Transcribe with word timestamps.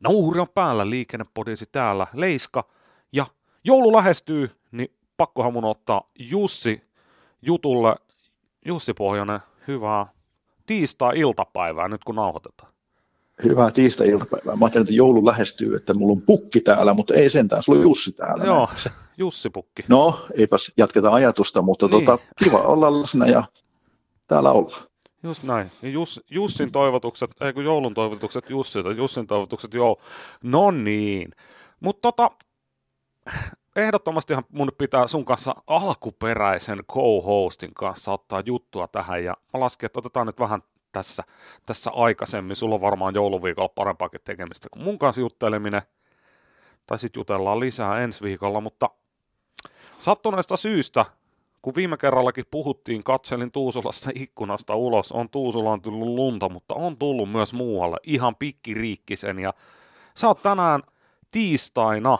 Nauhuri 0.00 0.40
on 0.40 0.48
päällä, 0.54 0.90
liikennepodisi 0.90 1.66
täällä, 1.72 2.06
Leiska. 2.12 2.68
Ja 3.12 3.26
joulu 3.64 3.92
lähestyy, 3.92 4.50
niin 4.72 4.88
pakkohan 5.16 5.52
mun 5.52 5.64
ottaa 5.64 6.10
Jussi 6.18 6.82
jutulle. 7.42 7.96
Jussi 8.64 8.94
Pohjonen, 8.94 9.40
hyvää 9.68 10.06
tiistai-iltapäivää 10.66 11.88
nyt 11.88 12.04
kun 12.04 12.14
nauhoitetaan. 12.14 12.72
Hyvää 13.44 13.70
tiistai-iltapäivää. 13.70 14.56
Mä 14.56 14.64
ajattelin, 14.64 14.84
että 14.84 14.94
joulu 14.94 15.26
lähestyy, 15.26 15.76
että 15.76 15.94
mulla 15.94 16.12
on 16.12 16.22
pukki 16.22 16.60
täällä, 16.60 16.94
mutta 16.94 17.14
ei 17.14 17.30
sentään, 17.30 17.62
sulla 17.62 17.78
on 17.78 17.82
Jussi 17.82 18.12
täällä. 18.12 18.44
Joo, 18.44 18.68
se. 18.74 18.90
Jussi 19.16 19.50
Pukki. 19.50 19.82
No, 19.88 20.26
eipäs 20.34 20.72
jatketa 20.76 21.10
ajatusta, 21.10 21.62
mutta 21.62 21.86
niin. 21.86 22.04
tota, 22.04 22.24
kiva 22.44 22.58
olla 22.58 23.00
läsnä 23.00 23.26
ja 23.26 23.44
täällä 24.26 24.52
olla. 24.52 24.76
Just 25.22 25.42
näin. 25.42 25.70
Jus, 25.82 26.20
Jussin 26.30 26.72
toivotukset, 26.72 27.30
ei 27.40 27.52
kun 27.52 27.64
joulun 27.64 27.94
toivotukset 27.94 28.50
Jussilta, 28.50 28.92
Jussin 28.92 29.26
toivotukset 29.26 29.74
joo. 29.74 30.00
No 30.42 30.70
niin. 30.70 31.30
Mutta 31.80 32.00
tota, 32.02 32.30
ehdottomastihan 33.76 34.44
mun 34.52 34.72
pitää 34.78 35.06
sun 35.06 35.24
kanssa 35.24 35.54
alkuperäisen 35.66 36.84
co-hostin 36.92 37.74
kanssa 37.74 38.12
ottaa 38.12 38.42
juttua 38.46 38.88
tähän, 38.88 39.24
ja 39.24 39.36
mä 39.52 39.60
laskin, 39.60 39.86
että 39.86 39.98
otetaan 39.98 40.26
nyt 40.26 40.40
vähän 40.40 40.62
tässä, 40.92 41.22
tässä 41.66 41.90
aikaisemmin. 41.94 42.56
Sulla 42.56 42.74
on 42.74 42.80
varmaan 42.80 43.14
jouluviikolla 43.14 43.68
parempaakin 43.68 44.20
tekemistä 44.24 44.68
kuin 44.72 44.82
mun 44.82 44.98
kanssa 44.98 45.20
jutteleminen, 45.20 45.82
tai 46.86 46.98
sitten 46.98 47.20
jutellaan 47.20 47.60
lisää 47.60 48.00
ensi 48.00 48.24
viikolla, 48.24 48.60
mutta 48.60 48.90
sattuneesta 49.98 50.56
syystä 50.56 51.04
kun 51.62 51.74
viime 51.74 51.96
kerrallakin 51.96 52.44
puhuttiin, 52.50 53.04
katselin 53.04 53.52
Tuusulassa 53.52 54.10
ikkunasta 54.14 54.74
ulos, 54.74 55.12
on 55.12 55.28
Tuusulaan 55.30 55.82
tullut 55.82 56.08
lunta, 56.08 56.48
mutta 56.48 56.74
on 56.74 56.96
tullut 56.96 57.32
myös 57.32 57.54
muualle, 57.54 57.96
ihan 58.02 58.36
pikkiriikkisen, 58.36 59.38
ja 59.38 59.54
sä 60.16 60.28
oot 60.28 60.42
tänään 60.42 60.82
tiistaina 61.30 62.18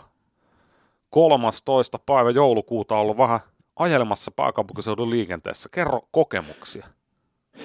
13. 1.11 1.99
päivä 1.99 2.31
joulukuuta 2.31 2.97
ollut 2.97 3.19
vähän 3.19 3.41
ajelemassa 3.77 4.31
pääkaupunkiseudun 4.31 5.11
liikenteessä. 5.11 5.69
Kerro 5.73 6.01
kokemuksia. 6.11 6.87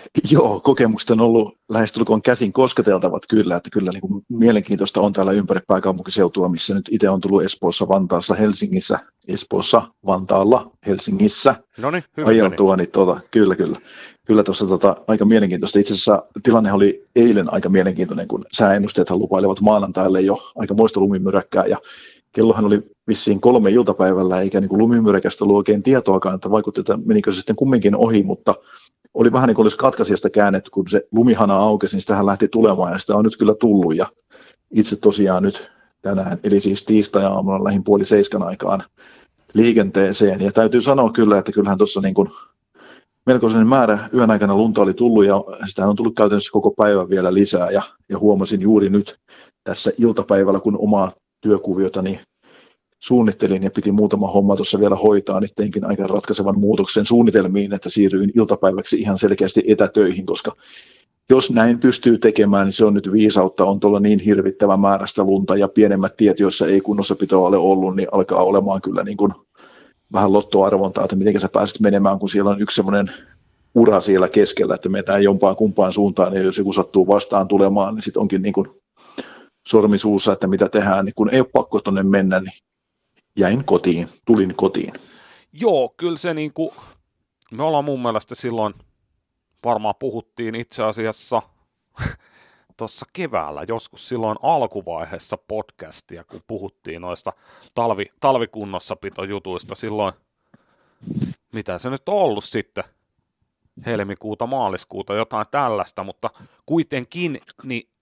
Joo, 0.32 0.60
kokemukset 0.60 1.12
on 1.12 1.22
ollut 1.22 1.58
lähestulkoon 1.70 2.22
käsin 2.22 2.54
kosketeltavat 2.54 3.24
kyllä, 3.30 3.56
että 3.56 3.70
kyllä 3.74 3.92
niin 3.92 4.02
kuin 4.02 4.26
mielenkiintoista 4.30 5.02
on 5.02 5.14
täällä 5.14 5.32
ympäri 5.32 5.60
pääkaupunkiseutua, 5.68 6.48
missä 6.48 6.74
nyt 6.74 6.90
itse 6.92 7.10
on 7.10 7.22
tullut 7.22 7.44
Espoossa, 7.44 7.88
Vantaassa, 7.88 8.36
Helsingissä, 8.36 9.00
Espoossa, 9.28 9.82
Vantaalla, 10.06 10.72
Helsingissä 10.88 11.56
no 11.82 11.92
niin, 11.92 12.04
ajeltua, 12.26 12.76
niin 12.76 12.92
tuota, 12.92 13.20
kyllä, 13.32 13.56
kyllä. 13.56 13.78
Kyllä 14.28 14.44
tuossa 14.44 14.68
tota, 14.68 14.96
aika 15.08 15.26
mielenkiintoista. 15.26 15.80
Itse 15.80 15.94
asiassa 15.94 16.24
tilanne 16.44 16.74
oli 16.74 17.06
eilen 17.16 17.54
aika 17.54 17.70
mielenkiintoinen, 17.70 18.28
kun 18.28 18.46
sääennusteethan 18.54 19.20
lupailevat 19.20 19.62
maanantaille 19.62 20.22
jo 20.22 20.52
aika 20.56 20.74
muista 20.74 21.00
lumimyräkkää 21.00 21.66
ja 21.66 21.78
kellohan 22.32 22.66
oli 22.66 22.84
vissiin 23.08 23.42
kolme 23.42 23.72
iltapäivällä, 23.72 24.42
eikä 24.42 24.62
niin 24.62 24.78
lumimyräkästä 24.78 25.44
ollut 25.44 25.58
oikein 25.58 25.84
tietoakaan, 25.84 26.36
että 26.36 26.52
vaikutti, 26.52 26.82
että 26.82 26.98
menikö 27.06 27.32
se 27.32 27.36
sitten 27.36 27.56
kumminkin 27.56 27.96
ohi, 27.96 28.24
mutta 28.24 28.56
oli 29.14 29.31
vähän 29.31 29.47
niin 29.47 29.56
kuin 29.56 29.64
olisi 29.64 29.78
katkaisijasta 29.78 30.30
käännetty, 30.30 30.72
kun 30.72 30.89
se 30.89 31.08
lumihana 31.11 31.56
aukesi, 31.56 31.95
niin 31.95 32.02
sitähän 32.02 32.25
lähti 32.25 32.47
tulemaan 32.47 32.92
ja 32.92 32.97
sitä 32.97 33.16
on 33.16 33.23
nyt 33.23 33.38
kyllä 33.38 33.56
tullut. 33.56 33.95
Ja 33.95 34.08
itse 34.72 34.95
tosiaan 34.95 35.44
nyt 35.44 35.72
tänään, 36.02 36.38
eli 36.44 36.61
siis 36.61 36.86
tiistai-aamuna 36.86 37.64
lähin 37.64 37.84
puoli 37.84 38.06
seiskan 38.06 38.44
aikaan 38.44 38.84
liikenteeseen. 39.53 40.41
Ja 40.41 40.52
täytyy 40.52 40.81
sanoa 40.81 41.11
kyllä, 41.11 41.38
että 41.38 41.52
kyllähän 41.52 41.78
tuossa 41.78 42.02
niin 42.02 42.14
kuin 42.14 42.30
melkoisen 43.25 43.67
määrä 43.67 44.09
yön 44.14 44.31
aikana 44.31 44.58
lunta 44.58 44.81
oli 44.81 44.94
tullut 44.94 45.25
ja 45.25 45.44
sitä 45.66 45.88
on 45.88 45.95
tullut 45.95 46.16
käytännössä 46.16 46.52
koko 46.52 46.72
päivän 46.72 47.09
vielä 47.09 47.34
lisää. 47.34 47.72
Ja, 47.72 47.81
ja 48.09 48.19
huomasin 48.19 48.61
juuri 48.61 48.89
nyt 48.89 49.19
tässä 49.64 49.91
iltapäivällä, 49.97 50.59
kun 50.59 50.78
omaa 50.80 51.11
työkuviota 51.41 52.02
niin 52.02 52.19
suunnittelin 53.04 53.64
ja 53.64 53.72
piti 53.72 53.92
muutama 53.92 54.28
homma 54.28 54.56
tuossa 54.56 54.80
vielä 54.80 54.96
hoitaa, 54.96 55.40
niin 55.40 55.50
teinkin 55.56 55.86
aika 55.86 56.08
ratkaisevan 56.08 56.59
muutoksen 56.59 57.06
suunnitelmiin, 57.06 57.73
että 57.73 57.90
siirryin 57.90 58.31
iltapäiväksi 58.36 59.00
ihan 59.00 59.18
selkeästi 59.18 59.64
etätöihin, 59.68 60.25
koska 60.25 60.56
jos 61.30 61.52
näin 61.52 61.80
pystyy 61.80 62.18
tekemään, 62.18 62.66
niin 62.66 62.74
se 62.74 62.86
on 62.86 62.94
nyt 62.94 63.12
viisautta, 63.12 63.66
on 63.66 63.80
tuolla 63.80 64.00
niin 64.00 64.19
hirvittävä 64.19 64.78
määrästä 64.78 65.24
lunta 65.24 65.58
ja 65.58 65.68
pienemmät 65.68 66.18
tiet, 66.18 66.40
joissa 66.40 66.68
ei 66.68 66.81
kunnossapitoa 66.81 67.47
ole 67.47 67.58
ollut, 67.58 67.96
niin 67.96 68.08
alkaa 68.12 68.44
olemaan 68.44 68.81
kyllä 68.81 69.03
niin 69.03 69.18
kuin 69.18 69.31
vähän 70.14 70.34
lottoarvontaa, 70.34 71.03
että 71.03 71.16
miten 71.16 71.40
sä 71.40 71.50
pääset 71.50 71.80
menemään, 71.80 72.20
kun 72.20 72.30
siellä 72.30 72.52
on 72.52 72.62
yksi 72.62 72.75
semmoinen 72.75 73.12
ura 73.75 74.02
siellä 74.02 74.30
keskellä, 74.30 74.75
että 74.75 74.90
mennään 74.90 75.24
jompaan 75.24 75.56
kumpaan 75.56 75.94
suuntaan, 75.94 76.34
ja 76.34 76.41
jos 76.41 76.58
joku 76.58 76.74
sattuu 76.74 77.08
vastaan 77.08 77.47
tulemaan, 77.47 77.96
niin 77.96 78.03
sitten 78.03 78.22
onkin 78.22 78.41
niin 78.41 78.53
kuin 78.53 78.68
sormisuussa, 79.68 80.34
että 80.34 80.47
mitä 80.47 80.70
tehdään, 80.70 81.06
niin 81.06 81.16
kun 81.16 81.30
ei 81.30 81.40
ole 81.40 81.50
pakko 81.53 81.80
tuonne 81.80 82.03
mennä, 82.03 82.40
niin 82.40 82.53
jäin 83.36 83.66
kotiin, 83.66 84.10
tulin 84.26 84.56
kotiin. 84.56 84.94
Joo, 85.54 85.94
kyllä 85.98 86.18
se 86.18 86.34
niin 86.34 86.54
kuin, 86.54 86.72
me 87.52 87.64
ollaan 87.64 87.86
mun 87.86 88.02
mielestä 88.02 88.36
silloin, 88.36 88.74
varmaan 89.66 89.96
puhuttiin 90.00 90.56
itse 90.56 90.84
asiassa 90.84 91.42
tuossa 92.78 93.06
keväällä, 93.14 93.66
joskus 93.68 94.10
silloin 94.10 94.38
alkuvaiheessa 94.42 95.38
podcastia, 95.38 96.24
kun 96.24 96.42
puhuttiin 96.48 97.02
noista 97.02 97.34
talvi, 97.74 98.06
talvikunnossapitojuttuista 98.20 99.76
silloin, 99.76 100.14
mitä 101.54 101.78
se 101.78 101.90
nyt 101.90 102.10
on 102.10 102.16
ollut 102.16 102.44
sitten, 102.44 102.84
helmikuuta, 103.86 104.48
maaliskuuta, 104.48 105.14
jotain 105.14 105.48
tällaista, 105.52 106.04
mutta 106.04 106.30
kuitenkin, 106.66 107.42
niin 107.64 107.93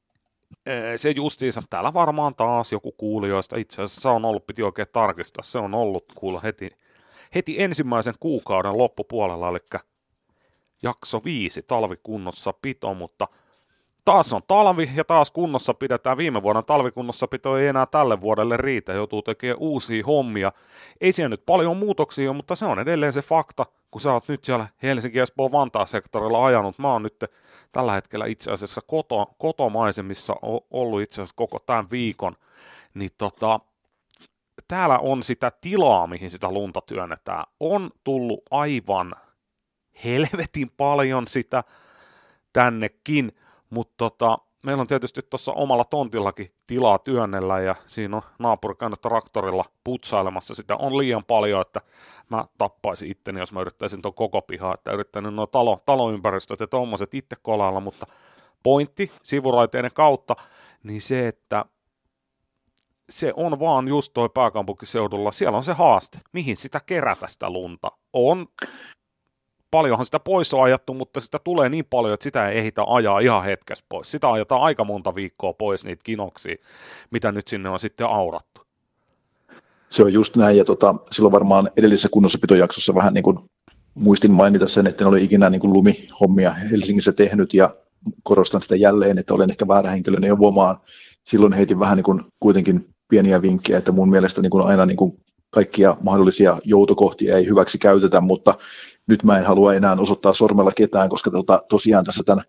se 0.96 1.12
justiinsa, 1.12 1.62
täällä 1.70 1.94
varmaan 1.94 2.36
taas 2.36 2.72
joku 2.72 2.92
kuulijoista, 2.92 3.58
itse 3.58 3.82
asiassa 3.82 4.02
se 4.02 4.10
on 4.10 4.26
ollut, 4.26 4.48
piti 4.48 4.64
oikein 4.64 4.88
tarkistaa, 4.94 5.44
se 5.44 5.58
on 5.58 5.74
ollut 5.74 6.06
kuulla 6.16 6.40
heti, 6.40 6.70
heti 7.36 7.62
ensimmäisen 7.62 8.14
kuukauden 8.20 8.78
loppupuolella, 8.78 9.50
eli 9.50 9.60
jakso 10.84 11.22
viisi, 11.26 11.62
talvikunnossa 11.62 12.54
pito, 12.62 12.94
mutta 12.94 13.28
taas 14.06 14.34
on 14.34 14.42
talvi 14.48 14.92
ja 14.96 15.04
taas 15.04 15.32
kunnossa 15.32 15.74
pidetään. 15.74 16.18
Viime 16.18 16.44
vuoden 16.44 16.66
talvikunnossapito 16.66 17.58
ei 17.58 17.68
enää 17.68 17.86
tälle 17.86 18.22
vuodelle 18.22 18.58
riitä, 18.58 18.94
joutuu 18.94 19.22
tekemään 19.22 19.60
uusia 19.60 20.06
hommia. 20.06 20.52
Ei 21.02 21.12
siellä 21.12 21.30
nyt 21.30 21.46
paljon 21.46 21.78
muutoksia 21.78 22.34
mutta 22.34 22.56
se 22.56 22.66
on 22.66 22.80
edelleen 22.80 23.14
se 23.14 23.22
fakta, 23.22 23.66
kun 23.92 24.02
sä 24.02 24.14
oot 24.14 24.28
nyt 24.28 24.46
siellä 24.46 24.68
Helsinki, 24.84 25.20
Espoo, 25.20 25.52
Vantaa 25.52 25.86
sektorilla 25.86 26.46
ajanut. 26.46 26.80
Mä 26.80 26.92
oon 26.92 27.04
nyt 27.04 27.26
tällä 27.72 27.94
hetkellä 27.94 28.26
itse 28.26 28.52
asiassa 28.52 28.82
koto, 28.88 29.36
kotomaisemissa 29.38 30.36
ollut 30.72 31.02
itse 31.02 31.22
asiassa 31.22 31.36
koko 31.36 31.60
tämän 31.60 31.92
viikon, 31.92 32.36
niin 32.94 33.10
tota, 33.18 33.60
täällä 34.68 35.00
on 35.00 35.24
sitä 35.24 35.52
tilaa, 35.62 36.08
mihin 36.08 36.32
sitä 36.32 36.52
lunta 36.52 36.82
työnnetään. 36.82 37.44
On 37.60 37.92
tullut 38.04 38.42
aivan 38.52 39.16
helvetin 40.04 40.70
paljon 40.78 41.28
sitä 41.28 41.64
tännekin, 42.54 43.36
mutta 43.70 43.94
tota, 43.98 44.38
meillä 44.64 44.82
on 44.82 44.88
tietysti 44.88 45.22
tuossa 45.30 45.54
omalla 45.54 45.84
tontillakin 45.84 46.54
tilaa 46.68 47.00
työnnellä 47.00 47.60
ja 47.60 47.76
siinä 47.88 48.18
on 48.18 48.24
naapuri 48.40 48.76
käynyt 48.76 49.02
traktorilla 49.02 49.66
putsailemassa 49.84 50.56
sitä. 50.56 50.76
On 50.76 50.98
liian 50.98 51.24
paljon, 51.24 51.62
että 51.62 51.82
mä 52.30 52.46
tappaisin 52.58 53.12
itteni, 53.12 53.40
jos 53.40 53.54
mä 53.54 53.62
yrittäisin 53.62 54.02
tuon 54.02 54.14
koko 54.14 54.42
pihaa, 54.42 54.74
että 54.74 54.92
yrittänyt 54.92 55.34
nuo 55.34 55.48
talo, 55.48 55.82
taloympäristöt 55.86 56.60
ja 56.60 56.68
tuommoiset 56.68 57.14
itse 57.14 57.36
kolailla, 57.42 57.80
mutta 57.80 58.06
pointti 58.64 59.12
sivuraiteiden 59.24 59.92
kautta, 59.94 60.36
niin 60.84 61.02
se, 61.02 61.28
että 61.28 61.66
se 63.10 63.34
on 63.36 63.60
vaan 63.60 63.88
just 63.88 64.14
toi 64.14 64.30
pääkaupunkiseudulla, 64.30 65.32
siellä 65.32 65.58
on 65.58 65.64
se 65.64 65.74
haaste, 65.74 66.20
mihin 66.34 66.58
sitä 66.58 66.82
kerätä 66.86 67.28
sitä 67.28 67.50
lunta. 67.50 67.92
On 68.14 68.48
paljonhan 69.72 70.06
sitä 70.06 70.20
pois 70.20 70.54
on 70.54 70.64
ajattu, 70.64 70.94
mutta 70.94 71.20
sitä 71.20 71.40
tulee 71.44 71.70
niin 71.70 71.86
paljon, 71.90 72.14
että 72.14 72.24
sitä 72.24 72.50
ei 72.50 72.58
ehditä 72.58 72.84
ajaa 72.88 73.20
ihan 73.20 73.44
hetkessä 73.44 73.86
pois. 73.90 74.12
Sitä 74.12 74.32
ajetaan 74.32 74.62
aika 74.62 74.84
monta 74.84 75.16
viikkoa 75.16 75.54
pois 75.54 75.86
niitä 75.86 76.02
kinoksia, 76.04 76.56
mitä 77.12 77.32
nyt 77.32 77.48
sinne 77.48 77.70
on 77.70 77.80
sitten 77.80 78.08
aurattu. 78.08 78.62
Se 79.90 80.04
on 80.04 80.14
just 80.14 80.36
näin, 80.36 80.58
ja 80.58 80.66
tota, 80.66 80.96
silloin 81.12 81.32
varmaan 81.32 81.72
edellisessä 81.78 82.10
kunnossapitojaksossa 82.12 82.96
vähän 82.96 83.14
niin 83.14 83.24
kuin 83.24 83.40
muistin 83.94 84.34
mainita 84.34 84.68
sen, 84.68 84.88
että 84.88 85.04
en 85.04 85.08
ole 85.08 85.22
ikinä 85.22 85.50
niin 85.50 85.62
kuin 85.62 85.74
lumihommia 85.74 86.52
Helsingissä 86.52 87.12
tehnyt, 87.12 87.54
ja 87.54 87.70
korostan 88.24 88.62
sitä 88.62 88.76
jälleen, 88.76 89.18
että 89.18 89.34
olen 89.34 89.50
ehkä 89.50 89.68
väärä 89.68 89.90
henkilö, 89.90 90.36
huomaan, 90.36 90.78
silloin 91.24 91.54
heitin 91.54 91.80
vähän 91.80 91.96
niin 91.96 92.04
kuin 92.04 92.22
kuitenkin 92.40 92.86
pieniä 93.10 93.42
vinkkejä, 93.42 93.78
että 93.78 93.92
mun 93.92 94.10
mielestä 94.10 94.42
niin 94.42 94.50
kuin 94.50 94.66
aina 94.66 94.86
niin 94.86 94.98
kuin 94.98 95.18
kaikkia 95.50 95.98
mahdollisia 96.02 96.58
joutokohtia 96.64 97.38
ei 97.38 97.46
hyväksi 97.46 97.78
käytetä, 97.78 98.22
mutta 98.22 98.56
nyt 99.12 99.24
mä 99.24 99.38
en 99.38 99.46
halua 99.46 99.74
enää 99.74 99.98
osoittaa 100.00 100.34
sormella 100.34 100.72
ketään, 100.72 101.10
koska 101.10 101.32
tota, 101.32 101.64
tosiaan 101.70 102.06
tässä 102.06 102.24
tämän 102.26 102.44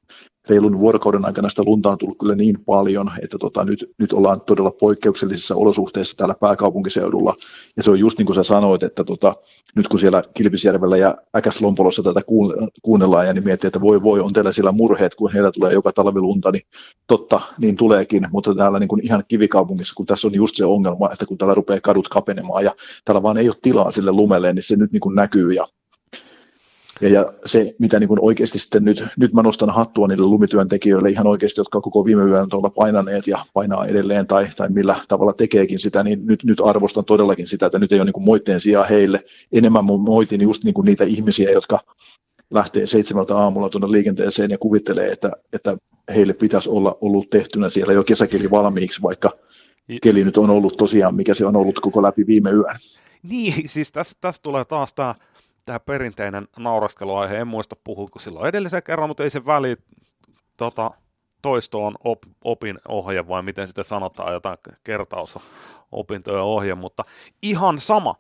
reilun 0.49 0.79
vuorokauden 0.79 1.25
aikana 1.25 1.49
sitä 1.49 1.63
lunta 1.67 1.91
on 1.91 1.99
tullut 1.99 2.19
kyllä 2.19 2.35
niin 2.35 2.65
paljon, 2.65 3.11
että 3.23 3.39
tota, 3.39 3.65
nyt, 3.65 3.91
nyt 3.99 4.13
ollaan 4.13 4.41
todella 4.41 4.71
poikkeuksellisissa 4.71 5.55
olosuhteissa 5.55 6.17
täällä 6.17 6.35
pääkaupunkiseudulla. 6.41 7.35
Ja 7.77 7.83
se 7.83 7.91
on 7.91 7.99
just 7.99 8.19
niin 8.19 8.27
kuin 8.27 8.37
sä 8.37 8.43
sanoit, 8.43 8.83
että 8.83 9.05
tota, 9.05 9.35
nyt 9.77 9.89
kun 9.89 10.01
siellä 10.01 10.23
Kilpisjärvellä 10.35 10.97
ja 10.97 11.15
Äkäslompolossa 11.37 12.03
tätä 12.03 12.21
kuunnellaan 12.83 13.27
ja 13.27 13.35
niin 13.35 13.45
miettii, 13.45 13.69
että 13.69 13.81
voi 13.81 14.03
voi, 14.03 14.21
on 14.21 14.33
teillä 14.33 14.53
siellä 14.53 14.73
murheet, 14.73 15.15
kun 15.15 15.33
heillä 15.33 15.53
tulee 15.53 15.73
joka 15.73 15.93
talvi 15.93 16.21
lunta, 16.21 16.51
niin 16.51 16.63
totta, 17.07 17.41
niin 17.59 17.77
tuleekin, 17.77 18.27
mutta 18.33 18.55
täällä 18.55 18.79
niin 18.79 18.89
kuin 18.89 19.07
ihan 19.07 19.25
kivikaupungissa, 19.29 19.95
kun 19.97 20.07
tässä 20.07 20.29
on 20.29 20.35
just 20.35 20.57
se 20.57 20.65
ongelma, 20.65 21.11
että 21.13 21.27
kun 21.27 21.39
täällä 21.39 21.55
rupeaa 21.55 21.81
kadut 21.81 22.09
kapenemaan 22.09 22.65
ja 22.65 22.75
täällä 23.05 23.23
vaan 23.23 23.39
ei 23.39 23.49
ole 23.49 23.57
tilaa 23.63 23.91
sille 23.91 24.13
lumelle, 24.13 24.53
niin 24.53 24.63
se 24.63 24.77
nyt 24.77 24.93
niin 24.93 25.01
kuin 25.01 25.15
näkyy 25.15 25.53
ja 25.53 25.65
ja, 27.03 27.09
ja 27.09 27.33
se, 27.47 27.75
mitä 27.79 28.01
niin 28.01 28.09
kuin 28.09 28.21
oikeasti 28.23 28.59
sitten 28.59 28.85
nyt, 28.85 29.05
nyt 29.17 29.33
mä 29.33 29.43
nostan 29.43 29.71
hattua 29.71 30.09
niille 30.09 30.27
lumityöntekijöille 30.27 31.11
ihan 31.11 31.27
oikeasti, 31.27 31.61
jotka 31.61 31.81
koko 31.81 32.05
viime 32.05 32.25
yön 32.25 32.49
tuolla 32.49 32.71
painaneet 32.71 33.27
ja 33.27 33.39
painaa 33.55 33.87
edelleen 33.87 34.27
tai, 34.27 34.49
tai 34.57 34.69
millä 34.69 34.97
tavalla 35.09 35.33
tekeekin 35.33 35.79
sitä, 35.79 36.03
niin 36.03 36.27
nyt, 36.27 36.45
nyt 36.45 36.61
arvostan 36.65 37.05
todellakin 37.05 37.49
sitä, 37.49 37.67
että 37.67 37.79
nyt 37.79 37.93
ei 37.93 37.99
ole 37.99 38.05
niin 38.05 38.13
kuin 38.13 38.25
moitteen 38.25 38.61
sijaa 38.61 38.85
heille. 38.85 39.21
Enemmän 39.53 39.85
moitin 39.85 40.41
just 40.41 40.65
niin 40.65 40.75
kuin 40.75 40.85
niitä 40.85 41.05
ihmisiä, 41.05 41.51
jotka 41.51 41.79
lähtee 42.51 42.87
seitsemältä 42.87 43.37
aamulla 43.37 43.69
tuonne 43.69 43.91
liikenteeseen 43.91 44.51
ja 44.51 44.59
kuvittelee, 44.59 45.13
että, 45.13 45.33
että 45.53 45.77
heille 46.15 46.33
pitäisi 46.33 46.71
olla 46.71 46.99
ollut 47.01 47.31
tehtynä 47.31 47.69
siellä 47.69 47.93
jo 47.93 48.05
kesäkeli 48.05 48.51
valmiiksi, 48.51 49.03
vaikka 49.03 49.31
keli 50.03 50.25
nyt 50.25 50.37
on 50.37 50.51
ollut 50.51 50.77
tosiaan, 50.77 51.15
mikä 51.15 51.35
se 51.35 51.47
on 51.47 51.57
ollut 51.57 51.81
koko 51.81 52.03
läpi 52.03 52.27
viime 52.27 52.51
yön. 52.51 52.77
Niin, 53.23 53.69
siis 53.69 53.93
tässä, 53.93 54.17
tässä 54.21 54.43
tulee 54.43 54.65
taas 54.65 54.95
tämä 54.95 55.15
tämä 55.65 55.81
perinteinen 55.81 56.49
nauraskeluaihe, 56.59 57.37
en 57.37 57.49
muista 57.49 57.77
puhuiko 57.85 58.19
silloin 58.19 58.49
edellisen 58.49 58.83
kerran, 58.83 59.09
mutta 59.09 59.23
ei 59.23 59.31
se 59.31 59.47
väli, 59.47 59.77
tota, 60.57 60.91
toisto 61.43 61.87
on 61.87 61.95
op, 62.05 62.23
opin 62.45 62.79
ohje 62.89 63.29
vai 63.29 63.43
miten 63.43 63.69
sitä 63.69 63.83
sanotaan, 63.83 64.33
jotain 64.33 64.59
kertaus 64.85 65.39
opintojen 65.93 66.43
ohje, 66.43 66.75
mutta 66.75 67.05
ihan 67.43 67.79
sama. 67.79 68.15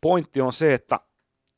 Pointti 0.00 0.40
on 0.40 0.52
se, 0.52 0.74
että 0.74 1.00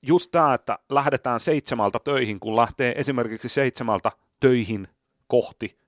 just 0.03 0.31
tämä, 0.31 0.55
että 0.55 0.79
lähdetään 0.88 1.41
seitsemältä 1.41 1.99
töihin, 2.05 2.41
kun 2.41 2.56
lähtee 2.56 2.94
esimerkiksi 2.97 3.49
seitsemältä 3.49 4.12
töihin 4.41 4.88
kohti 5.27 5.79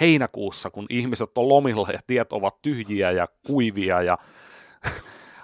heinäkuussa, 0.00 0.70
kun 0.70 0.86
ihmiset 0.90 1.38
on 1.38 1.48
lomilla 1.48 1.88
ja 1.92 2.00
tiet 2.06 2.32
ovat 2.32 2.62
tyhjiä 2.62 3.10
ja 3.10 3.28
kuivia 3.46 4.02
ja 4.02 4.18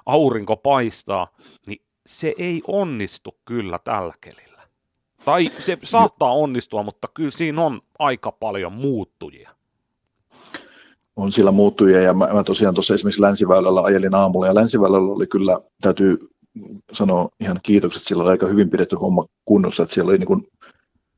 aurinko 0.07 0.57
paistaa, 0.57 1.29
niin 1.67 1.83
se 2.11 2.35
ei 2.39 2.63
onnistu 2.67 3.37
kyllä 3.45 3.79
tällä 3.85 4.15
kelillä. 4.21 4.63
Tai 5.25 5.47
se 5.47 5.79
saattaa 5.83 6.33
onnistua, 6.33 6.83
mutta 6.83 7.09
kyllä 7.15 7.31
siinä 7.31 7.63
on 7.63 7.81
aika 7.99 8.33
paljon 8.33 8.73
muuttujia. 8.73 9.51
On 11.17 11.33
sillä 11.33 11.53
muuttujia 11.53 12.01
ja 12.01 12.15
mä, 12.15 12.29
mä 12.33 12.45
tosiaan 12.45 12.75
tuossa 12.75 12.95
esimerkiksi 12.95 13.23
Länsiväylällä 13.23 13.81
ajelin 13.81 14.15
aamulla 14.15 14.47
ja 14.47 14.55
Länsiväylällä 14.55 15.13
oli 15.13 15.27
kyllä, 15.27 15.61
täytyy 15.81 16.19
sanoa 16.93 17.29
ihan 17.41 17.61
kiitokset, 17.63 18.03
sillä 18.03 18.23
oli 18.23 18.31
aika 18.31 18.47
hyvin 18.47 18.71
pidetty 18.71 18.97
homma 18.97 19.27
kunnossa, 19.45 19.83
että 19.83 19.95
siellä 19.95 20.11
oli 20.11 20.19
niin 20.19 20.27
kuin 20.27 20.47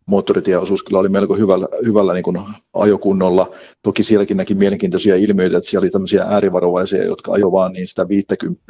moottoritieosuus 0.06 0.83
kyllä 0.83 1.00
oli 1.00 1.09
melko 1.09 1.37
hyvällä, 1.37 1.69
hyvällä 1.87 2.15
niin 2.15 2.25
kuin 2.25 2.38
ajokunnolla. 2.73 3.50
Toki 3.83 4.03
sielläkin 4.03 4.37
näki 4.37 4.55
mielenkiintoisia 4.55 5.17
ilmiöitä, 5.17 5.56
että 5.56 5.71
siellä 5.71 5.85
oli 5.85 5.91
tämmöisiä 5.91 6.25
äärivarovaisia, 6.25 7.05
jotka 7.05 7.33
ajo 7.33 7.53
vaan 7.53 7.73
niin 7.73 7.88
sitä 7.88 8.09
50 8.09 8.62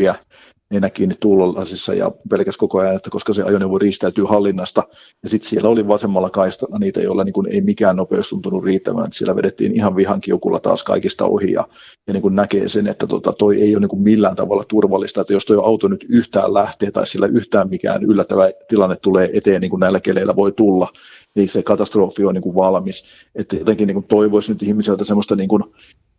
nenä 0.73 0.91
kiinni 0.91 1.15
tuulolasissa 1.21 1.95
ja 1.95 2.11
pelkäs 2.31 2.57
koko 2.57 2.79
ajan, 2.79 2.97
että 2.97 3.11
koska 3.11 3.33
se 3.33 3.43
ajoneuvo 3.43 3.79
riistäytyy 3.79 4.25
hallinnasta. 4.25 4.83
Ja 5.23 5.29
sitten 5.29 5.49
siellä 5.49 5.69
oli 5.69 5.89
vasemmalla 5.89 6.31
kaistalla 6.31 6.79
niitä, 6.79 7.01
joilla 7.01 7.25
niin 7.25 7.49
ei 7.51 7.61
mikään 7.61 7.97
nopeus 7.97 8.29
tuntunut 8.29 8.65
riittävän. 8.65 9.05
Että 9.05 9.17
siellä 9.17 9.37
vedettiin 9.37 9.77
ihan 9.77 9.97
vihan 9.97 10.21
kiukulla 10.21 10.61
taas 10.61 10.83
kaikista 10.83 11.25
ohi 11.25 11.53
ja, 11.53 11.69
ja 12.07 12.13
niin 12.13 12.23
kuin 12.23 12.37
näkee 12.37 12.69
sen, 12.69 12.87
että 12.87 13.07
tota, 13.07 13.33
toi 13.33 13.63
ei 13.63 13.75
ole 13.75 13.81
niin 13.81 13.89
kuin 13.89 14.03
millään 14.03 14.37
tavalla 14.37 14.65
turvallista. 14.69 15.21
Että 15.21 15.33
jos 15.33 15.45
tuo 15.45 15.63
auto 15.63 15.89
nyt 15.89 16.07
yhtään 16.09 16.55
lähtee 16.55 16.91
tai 16.91 17.07
sillä 17.07 17.27
yhtään 17.27 17.69
mikään 17.69 18.05
yllättävä 18.05 18.51
tilanne 18.69 18.97
tulee 18.97 19.31
eteen, 19.33 19.61
niin 19.61 19.71
kuin 19.71 19.81
näillä 19.81 20.01
keleillä 20.01 20.37
voi 20.37 20.53
tulla, 20.53 20.89
niin 21.35 21.49
se 21.49 21.63
katastrofi 21.63 22.25
on 22.25 22.35
niin 22.35 22.43
kuin 22.43 22.57
valmis. 22.57 23.05
Että 23.35 23.57
jotenkin 23.57 23.87
niin 23.87 23.95
kuin 23.95 24.07
toivoisi 24.07 24.53
nyt 24.53 24.63
ihmisiltä 24.63 25.05
semmoista 25.05 25.37
niin 25.37 25.49
kuin 25.49 25.63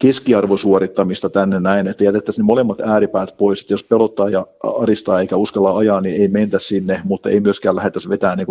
keskiarvosuorittamista 0.03 1.29
tänne 1.29 1.59
näin, 1.59 1.87
että 1.87 2.03
jätettäisiin 2.03 2.45
molemmat 2.45 2.81
ääripäät 2.81 3.37
pois, 3.37 3.61
että 3.61 3.73
jos 3.73 3.83
pelottaa 3.83 4.29
ja 4.29 4.47
aristaa 4.63 5.21
eikä 5.21 5.35
uskalla 5.35 5.77
ajaa, 5.77 6.01
niin 6.01 6.21
ei 6.21 6.27
mentä 6.27 6.59
sinne, 6.59 7.01
mutta 7.03 7.29
ei 7.29 7.39
myöskään 7.39 7.75
lähdettäisi 7.75 8.09
vetää 8.09 8.35
niin 8.35 8.47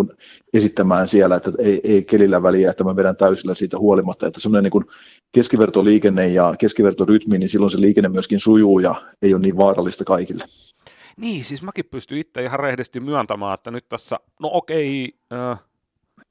esittämään 0.55 1.09
siellä, 1.09 1.37
että 1.37 1.53
ei, 1.59 1.81
ei 1.85 2.03
kelillä 2.03 2.43
väliä, 2.43 2.71
että 2.71 2.85
mä 2.85 2.97
vedän 2.97 3.17
täysillä 3.17 3.55
siitä 3.55 3.79
huolimatta, 3.79 4.27
että 4.27 4.41
semmoinen 4.41 4.71
niin 4.73 4.85
keskivertoliikenne 5.33 6.29
ja 6.29 6.55
keskivertorytmi, 6.59 7.39
niin 7.39 7.49
silloin 7.49 7.71
se 7.71 7.81
liikenne 7.81 8.09
myöskin 8.09 8.41
sujuu 8.41 8.79
ja 8.79 8.95
ei 9.23 9.35
ole 9.35 9.43
niin 9.43 9.57
vaarallista 9.57 10.05
kaikille. 10.05 10.45
Niin, 11.17 11.45
siis 11.45 11.63
mäkin 11.63 11.85
pystyn 11.91 12.19
itse 12.19 12.45
ihan 12.45 12.61
rehdisti 12.61 13.01
myöntämään, 13.01 13.55
että 13.55 13.71
nyt 13.71 13.89
tässä, 13.89 14.17
no 14.41 14.51
okei, 14.53 15.15
äh, 15.33 15.59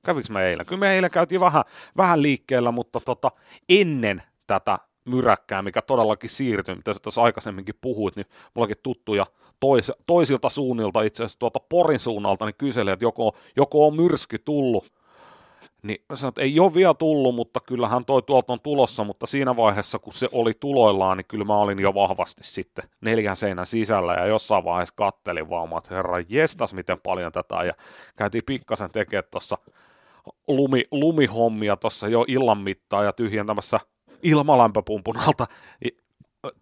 kävikö 0.06 0.33
me 0.33 0.50
eilen? 0.50 0.65
Kyllä 0.65 0.79
me 0.79 0.95
eilen 0.95 1.12
käytiin 1.12 1.41
vähän, 1.41 1.63
vähän 1.97 2.21
liikkeellä, 2.21 2.71
mutta 2.71 3.00
tota, 3.06 3.31
ennen 3.69 4.24
tätä 4.47 4.79
myräkkää, 5.06 5.62
mikä 5.62 5.81
todellakin 5.81 6.30
siirtyy, 6.30 6.75
mitä 6.75 6.94
sä 6.94 7.00
tuossa 7.00 7.21
aikaisemminkin 7.21 7.75
puhuit, 7.81 8.15
niin 8.15 8.25
mullakin 8.53 8.77
tuttuja 8.83 9.25
tois, 9.59 9.92
toisilta 10.07 10.50
suunnilta, 10.50 11.01
itse 11.01 11.24
asiassa 11.24 11.39
tuolta 11.39 11.59
Porin 11.69 12.00
suunnalta, 12.00 12.45
niin 12.45 12.56
kyseli, 12.57 12.92
että 12.92 13.06
joko, 13.06 13.36
joko 13.56 13.88
on 13.88 13.95
myrsky 13.95 14.39
tullut, 14.39 14.92
niin 15.83 16.06
mä 16.09 16.15
sanoin, 16.15 16.31
että 16.31 16.42
ei 16.42 16.59
ole 16.59 16.74
vielä 16.74 16.94
tullut, 16.94 17.36
mutta 17.36 17.59
kyllähän 17.59 18.06
toi 18.06 18.21
tuolta 18.21 18.53
on 18.53 18.59
tulossa, 18.59 19.03
mutta 19.03 19.25
siinä 19.25 19.56
vaiheessa, 19.56 20.00
kun 20.00 20.13
se 20.13 20.30
oli 20.31 20.51
tuloillaan, 20.59 21.18
niin 21.18 21.25
kyllä 21.27 21.45
mä 21.45 21.57
olin 21.57 21.80
jo 21.80 21.94
vahvasti 21.94 22.44
sitten 22.44 22.86
neljän 23.01 23.36
seinän 23.36 23.65
sisällä 23.65 24.13
ja 24.13 24.25
jossain 24.25 24.63
vaiheessa 24.63 24.95
kattelin 24.95 25.50
vaan, 25.50 25.77
että 25.77 25.95
herra 25.95 26.18
jestas, 26.30 26.74
miten 26.74 27.00
paljon 27.03 27.31
tätä, 27.31 27.63
ja 27.63 27.74
käytiin 28.15 28.44
pikkasen 28.45 28.92
tekemään 28.92 29.24
tuossa 29.31 29.57
lumi, 30.48 30.86
lumihommia 30.92 31.77
tuossa 31.77 32.07
jo 32.07 32.25
illan 32.27 32.57
mittaan 32.57 33.06
ja 33.06 33.13
tyhjentämässä 33.13 33.80
ilmalämpöpumpun 34.23 35.18
alta 35.27 35.47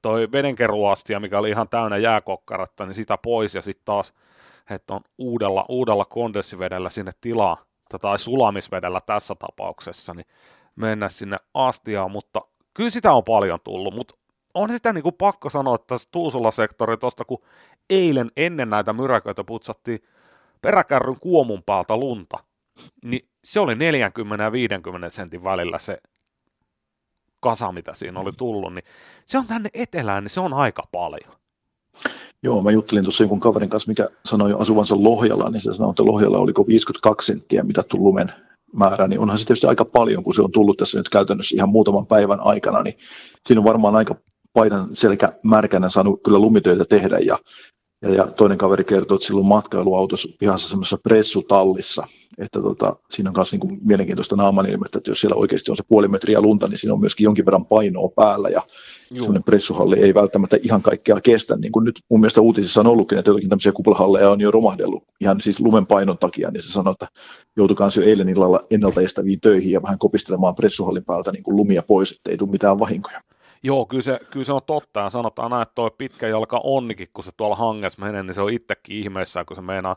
toi 0.01 0.31
vedenkeruastia, 0.31 1.19
mikä 1.19 1.39
oli 1.39 1.49
ihan 1.49 1.69
täynnä 1.69 1.97
jääkokkaratta, 1.97 2.85
niin 2.85 2.95
sitä 2.95 3.17
pois 3.17 3.55
ja 3.55 3.61
sitten 3.61 3.85
taas, 3.85 4.13
että 4.69 4.93
on 4.93 5.01
uudella, 5.17 5.65
uudella 5.69 6.05
kondenssivedellä 6.05 6.89
sinne 6.89 7.11
tilaa, 7.21 7.57
tai 8.01 8.19
sulamisvedellä 8.19 8.99
tässä 9.05 9.35
tapauksessa, 9.39 10.13
niin 10.13 10.25
mennä 10.75 11.09
sinne 11.09 11.37
astiaan, 11.53 12.11
mutta 12.11 12.41
kyllä 12.73 12.89
sitä 12.89 13.13
on 13.13 13.23
paljon 13.23 13.59
tullut, 13.63 13.95
mutta 13.95 14.15
on 14.53 14.69
sitä 14.69 14.93
niin 14.93 15.03
kuin 15.03 15.15
pakko 15.15 15.49
sanoa, 15.49 15.75
että 15.75 15.87
tässä 15.87 16.09
Tuusula-sektori 16.11 16.97
tuosta, 16.97 17.25
kun 17.25 17.43
eilen 17.89 18.31
ennen 18.37 18.69
näitä 18.69 18.93
myräköitä 18.93 19.43
putsattiin 19.43 19.99
peräkärryn 20.61 21.19
kuomun 21.19 21.63
päältä 21.63 21.97
lunta, 21.97 22.37
niin 23.03 23.21
se 23.43 23.59
oli 23.59 23.75
40 23.75 24.43
ja 24.43 24.51
50 24.51 25.09
sentin 25.09 25.43
välillä 25.43 25.79
se 25.79 25.97
kasa, 27.39 27.71
mitä 27.71 27.93
siinä 27.93 28.19
oli 28.19 28.31
tullut, 28.31 28.73
niin 28.73 28.83
se 29.25 29.37
on 29.37 29.47
tänne 29.47 29.69
etelään, 29.73 30.23
niin 30.23 30.31
se 30.31 30.39
on 30.39 30.53
aika 30.53 30.83
paljon. 30.91 31.31
Joo, 32.43 32.61
mä 32.61 32.71
juttelin 32.71 33.03
tuossa 33.03 33.23
jonkun 33.23 33.39
kaverin 33.39 33.69
kanssa, 33.69 33.89
mikä 33.89 34.09
sanoi 34.25 34.55
asuvansa 34.59 34.95
Lohjalla, 35.03 35.49
niin 35.49 35.61
se 35.61 35.73
sanoi, 35.73 35.89
että 35.89 36.05
Lohjalla 36.05 36.37
oliko 36.37 36.67
52 36.67 37.27
senttiä 37.27 37.63
mitattu 37.63 37.97
lumen 37.97 38.31
määrä, 38.73 39.07
niin 39.07 39.19
onhan 39.19 39.37
se 39.37 39.45
tietysti 39.45 39.67
aika 39.67 39.85
paljon, 39.85 40.23
kun 40.23 40.33
se 40.33 40.41
on 40.41 40.51
tullut 40.51 40.77
tässä 40.77 40.97
nyt 40.97 41.09
käytännössä 41.09 41.55
ihan 41.55 41.69
muutaman 41.69 42.07
päivän 42.07 42.39
aikana, 42.39 42.83
niin 42.83 42.93
siinä 43.45 43.61
on 43.61 43.65
varmaan 43.65 43.95
aika 43.95 44.15
painan 44.53 44.87
selkä 44.93 45.29
märkänä 45.43 45.89
saanut 45.89 46.23
kyllä 46.23 46.39
lumitöitä 46.39 46.85
tehdä 46.85 47.19
ja 47.19 47.37
ja, 48.01 48.13
ja 48.13 48.27
toinen 48.27 48.57
kaveri 48.57 48.83
kertoi, 48.83 49.15
että 49.15 49.27
silloin 49.27 49.47
matkailuautossa 49.47 50.29
pihassa 50.39 50.69
semmoisessa 50.69 50.97
pressutallissa, 51.03 52.07
että 52.39 52.61
tota, 52.61 52.95
siinä 53.09 53.29
on 53.29 53.33
myös 53.37 53.51
niin 53.51 53.79
mielenkiintoista 53.85 54.35
naamanilmettä, 54.35 54.97
että 54.97 55.11
jos 55.11 55.21
siellä 55.21 55.35
oikeasti 55.35 55.71
on 55.71 55.77
se 55.77 55.83
puoli 55.87 56.07
metriä 56.07 56.41
lunta, 56.41 56.67
niin 56.67 56.77
siinä 56.77 56.93
on 56.93 56.99
myöskin 56.99 57.23
jonkin 57.23 57.45
verran 57.45 57.65
painoa 57.65 58.09
päällä 58.15 58.49
ja 58.49 58.61
Juu. 59.11 59.23
semmoinen 59.23 59.43
pressuhalli 59.43 59.99
ei 59.99 60.13
välttämättä 60.13 60.57
ihan 60.63 60.81
kaikkea 60.81 61.21
kestä, 61.21 61.57
niin 61.57 61.71
kuin 61.71 61.85
nyt 61.85 61.99
mun 62.09 62.19
mielestä 62.19 62.41
uutisissa 62.41 62.79
on 62.81 62.87
ollutkin, 62.87 63.17
että 63.17 63.31
jotakin 63.31 63.49
tämmöisiä 63.49 63.71
kuplahalleja 63.71 64.31
on 64.31 64.41
jo 64.41 64.51
romahdellut 64.51 65.03
ihan 65.21 65.41
siis 65.41 65.59
lumen 65.59 65.85
painon 65.85 66.17
takia, 66.17 66.51
niin 66.51 66.63
se 66.63 66.71
sanoi, 66.71 66.91
että 66.91 67.07
joutukaan 67.57 67.91
jo 67.95 68.03
eilen 68.03 68.29
illalla 68.29 68.61
ennalta 68.71 69.01
estäviin 69.01 69.39
töihin 69.39 69.71
ja 69.71 69.81
vähän 69.81 69.99
kopistelemaan 69.99 70.55
pressuhallin 70.55 71.05
päältä 71.05 71.31
niin 71.31 71.43
kuin 71.43 71.55
lumia 71.55 71.83
pois, 71.83 72.11
ettei 72.11 72.37
tule 72.37 72.51
mitään 72.51 72.79
vahinkoja. 72.79 73.21
Joo, 73.63 73.85
kyllä 73.85 74.01
se, 74.01 74.19
kyllä 74.31 74.43
se 74.43 74.53
on 74.53 74.61
totta, 74.65 74.99
ja 74.99 75.09
sanotaan 75.09 75.51
näin, 75.51 75.61
että 75.61 75.75
tuo 75.75 75.91
pitkä 75.91 76.27
jalka 76.27 76.61
onnikin, 76.63 77.07
kun 77.13 77.23
se 77.23 77.31
tuolla 77.37 77.55
hanges 77.55 77.97
menee, 77.97 78.23
niin 78.23 78.33
se 78.33 78.41
on 78.41 78.53
itsekin 78.53 78.97
ihmeessä, 78.97 79.45
kun 79.45 79.55
se 79.55 79.61
meinaa, 79.61 79.95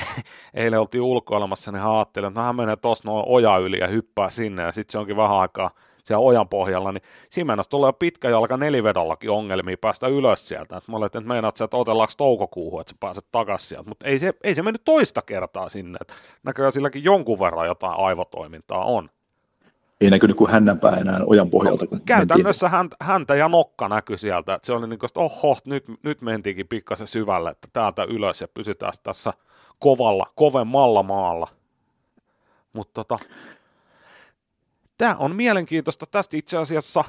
eilen 0.54 0.80
oltiin 0.80 1.02
ulkoilemassa, 1.02 1.72
niin 1.72 1.82
hän 1.82 1.92
ajatteli, 1.92 2.26
että 2.26 2.40
hän 2.40 2.56
menee 2.56 2.76
tuossa 2.76 3.08
noin 3.08 3.24
oja 3.28 3.58
yli 3.58 3.78
ja 3.78 3.88
hyppää 3.88 4.30
sinne, 4.30 4.62
ja 4.62 4.72
sitten 4.72 4.92
se 4.92 4.98
onkin 4.98 5.16
vähän 5.16 5.36
aikaa 5.36 5.70
siellä 6.08 6.26
ojan 6.26 6.48
pohjalla, 6.48 6.92
niin 6.92 7.02
siinä 7.30 7.56
tulee 7.70 7.92
pitkä 7.92 8.30
jalka 8.30 8.56
nelivedollakin 8.56 9.30
ongelmia 9.30 9.76
päästä 9.80 10.08
ylös 10.08 10.48
sieltä. 10.48 10.76
Et 10.76 10.88
mä 10.88 10.96
olin, 10.96 11.06
että 11.06 11.20
meinaat 11.20 11.60
että 11.60 11.76
otellaanko 11.76 12.12
toukokuuhun, 12.16 12.80
että 12.80 12.90
sä 12.90 12.96
pääset 13.00 13.26
takaisin 13.32 13.68
sieltä, 13.68 13.88
mutta 13.88 14.06
ei 14.06 14.18
se, 14.18 14.32
ei 14.44 14.54
se 14.54 14.62
mennyt 14.62 14.84
toista 14.84 15.22
kertaa 15.22 15.68
sinne, 15.68 15.98
että 16.00 16.14
näköjään 16.42 16.72
silläkin 16.72 17.04
jonkun 17.04 17.40
verran 17.40 17.66
jotain 17.66 17.98
aivotoimintaa 17.98 18.84
on. 18.84 19.10
Ei 20.00 20.10
näkynyt 20.10 20.36
kuin 20.36 20.50
hännänpää 20.50 20.96
enää 20.96 21.20
ojan 21.26 21.50
pohjalta. 21.50 21.84
No, 21.90 21.98
käytännössä 22.06 22.68
häntä, 22.68 22.96
häntä 23.00 23.34
ja 23.34 23.48
nokka 23.48 23.88
näkyi 23.88 24.18
sieltä. 24.18 24.58
Se 24.62 24.72
oli 24.72 24.88
niin 24.88 24.98
kuin, 24.98 25.08
että 25.08 25.20
oho, 25.20 25.58
nyt, 25.64 25.84
nyt 26.02 26.22
mentiinkin 26.22 26.68
pikkasen 26.68 27.06
syvälle, 27.06 27.50
että 27.50 27.68
täältä 27.72 28.04
ylös 28.04 28.40
ja 28.40 28.48
pysytään 28.48 28.92
tässä 29.02 29.32
kovalla, 29.78 30.32
kovemmalla 30.34 31.02
maalla. 31.02 31.48
Mutta 32.72 32.92
tota, 32.94 33.24
tämä 34.98 35.16
on 35.18 35.36
mielenkiintoista. 35.36 36.06
Tästä 36.06 36.36
itse 36.36 36.56
asiassa 36.56 37.04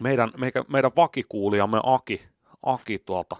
meidän, 0.00 0.30
meidän, 0.36 0.64
meidän 0.68 0.90
vakikuulijamme 0.96 1.80
Aki, 1.82 2.22
Aki 2.62 2.98
tuolta 2.98 3.36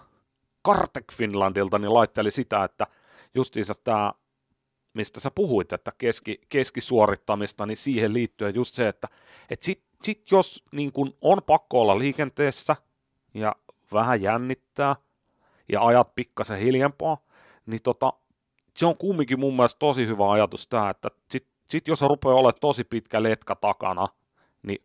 Kartek 0.61 1.13
Finlandilta 1.13 1.79
niin 1.79 1.93
laitteli 1.93 2.31
sitä, 2.31 2.63
että 2.63 2.87
justiinsa 3.35 3.73
tämä, 3.83 4.13
mistä 4.97 5.19
sä 5.19 5.31
puhuit, 5.31 5.73
että 5.73 5.91
keski, 5.97 6.41
keskisuorittamista, 6.49 7.65
niin 7.65 7.77
siihen 7.77 8.13
liittyen 8.13 8.55
just 8.55 8.73
se, 8.73 8.87
että 8.87 9.07
et 9.49 9.63
sit, 9.63 9.83
sit 10.03 10.31
jos 10.31 10.63
niin 10.71 10.91
kun 10.91 11.13
on 11.21 11.41
pakko 11.45 11.81
olla 11.81 11.99
liikenteessä 11.99 12.75
ja 13.33 13.55
vähän 13.93 14.21
jännittää 14.21 14.95
ja 15.71 15.85
ajat 15.85 16.15
pikkasen 16.15 16.59
hiljempaa, 16.59 17.17
niin 17.65 17.81
tota, 17.83 18.13
se 18.75 18.85
on 18.85 18.97
kumminkin 18.97 19.39
mun 19.39 19.55
mielestä 19.55 19.79
tosi 19.79 20.07
hyvä 20.07 20.31
ajatus 20.31 20.67
tämä, 20.67 20.89
että 20.89 21.09
sit, 21.31 21.47
sit 21.69 21.87
jos 21.87 22.01
rupeaa 22.01 22.35
olemaan 22.35 22.53
tosi 22.61 22.83
pitkä 22.83 23.23
letka 23.23 23.55
takana, 23.55 24.07
niin 24.63 24.83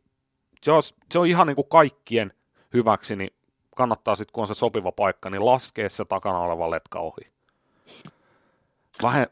se 0.62 0.72
on, 0.72 0.82
se 1.12 1.18
on 1.18 1.26
ihan 1.26 1.46
niin 1.46 1.56
kuin 1.56 1.68
kaikkien 1.68 2.32
hyväksi, 2.74 3.16
niin 3.16 3.30
kannattaa 3.76 4.14
sitten, 4.14 4.32
kun 4.32 4.42
on 4.42 4.48
se 4.48 4.54
sopiva 4.54 4.92
paikka, 4.92 5.30
niin 5.30 5.46
laskea 5.46 5.90
se 5.90 6.04
takana 6.04 6.38
oleva 6.38 6.70
letka 6.70 6.98
ohi. 6.98 7.32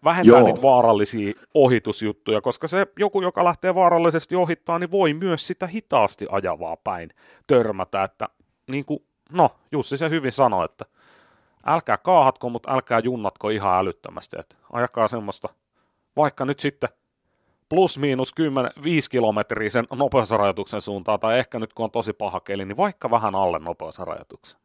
Vähentää 0.04 0.22
Joo. 0.38 0.46
niitä 0.46 0.62
vaarallisia 0.62 1.32
ohitusjuttuja, 1.54 2.40
koska 2.40 2.68
se 2.68 2.86
joku, 2.98 3.22
joka 3.22 3.44
lähtee 3.44 3.74
vaarallisesti 3.74 4.36
ohittaa, 4.36 4.78
niin 4.78 4.90
voi 4.90 5.14
myös 5.14 5.46
sitä 5.46 5.66
hitaasti 5.66 6.26
ajavaa 6.30 6.76
päin 6.76 7.10
törmätä, 7.46 8.04
että 8.04 8.28
niin 8.70 8.84
kuin, 8.84 9.04
no, 9.32 9.50
Jussi 9.72 9.96
se 9.96 10.10
hyvin 10.10 10.32
sanoi, 10.32 10.64
että 10.64 10.84
älkää 11.66 11.96
kaahatko, 11.96 12.48
mutta 12.48 12.72
älkää 12.72 12.98
junnatko 12.98 13.50
ihan 13.50 13.78
älyttömästi, 13.78 14.36
että 14.40 14.56
ajakaa 14.72 15.08
semmoista, 15.08 15.48
vaikka 16.16 16.44
nyt 16.44 16.60
sitten 16.60 16.90
plus 17.68 17.98
miinus 17.98 18.32
10, 18.32 18.70
5 18.82 19.10
kilometriä 19.10 19.70
sen 19.70 19.86
nopeusrajoituksen 19.90 20.80
suuntaan, 20.80 21.20
tai 21.20 21.38
ehkä 21.38 21.58
nyt 21.58 21.72
kun 21.72 21.84
on 21.84 21.90
tosi 21.90 22.12
paha 22.12 22.40
keli, 22.40 22.64
niin 22.64 22.76
vaikka 22.76 23.10
vähän 23.10 23.34
alle 23.34 23.58
nopeusrajoituksen. 23.58 24.60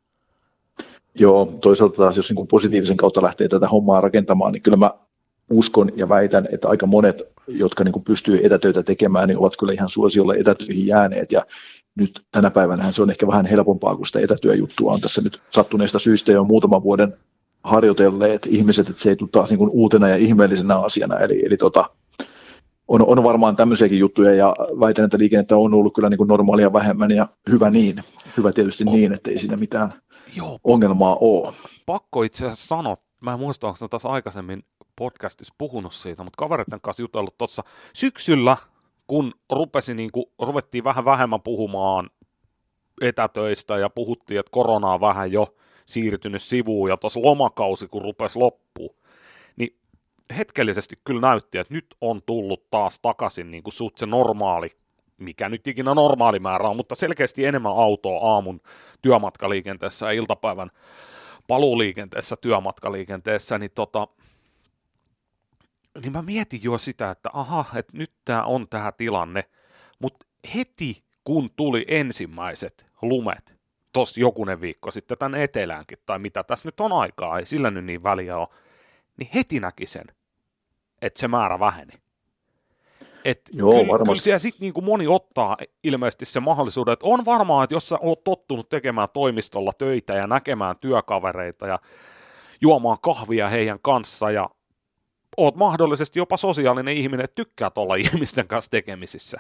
Joo, 1.20 1.54
toisaalta 1.62 1.96
taas 1.96 2.18
jos 2.18 2.32
niin 2.32 2.48
positiivisen 2.48 2.98
kautta 2.98 3.22
lähtee 3.22 3.48
tätä 3.48 3.68
hommaa 3.68 4.02
rakentamaan, 4.02 4.54
niin 4.54 4.62
kyllä 4.62 4.78
mä 4.78 4.92
uskon 5.50 5.92
ja 5.96 6.10
väitän, 6.10 6.48
että 6.52 6.70
aika 6.70 6.86
monet, 6.86 7.22
jotka 7.48 7.84
niin 7.84 8.04
pystyy 8.04 8.40
etätöitä 8.44 8.84
tekemään, 8.84 9.28
niin 9.28 9.38
ovat 9.38 9.58
kyllä 9.60 9.74
ihan 9.74 9.90
suosiolle 9.90 10.36
etätöihin 10.36 10.88
jääneet, 10.88 11.32
ja 11.32 11.46
nyt 11.96 12.26
tänä 12.32 12.52
päivänä 12.52 12.92
se 12.92 13.02
on 13.02 13.10
ehkä 13.10 13.28
vähän 13.28 13.46
helpompaa, 13.46 13.96
kun 13.96 14.06
sitä 14.06 14.20
etätyöjuttua 14.20 14.94
on 14.94 15.02
tässä 15.02 15.22
nyt 15.22 15.44
sattuneesta 15.50 16.00
syystä 16.00 16.32
jo 16.32 16.44
muutaman 16.44 16.84
vuoden 16.84 17.18
harjoitelleet 17.64 18.46
ihmiset, 18.46 18.90
että 18.90 19.02
se 19.02 19.10
ei 19.10 19.16
tule 19.16 19.30
taas 19.32 19.50
niin 19.50 19.70
uutena 19.70 20.10
ja 20.10 20.16
ihmeellisenä 20.16 20.80
asiana, 20.80 21.20
eli, 21.20 21.46
eli 21.46 21.58
tota, 21.58 21.90
on, 22.88 23.06
on 23.06 23.24
varmaan 23.24 23.56
tämmöisiäkin 23.56 24.00
juttuja 24.00 24.34
ja 24.34 24.56
väitän, 24.80 25.06
että 25.06 25.18
liikennettä 25.18 25.58
on 25.58 25.74
ollut 25.74 25.94
kyllä 25.94 26.10
niin 26.10 26.28
normaalia 26.28 26.74
vähemmän 26.74 27.12
ja 27.12 27.28
hyvä 27.50 27.70
niin. 27.70 27.96
Hyvä 28.38 28.52
tietysti 28.52 28.84
niin, 28.84 29.14
että 29.14 29.32
ei 29.32 29.38
siinä 29.38 29.58
mitään 29.58 29.90
Joo, 30.36 30.60
ongelmaa 30.64 31.18
ole. 31.22 31.54
Pakko 31.86 32.24
itse 32.24 32.46
asiassa 32.46 32.68
sanoa, 32.68 32.98
mä 33.22 33.34
en 33.34 33.40
muista, 33.40 33.68
onko 33.68 33.88
taas 33.88 34.06
aikaisemmin 34.06 34.64
podcastissa 34.96 35.54
puhunut 35.58 35.94
siitä, 35.94 36.24
mutta 36.24 36.38
kavereiden 36.38 36.82
kanssa 36.82 37.04
jutellut 37.04 37.38
tuossa 37.38 37.64
syksyllä, 37.94 38.58
kun 39.08 39.34
rupesi, 39.52 39.94
niin 39.94 40.12
kuin, 40.12 40.26
ruvettiin 40.42 40.84
vähän 40.84 41.06
vähemmän 41.06 41.42
puhumaan 41.42 42.10
etätöistä 43.02 43.78
ja 43.78 43.90
puhuttiin, 43.90 44.40
että 44.40 44.52
korona 44.52 44.94
on 44.94 45.02
vähän 45.02 45.32
jo 45.32 45.56
siirtynyt 45.86 46.44
sivuun 46.44 46.90
ja 46.90 46.98
tuossa 46.98 47.22
lomakausi, 47.22 47.88
kun 47.88 48.02
rupesi 48.02 48.40
loppuun, 48.40 48.96
hetkellisesti 50.38 51.00
kyllä 51.04 51.22
näytti, 51.22 51.58
että 51.58 51.74
nyt 51.74 51.96
on 52.02 52.22
tullut 52.26 52.70
taas 52.70 53.00
takaisin 53.00 53.52
niin 53.52 53.64
kuin 53.64 53.74
suht 53.74 53.98
se 53.98 54.06
normaali, 54.06 54.78
mikä 55.18 55.50
nyt 55.50 55.68
ikinä 55.68 55.94
normaali 55.94 56.40
määrä 56.40 56.70
on, 56.70 56.76
mutta 56.76 56.96
selkeästi 56.96 57.46
enemmän 57.46 57.72
autoa 57.72 58.34
aamun 58.34 58.62
työmatkaliikenteessä 59.02 60.06
ja 60.06 60.12
iltapäivän 60.12 60.72
paluuliikenteessä, 61.48 62.36
työmatkaliikenteessä, 62.42 63.58
niin 63.58 63.72
tota, 63.76 64.08
niin 66.02 66.12
mä 66.12 66.22
mietin 66.22 66.64
jo 66.64 66.78
sitä, 66.78 67.10
että 67.10 67.30
aha, 67.34 67.66
että 67.76 67.98
nyt 67.98 68.12
tämä 68.26 68.44
on 68.44 68.68
tämä 68.70 68.92
tilanne, 68.92 69.44
mutta 70.00 70.26
heti 70.56 71.04
kun 71.24 71.50
tuli 71.56 71.86
ensimmäiset 71.88 72.86
lumet, 73.02 73.56
tossa 73.94 74.22
jokunen 74.22 74.62
viikko 74.62 74.92
sitten 74.92 75.18
tänne 75.18 75.44
eteläänkin, 75.44 75.98
tai 76.06 76.20
mitä 76.20 76.44
tässä 76.44 76.68
nyt 76.68 76.80
on 76.80 76.92
aikaa, 76.92 77.40
ei 77.40 77.46
sillä 77.46 77.72
nyt 77.72 77.86
niin 77.86 78.04
väliä 78.04 78.38
ole, 78.38 78.48
niin 79.18 79.30
heti 79.36 79.60
näki 79.60 79.88
sen, 79.88 80.06
että 81.02 81.20
se 81.20 81.28
määrä 81.28 81.60
väheni. 81.60 81.94
Et 83.26 83.42
Joo, 83.54 83.72
kyllä, 83.72 83.88
varmasti. 83.88 84.06
kyllä 84.06 84.22
siellä 84.22 84.40
sitten 84.40 84.60
niin 84.62 84.86
moni 84.86 85.08
ottaa 85.08 85.58
ilmeisesti 85.84 86.26
se 86.26 86.40
mahdollisuuden, 86.40 86.94
että 86.94 87.06
on 87.08 87.26
varmaan, 87.26 87.64
että 87.64 87.76
jos 87.76 87.90
sä 87.90 87.98
oot 88.02 88.24
tottunut 88.24 88.70
tekemään 88.70 89.08
toimistolla 89.14 89.72
töitä 89.78 90.14
ja 90.14 90.28
näkemään 90.28 90.76
työkavereita 90.82 91.68
ja 91.68 91.80
juomaan 92.62 92.98
kahvia 93.02 93.50
heidän 93.50 93.80
kanssa 93.82 94.32
ja 94.32 94.50
oot 95.38 95.56
mahdollisesti 95.56 96.20
jopa 96.20 96.38
sosiaalinen 96.38 96.98
ihminen, 96.98 97.24
että 97.24 97.36
tykkäät 97.36 97.78
olla 97.78 97.96
ihmisten 98.06 98.48
kanssa 98.48 98.72
tekemisissä, 98.72 99.38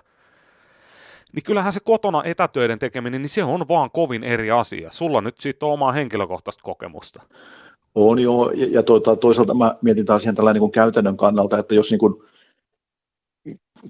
niin 1.34 1.44
kyllähän 1.44 1.74
se 1.74 1.80
kotona 1.80 2.24
etätöiden 2.24 2.80
tekeminen, 2.80 3.22
niin 3.22 3.30
se 3.30 3.44
on 3.44 3.68
vaan 3.68 3.92
kovin 3.92 4.24
eri 4.24 4.52
asia. 4.52 4.92
Sulla 4.92 5.22
nyt 5.22 5.36
siitä 5.40 5.66
on 5.66 5.72
omaa 5.72 5.92
henkilökohtaista 5.92 6.64
kokemusta. 6.64 7.22
On 7.96 8.20
joo, 8.20 8.52
ja, 8.52 8.68
ja 8.72 8.84
tuota, 8.84 9.16
toisaalta 9.16 9.54
mä 9.54 9.76
mietin 9.82 10.06
taas 10.06 10.24
ihan 10.24 10.36
tällainen 10.36 10.62
niin 10.62 10.72
käytännön 10.72 11.18
kannalta, 11.18 11.60
että 11.60 11.76
jos 11.76 11.92
niin 11.92 12.00
kuin 12.00 12.14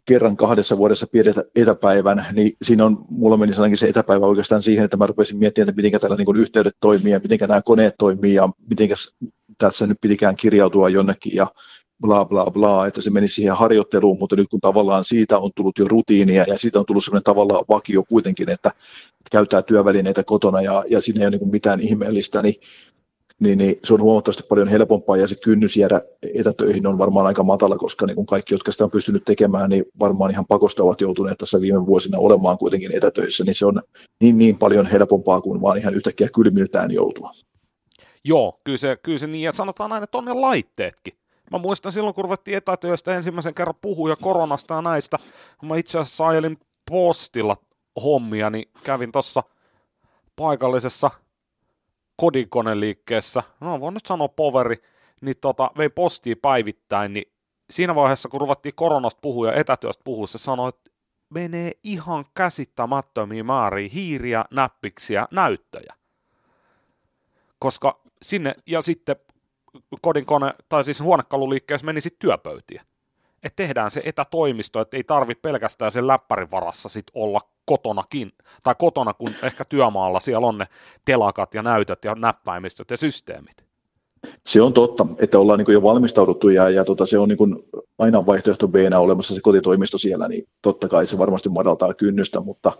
kerran 0.05 0.37
kahdessa 0.37 0.77
vuodessa 0.77 1.07
pidetään 1.11 1.45
etäpäivän, 1.55 2.25
niin 2.31 2.57
siinä 2.61 2.85
on, 2.85 3.05
mulla 3.09 3.37
meni 3.37 3.53
sanonkin 3.53 3.77
se 3.77 3.87
etäpäivä 3.87 4.25
oikeastaan 4.25 4.61
siihen, 4.61 4.85
että 4.85 4.97
mä 4.97 5.07
rupesin 5.07 5.37
miettimään, 5.37 5.69
että 5.69 5.81
miten 5.81 6.01
tällä 6.01 6.15
niin 6.15 6.37
yhteydet 6.37 6.73
toimii 6.79 7.11
ja 7.13 7.19
miten 7.19 7.49
nämä 7.49 7.61
koneet 7.61 7.95
toimii 7.99 8.33
ja 8.33 8.49
miten 8.69 8.89
tässä 9.57 9.87
nyt 9.87 9.97
pitikään 10.01 10.35
kirjautua 10.35 10.89
jonnekin 10.89 11.35
ja 11.35 11.47
bla 12.01 12.25
bla 12.25 12.51
bla, 12.51 12.87
että 12.87 13.01
se 13.01 13.09
meni 13.09 13.27
siihen 13.27 13.55
harjoitteluun, 13.55 14.19
mutta 14.19 14.35
nyt 14.35 14.47
kun 14.49 14.59
tavallaan 14.59 15.03
siitä 15.03 15.39
on 15.39 15.51
tullut 15.55 15.79
jo 15.79 15.87
rutiinia 15.87 16.45
ja 16.47 16.57
siitä 16.57 16.79
on 16.79 16.85
tullut 16.85 17.03
sellainen 17.03 17.23
tavallaan 17.23 17.65
vakio 17.69 18.03
kuitenkin, 18.09 18.49
että 18.49 18.71
käyttää 19.31 19.61
työvälineitä 19.61 20.23
kotona 20.23 20.61
ja, 20.61 20.83
ja 20.89 21.01
siinä 21.01 21.21
ei 21.21 21.27
ole 21.27 21.37
niin 21.37 21.51
mitään 21.51 21.79
ihmeellistä, 21.79 22.41
niin 22.41 22.55
niin, 23.39 23.57
niin 23.57 23.79
se 23.83 23.93
on 23.93 24.01
huomattavasti 24.01 24.43
paljon 24.49 24.67
helpompaa 24.67 25.17
ja 25.17 25.27
se 25.27 25.35
kynnys 25.43 25.77
jäädä 25.77 26.01
etätöihin 26.35 26.87
on 26.87 26.97
varmaan 26.97 27.25
aika 27.25 27.43
matala, 27.43 27.77
koska 27.77 28.05
niin 28.05 28.15
kuin 28.15 28.27
kaikki, 28.27 28.53
jotka 28.53 28.71
sitä 28.71 28.83
on 28.83 28.91
pystynyt 28.91 29.25
tekemään, 29.25 29.69
niin 29.69 29.85
varmaan 29.99 30.31
ihan 30.31 30.45
pakosta 30.45 30.83
ovat 30.83 31.01
joutuneet 31.01 31.37
tässä 31.37 31.61
viime 31.61 31.85
vuosina 31.85 32.17
olemaan 32.19 32.57
kuitenkin 32.57 32.95
etätöissä, 32.95 33.43
niin 33.43 33.55
se 33.55 33.65
on 33.65 33.81
niin, 34.21 34.37
niin 34.37 34.57
paljon 34.57 34.85
helpompaa 34.85 35.41
kuin 35.41 35.61
vaan 35.61 35.77
ihan 35.77 35.93
yhtäkkiä 35.93 36.29
kylmiltään 36.35 36.91
joutua. 36.91 37.31
Joo, 38.23 38.59
kyllä 38.63 38.77
se, 38.77 38.97
kyllä 39.03 39.17
se 39.17 39.27
niin, 39.27 39.43
ja 39.43 39.53
sanotaan 39.53 39.91
aina, 39.93 40.03
että 40.03 40.17
on 40.17 40.25
ne 40.25 40.33
laitteetkin. 40.33 41.13
Mä 41.51 41.57
muistan 41.57 41.91
silloin, 41.91 42.15
kun 42.15 42.23
ruvettiin 42.23 42.57
etätyöstä 42.57 43.15
ensimmäisen 43.15 43.53
kerran 43.53 43.75
puhua 43.81 44.09
ja 44.09 44.15
koronasta 44.15 44.73
ja 44.73 44.81
näistä, 44.81 45.17
mä 45.61 45.77
itse 45.77 45.99
asiassa 45.99 46.27
ajelin 46.27 46.57
postilla 46.91 47.55
hommia, 48.03 48.49
niin 48.49 48.69
kävin 48.83 49.11
tuossa 49.11 49.43
paikallisessa 50.35 51.11
kodinkoneliikkeessä, 52.17 53.43
no 53.59 53.79
voin 53.79 53.93
nyt 53.93 54.05
sanoa 54.05 54.27
poveri, 54.27 54.75
niin 55.21 55.35
tota, 55.41 55.71
vei 55.77 55.89
postia 55.89 56.35
päivittäin, 56.41 57.13
niin 57.13 57.31
siinä 57.69 57.95
vaiheessa, 57.95 58.29
kun 58.29 58.41
ruvettiin 58.41 58.75
koronasta 58.75 59.19
puhua 59.21 59.47
ja 59.47 59.53
etätyöstä 59.53 60.03
puhua, 60.03 60.27
se 60.27 60.37
sanoi, 60.37 60.69
että 60.69 60.89
menee 61.29 61.71
ihan 61.83 62.25
käsittämättömiä 62.33 63.43
määriä 63.43 63.89
hiiriä, 63.93 64.45
näppiksiä, 64.51 65.27
näyttöjä. 65.31 65.93
Koska 67.59 68.01
sinne, 68.21 68.55
ja 68.65 68.81
sitten 68.81 69.15
kodinkone, 70.01 70.53
tai 70.69 70.83
siis 70.83 71.01
huonekaluliikkeessä 71.01 71.85
meni 71.85 72.01
sitten 72.01 72.19
työpöytiä. 72.19 72.85
Että 73.43 73.55
tehdään 73.55 73.91
se 73.91 74.01
etätoimisto, 74.05 74.81
että 74.81 74.97
ei 74.97 75.03
tarvitse 75.03 75.41
pelkästään 75.41 75.91
sen 75.91 76.07
läppärin 76.07 76.51
varassa 76.51 76.89
sit 76.89 77.05
olla 77.13 77.39
kotonakin, 77.65 78.31
tai 78.63 78.75
kotona, 78.79 79.13
kun 79.13 79.29
ehkä 79.43 79.65
työmaalla 79.65 80.19
siellä 80.19 80.47
on 80.47 80.57
ne 80.57 80.67
telakat 81.05 81.53
ja 81.53 81.63
näytöt 81.63 82.05
ja 82.05 82.15
näppäimistöt 82.15 82.91
ja 82.91 82.97
systeemit. 82.97 83.65
Se 84.45 84.61
on 84.61 84.73
totta, 84.73 85.07
että 85.19 85.39
ollaan 85.39 85.59
niin 85.59 85.73
jo 85.73 85.81
valmistauduttu 85.81 86.49
ja, 86.49 86.69
ja 86.69 86.85
tota, 86.85 87.05
se 87.05 87.17
on 87.17 87.29
niin 87.29 87.63
aina 87.99 88.25
vaihtoehto 88.25 88.67
b 88.67 88.75
olemassa 88.97 89.35
se 89.35 89.41
kotitoimisto 89.41 89.97
siellä, 89.97 90.27
niin 90.27 90.47
totta 90.61 90.87
kai 90.87 91.05
se 91.05 91.17
varmasti 91.17 91.49
madaltaa 91.49 91.93
kynnystä, 91.93 92.39
mutta 92.39 92.71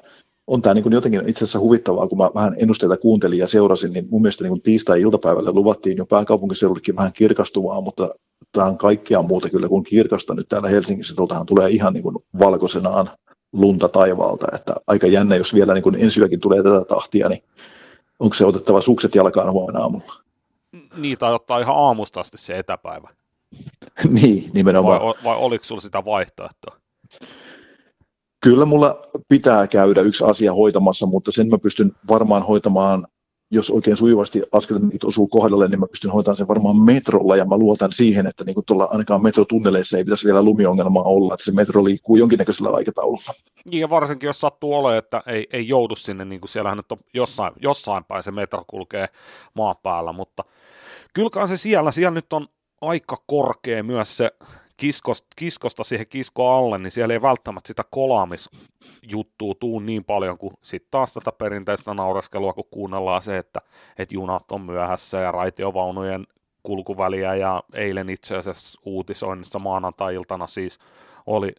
on 0.48 0.62
tämä 0.62 0.74
niin 0.74 0.92
jotenkin 0.92 1.30
itse 1.30 1.46
asiassa 1.46 1.60
huvittavaa, 1.60 2.08
kun 2.08 2.18
mä 2.18 2.32
vähän 2.36 2.56
ennusteita 2.58 2.98
kuuntelin 2.98 3.40
ja 3.40 3.48
seurasin, 3.48 3.94
niin 3.94 4.08
mun 4.10 4.22
mielestä 4.22 4.44
niin 4.44 4.62
tiistai-iltapäivällä 4.62 5.52
luvattiin 5.52 5.98
jo 5.98 6.06
pääkaupunkiseudullekin 6.06 6.96
vähän 6.96 7.14
kirkastuvaa, 7.14 7.82
mutta 7.82 8.16
tämä 8.52 8.68
on 8.68 8.78
kaikkea 8.78 9.22
muuta 9.22 9.50
kyllä 9.50 9.68
kuin 9.68 9.84
kirkasta 9.84 10.34
nyt 10.34 10.48
täällä 10.48 10.70
Helsingissä. 10.70 11.16
Tuoltahan 11.16 11.46
tulee 11.46 11.70
ihan 11.70 11.94
niin 11.94 12.04
valkoisenaan 12.40 13.10
lunta 13.54 13.90
taivaalta, 13.90 14.48
että 14.56 14.76
aika 14.88 15.08
jännä, 15.08 15.36
jos 15.36 15.54
vielä 15.54 15.74
niin 15.74 15.84
kuin 15.84 15.98
tulee 16.42 16.64
tätä 16.64 16.86
tahtia, 16.86 17.30
niin 17.30 17.42
onko 18.20 18.34
se 18.34 18.46
otettava 18.46 18.82
sukset 18.82 19.16
jalkaan 19.16 19.52
huomenna 19.52 19.82
aamulla? 19.82 20.14
Niin, 20.98 21.18
tai 21.18 21.34
ottaa 21.34 21.60
ihan 21.60 21.76
aamusta 21.76 22.20
asti 22.20 22.38
se 22.38 22.60
etäpäivä. 22.60 23.10
niin, 24.22 24.52
nimenomaan. 24.54 25.02
Vai, 25.02 25.14
vai 25.24 25.38
oliko 25.38 25.64
sinulla 25.64 25.82
sitä 25.82 26.06
vaihtoehtoa? 26.06 26.78
Kyllä 28.44 28.66
mulla 28.66 29.00
pitää 29.28 29.68
käydä 29.68 30.02
yksi 30.02 30.26
asia 30.26 30.54
hoitamassa, 30.54 31.06
mutta 31.06 31.32
sen 31.32 31.50
mä 31.50 31.58
pystyn 31.58 31.92
varmaan 32.10 32.44
hoitamaan 32.46 33.08
jos 33.52 33.72
oikein 33.72 33.98
sujuvasti 33.98 34.44
askelmit 34.52 35.04
osuu 35.04 35.28
kohdalle, 35.28 35.68
niin 35.68 35.80
mä 35.80 35.88
pystyn 35.88 36.12
hoitamaan 36.12 36.38
sen 36.38 36.48
varmaan 36.48 36.82
metrolla, 36.82 37.36
ja 37.36 37.46
mä 37.46 37.58
luotan 37.58 37.92
siihen, 37.92 38.28
että 38.28 38.44
niin 38.44 38.56
tuolla 38.66 38.86
ainakaan 38.86 39.24
metrotunneleissa 39.24 39.98
ei 39.98 40.04
pitäisi 40.04 40.26
vielä 40.26 40.44
lumiongelmaa 40.44 41.04
olla, 41.04 41.34
että 41.34 41.46
se 41.46 41.52
metro 41.52 41.84
liikkuu 41.84 42.16
jonkinnäköisellä 42.16 42.70
aikataululla. 42.70 43.34
Niin, 43.72 43.82
ja 43.82 43.90
varsinkin 43.90 44.28
jos 44.28 44.42
sattuu 44.42 44.74
olemaan, 44.74 44.98
että 44.98 45.24
ei, 45.28 45.48
ei 45.54 45.68
joudu 45.68 45.96
sinne, 45.96 46.26
niin 46.26 46.42
kuin 46.42 46.50
siellähän 46.50 46.78
nyt 46.78 46.92
on 46.92 46.98
jossain, 47.14 47.54
jossain 47.62 48.04
päin 48.04 48.24
se 48.24 48.32
metro 48.32 48.64
kulkee 48.68 49.08
maan 49.54 49.76
päällä, 49.84 50.14
mutta 50.14 50.44
kyllä 51.14 51.48
se 51.48 51.58
siellä, 51.58 51.92
siellä 51.92 52.16
nyt 52.16 52.34
on 52.34 52.48
aika 52.82 53.16
korkea 53.28 53.84
myös 53.84 54.18
se 54.18 54.32
kiskosta, 54.78 55.28
kiskosta 55.36 55.84
siihen 55.84 56.08
kisko 56.08 56.58
alle, 56.58 56.78
niin 56.78 56.92
siellä 56.92 57.14
ei 57.14 57.22
välttämättä 57.22 57.68
sitä 57.68 57.84
kolaamisjuttua 57.90 59.54
tuu 59.60 59.80
niin 59.80 60.04
paljon 60.04 60.38
kuin 60.38 60.54
sitten 60.62 60.92
taas 60.92 61.14
tätä 61.14 61.32
perinteistä 61.32 61.94
naureskelua, 61.94 62.54
kun 62.54 62.68
kuunnellaan 62.72 63.22
se, 63.22 63.38
että, 63.38 63.62
että 63.98 64.16
junat 64.16 64.52
on 64.52 64.62
myöhässä 64.62 65.20
ja 65.20 65.32
raitiovaunujen 65.32 66.28
kulkuväliä 66.64 67.36
ja 67.36 67.64
eilen 67.74 68.10
itse 68.10 68.38
asiassa 68.38 68.82
uutisoinnissa 68.86 69.60
maanantai-iltana 69.60 70.48
siis 70.48 70.80
oli 71.26 71.52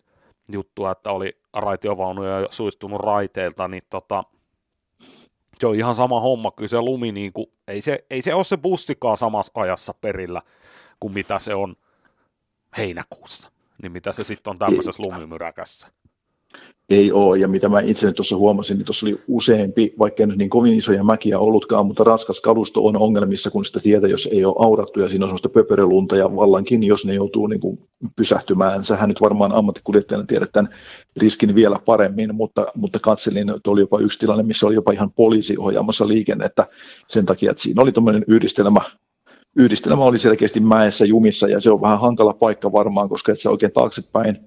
juttu, 0.52 0.86
että 0.86 1.10
oli 1.10 1.38
raitiovaunuja 1.52 2.46
suistunut 2.50 3.00
raiteilta, 3.00 3.68
niin 3.68 3.82
tota, 3.90 4.24
se 5.58 5.66
on 5.66 5.74
ihan 5.74 5.94
sama 5.94 6.20
homma, 6.20 6.50
kyllä 6.50 6.68
se 6.68 6.80
lumi, 6.80 7.12
niin 7.12 7.32
kuin, 7.32 7.46
ei, 7.68 7.80
se, 7.80 8.04
ei 8.10 8.22
se 8.22 8.34
ole 8.34 8.44
se 8.44 8.56
bussikaan 8.56 9.16
samassa 9.16 9.52
ajassa 9.54 9.94
perillä 10.00 10.42
kuin 11.00 11.14
mitä 11.14 11.38
se 11.38 11.54
on 11.54 11.76
heinäkuussa. 12.76 13.50
Niin 13.82 13.92
mitä 13.92 14.12
se 14.12 14.24
sitten 14.24 14.50
on 14.50 14.58
tämmöisessä 14.58 15.02
lumimyräkässä? 15.02 15.88
Ei 16.90 17.12
ole, 17.12 17.38
ja 17.38 17.48
mitä 17.48 17.68
mä 17.68 17.80
itse 17.80 18.12
tuossa 18.12 18.36
huomasin, 18.36 18.76
niin 18.76 18.84
tuossa 18.84 19.06
oli 19.06 19.20
useampi, 19.28 19.94
vaikka 19.98 20.26
nyt 20.26 20.38
niin 20.38 20.50
kovin 20.50 20.74
isoja 20.74 21.04
mäkiä 21.04 21.38
ollutkaan, 21.38 21.86
mutta 21.86 22.04
raskas 22.04 22.40
kalusto 22.40 22.86
on 22.86 22.96
ongelmissa, 22.96 23.50
kun 23.50 23.64
sitä 23.64 23.80
tietä, 23.80 24.06
jos 24.06 24.28
ei 24.32 24.44
ole 24.44 24.54
aurattu 24.58 25.00
ja 25.00 25.08
siinä 25.08 25.24
on 25.24 25.28
sellaista 25.28 25.48
pöperölunta 25.48 26.16
ja 26.16 26.36
vallankin, 26.36 26.82
jos 26.82 27.04
ne 27.04 27.14
joutuu 27.14 27.46
niin 27.46 27.60
kuin 27.60 27.78
pysähtymään. 28.16 28.84
Sähän 28.84 29.08
nyt 29.08 29.20
varmaan 29.20 29.52
ammattikuljettajana 29.52 30.26
tiedät 30.26 30.52
tämän 30.52 30.74
riskin 31.16 31.54
vielä 31.54 31.78
paremmin, 31.84 32.34
mutta, 32.34 32.66
mutta 32.74 32.98
katselin, 32.98 33.50
että 33.50 33.70
oli 33.70 33.80
jopa 33.80 33.98
yksi 33.98 34.18
tilanne, 34.18 34.42
missä 34.42 34.66
oli 34.66 34.74
jopa 34.74 34.92
ihan 34.92 35.12
poliisi 35.12 35.58
ohjaamassa 35.58 36.08
liikennettä 36.08 36.66
sen 37.08 37.26
takia, 37.26 37.50
että 37.50 37.62
siinä 37.62 37.82
oli 37.82 37.92
tuommoinen 37.92 38.24
yhdistelmä 38.28 38.80
yhdistelmä 39.56 40.04
oli 40.04 40.18
selkeästi 40.18 40.60
mäessä 40.60 41.04
jumissa 41.04 41.48
ja 41.48 41.60
se 41.60 41.70
on 41.70 41.80
vähän 41.80 42.00
hankala 42.00 42.34
paikka 42.34 42.72
varmaan, 42.72 43.08
koska 43.08 43.32
et 43.32 43.40
sä 43.40 43.50
oikein 43.50 43.72
taaksepäin 43.72 44.38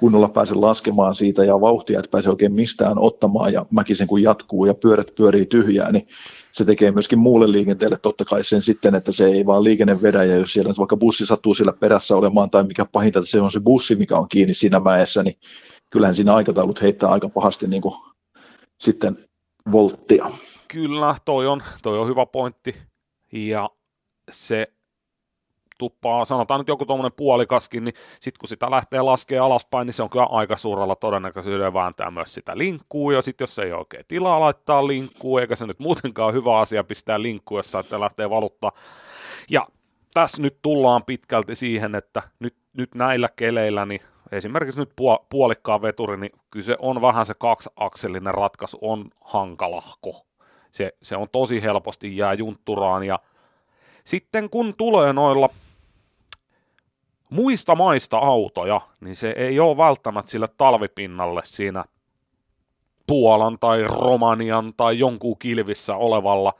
kunnolla 0.00 0.28
pääse 0.28 0.54
laskemaan 0.54 1.14
siitä 1.14 1.44
ja 1.44 1.60
vauhtia, 1.60 1.98
että 1.98 2.10
pääse 2.10 2.30
oikein 2.30 2.52
mistään 2.52 2.98
ottamaan 2.98 3.52
ja 3.52 3.66
mäkisen 3.70 4.06
kun 4.06 4.22
jatkuu 4.22 4.64
ja 4.64 4.74
pyörät 4.74 5.14
pyörii 5.14 5.46
tyhjää, 5.46 5.92
niin 5.92 6.08
se 6.52 6.64
tekee 6.64 6.90
myöskin 6.90 7.18
muulle 7.18 7.52
liikenteelle 7.52 7.96
totta 8.02 8.24
kai 8.24 8.44
sen 8.44 8.62
sitten, 8.62 8.94
että 8.94 9.12
se 9.12 9.26
ei 9.26 9.46
vaan 9.46 9.64
liikenne 9.64 10.02
vedä 10.02 10.24
ja 10.24 10.36
jos 10.36 10.52
siellä 10.52 10.74
vaikka 10.78 10.96
bussi 10.96 11.26
sattuu 11.26 11.54
siellä 11.54 11.72
perässä 11.72 12.16
olemaan 12.16 12.50
tai 12.50 12.64
mikä 12.64 12.84
pahinta, 12.84 13.18
että 13.18 13.30
se 13.30 13.40
on 13.40 13.50
se 13.50 13.60
bussi, 13.60 13.94
mikä 13.94 14.18
on 14.18 14.28
kiinni 14.28 14.54
siinä 14.54 14.80
mäessä, 14.80 15.22
niin 15.22 15.34
kyllähän 15.90 16.14
siinä 16.14 16.34
aikataulut 16.34 16.82
heittää 16.82 17.08
aika 17.08 17.28
pahasti 17.28 17.66
niin 17.66 17.82
kuin 17.82 17.94
sitten 18.80 19.16
volttia. 19.72 20.30
Kyllä, 20.68 21.14
toi 21.24 21.46
on, 21.46 21.62
toi 21.82 21.98
on 21.98 22.08
hyvä 22.08 22.26
pointti. 22.26 22.76
Ja 23.32 23.70
se 24.30 24.72
tuppaa, 25.78 26.24
sanotaan 26.24 26.60
nyt 26.60 26.68
joku 26.68 26.86
tuommoinen 26.86 27.16
puolikaskin, 27.16 27.84
niin 27.84 27.94
sitten 28.20 28.38
kun 28.40 28.48
sitä 28.48 28.70
lähtee 28.70 29.02
laskemaan 29.02 29.46
alaspäin, 29.46 29.86
niin 29.86 29.94
se 29.94 30.02
on 30.02 30.10
kyllä 30.10 30.24
aika 30.24 30.56
suurella 30.56 30.96
todennäköisyydellä 30.96 31.74
vääntää 31.74 32.10
myös 32.10 32.34
sitä 32.34 32.58
linkkuu, 32.58 33.10
ja 33.10 33.22
sitten 33.22 33.42
jos 33.42 33.58
ei 33.58 33.72
ole 33.72 33.78
oikein 33.78 34.04
tilaa 34.08 34.40
laittaa 34.40 34.86
linkkuu, 34.86 35.38
eikä 35.38 35.56
se 35.56 35.66
nyt 35.66 35.78
muutenkaan 35.78 36.34
hyvä 36.34 36.58
asia 36.58 36.84
pistää 36.84 37.22
linkkuu, 37.22 37.58
jos 37.58 37.74
että 37.74 38.00
lähtee 38.00 38.30
valuttaa. 38.30 38.72
Ja 39.50 39.66
tässä 40.14 40.42
nyt 40.42 40.58
tullaan 40.62 41.04
pitkälti 41.04 41.54
siihen, 41.54 41.94
että 41.94 42.22
nyt, 42.38 42.56
nyt 42.72 42.94
näillä 42.94 43.28
keleillä, 43.36 43.86
niin 43.86 44.00
esimerkiksi 44.32 44.80
nyt 44.80 44.92
puolikkaan 45.28 45.82
veturi, 45.82 46.16
niin 46.16 46.30
kyllä 46.50 46.66
se 46.66 46.76
on 46.78 47.02
vähän 47.02 47.26
se 47.26 47.34
kaksiakselinen 47.38 48.34
ratkaisu, 48.34 48.78
on 48.80 49.10
hankalahko. 49.20 50.26
Se, 50.70 50.92
se 51.02 51.16
on 51.16 51.28
tosi 51.32 51.62
helposti 51.62 52.16
jää 52.16 52.34
juntturaan, 52.34 53.04
ja 53.04 53.18
sitten 54.08 54.50
kun 54.50 54.74
tulee 54.74 55.12
noilla 55.12 55.48
muista 57.30 57.74
maista 57.74 58.18
autoja, 58.18 58.80
niin 59.00 59.16
se 59.16 59.30
ei 59.30 59.60
ole 59.60 59.76
välttämättä 59.76 60.30
sille 60.30 60.48
talvipinnalle 60.56 61.40
siinä 61.44 61.84
Puolan 63.06 63.58
tai 63.58 63.84
Romanian 63.84 64.72
tai 64.76 64.98
jonkun 64.98 65.38
kilvissä 65.38 65.96
olevalla 65.96 66.54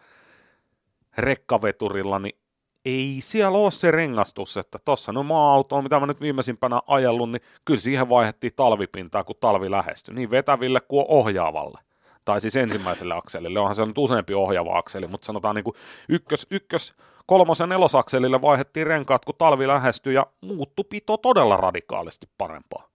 rekkaveturilla, 1.18 2.18
niin 2.18 2.38
ei 2.84 3.18
siellä 3.20 3.58
ole 3.58 3.70
se 3.70 3.90
rengastus, 3.90 4.56
että 4.56 4.78
tuossa 4.84 5.12
no 5.12 5.22
maa-auto, 5.22 5.82
mitä 5.82 6.00
mä 6.00 6.06
nyt 6.06 6.20
viimeisimpänä 6.20 6.80
ajellut, 6.86 7.30
niin 7.30 7.42
kyllä 7.64 7.80
siihen 7.80 8.08
vaihdettiin 8.08 8.54
talvipintaa, 8.56 9.24
kun 9.24 9.36
talvi 9.40 9.70
lähestyi, 9.70 10.14
niin 10.14 10.30
vetäville 10.30 10.80
kuin 10.80 11.04
ohjaavalle. 11.08 11.87
Tai 12.28 12.40
siis 12.40 12.56
ensimmäiselle 12.56 13.14
akselille, 13.14 13.60
onhan 13.60 13.74
se 13.74 13.86
nyt 13.86 13.98
useampi 13.98 14.34
ohjaava 14.34 14.78
akseli, 14.78 15.06
mutta 15.06 15.26
sanotaan 15.26 15.54
niin 15.54 15.64
kuin 15.64 15.74
ykkös, 16.08 16.46
ykkös 16.50 16.94
kolmosen 17.26 17.68
nelosakselille 17.68 18.42
vaihdettiin 18.42 18.86
renkaat, 18.86 19.24
kun 19.24 19.34
talvi 19.38 19.66
lähestyi 19.66 20.14
ja 20.14 20.26
muuttu 20.40 20.84
pito 20.84 21.16
todella 21.16 21.56
radikaalisti 21.56 22.28
parempaa. 22.38 22.88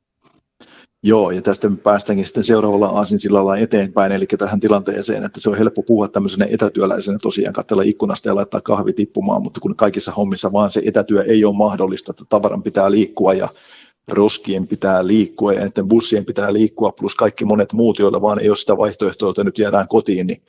Joo, 1.03 1.31
ja 1.31 1.41
tästä 1.41 1.69
me 1.69 1.77
päästäänkin 1.77 2.25
sitten 2.25 2.43
seuraavalla 2.43 2.87
aasinsillalla 2.87 3.57
eteenpäin, 3.57 4.11
eli 4.11 4.25
tähän 4.37 4.59
tilanteeseen, 4.59 5.23
että 5.23 5.39
se 5.39 5.49
on 5.49 5.57
helppo 5.57 5.83
puhua 5.83 6.07
tämmöisenä 6.07 6.47
etätyöläisenä 6.49 7.17
tosiaan, 7.21 7.53
katsella 7.53 7.83
ikkunasta 7.83 8.29
ja 8.29 8.35
laittaa 8.35 8.61
kahvi 8.61 8.93
tippumaan, 8.93 9.43
mutta 9.43 9.59
kun 9.59 9.75
kaikissa 9.75 10.11
hommissa 10.11 10.51
vaan 10.51 10.71
se 10.71 10.81
etätyö 10.85 11.23
ei 11.23 11.45
ole 11.45 11.55
mahdollista, 11.55 12.11
että 12.11 12.23
tavaran 12.29 12.63
pitää 12.63 12.91
liikkua 12.91 13.33
ja 13.33 13.49
roskien 14.07 14.67
pitää 14.67 15.07
liikkua 15.07 15.53
ja 15.53 15.59
näiden 15.59 15.87
bussien 15.87 16.25
pitää 16.25 16.53
liikkua, 16.53 16.91
plus 16.91 17.15
kaikki 17.15 17.45
monet 17.45 17.73
muut, 17.73 17.99
joilla 17.99 18.21
vaan 18.21 18.39
ei 18.39 18.49
ole 18.49 18.57
sitä 18.57 18.77
vaihtoehtoa, 18.77 19.29
että 19.29 19.43
nyt 19.43 19.59
jäädään 19.59 19.87
kotiin, 19.87 20.27
niin 20.27 20.43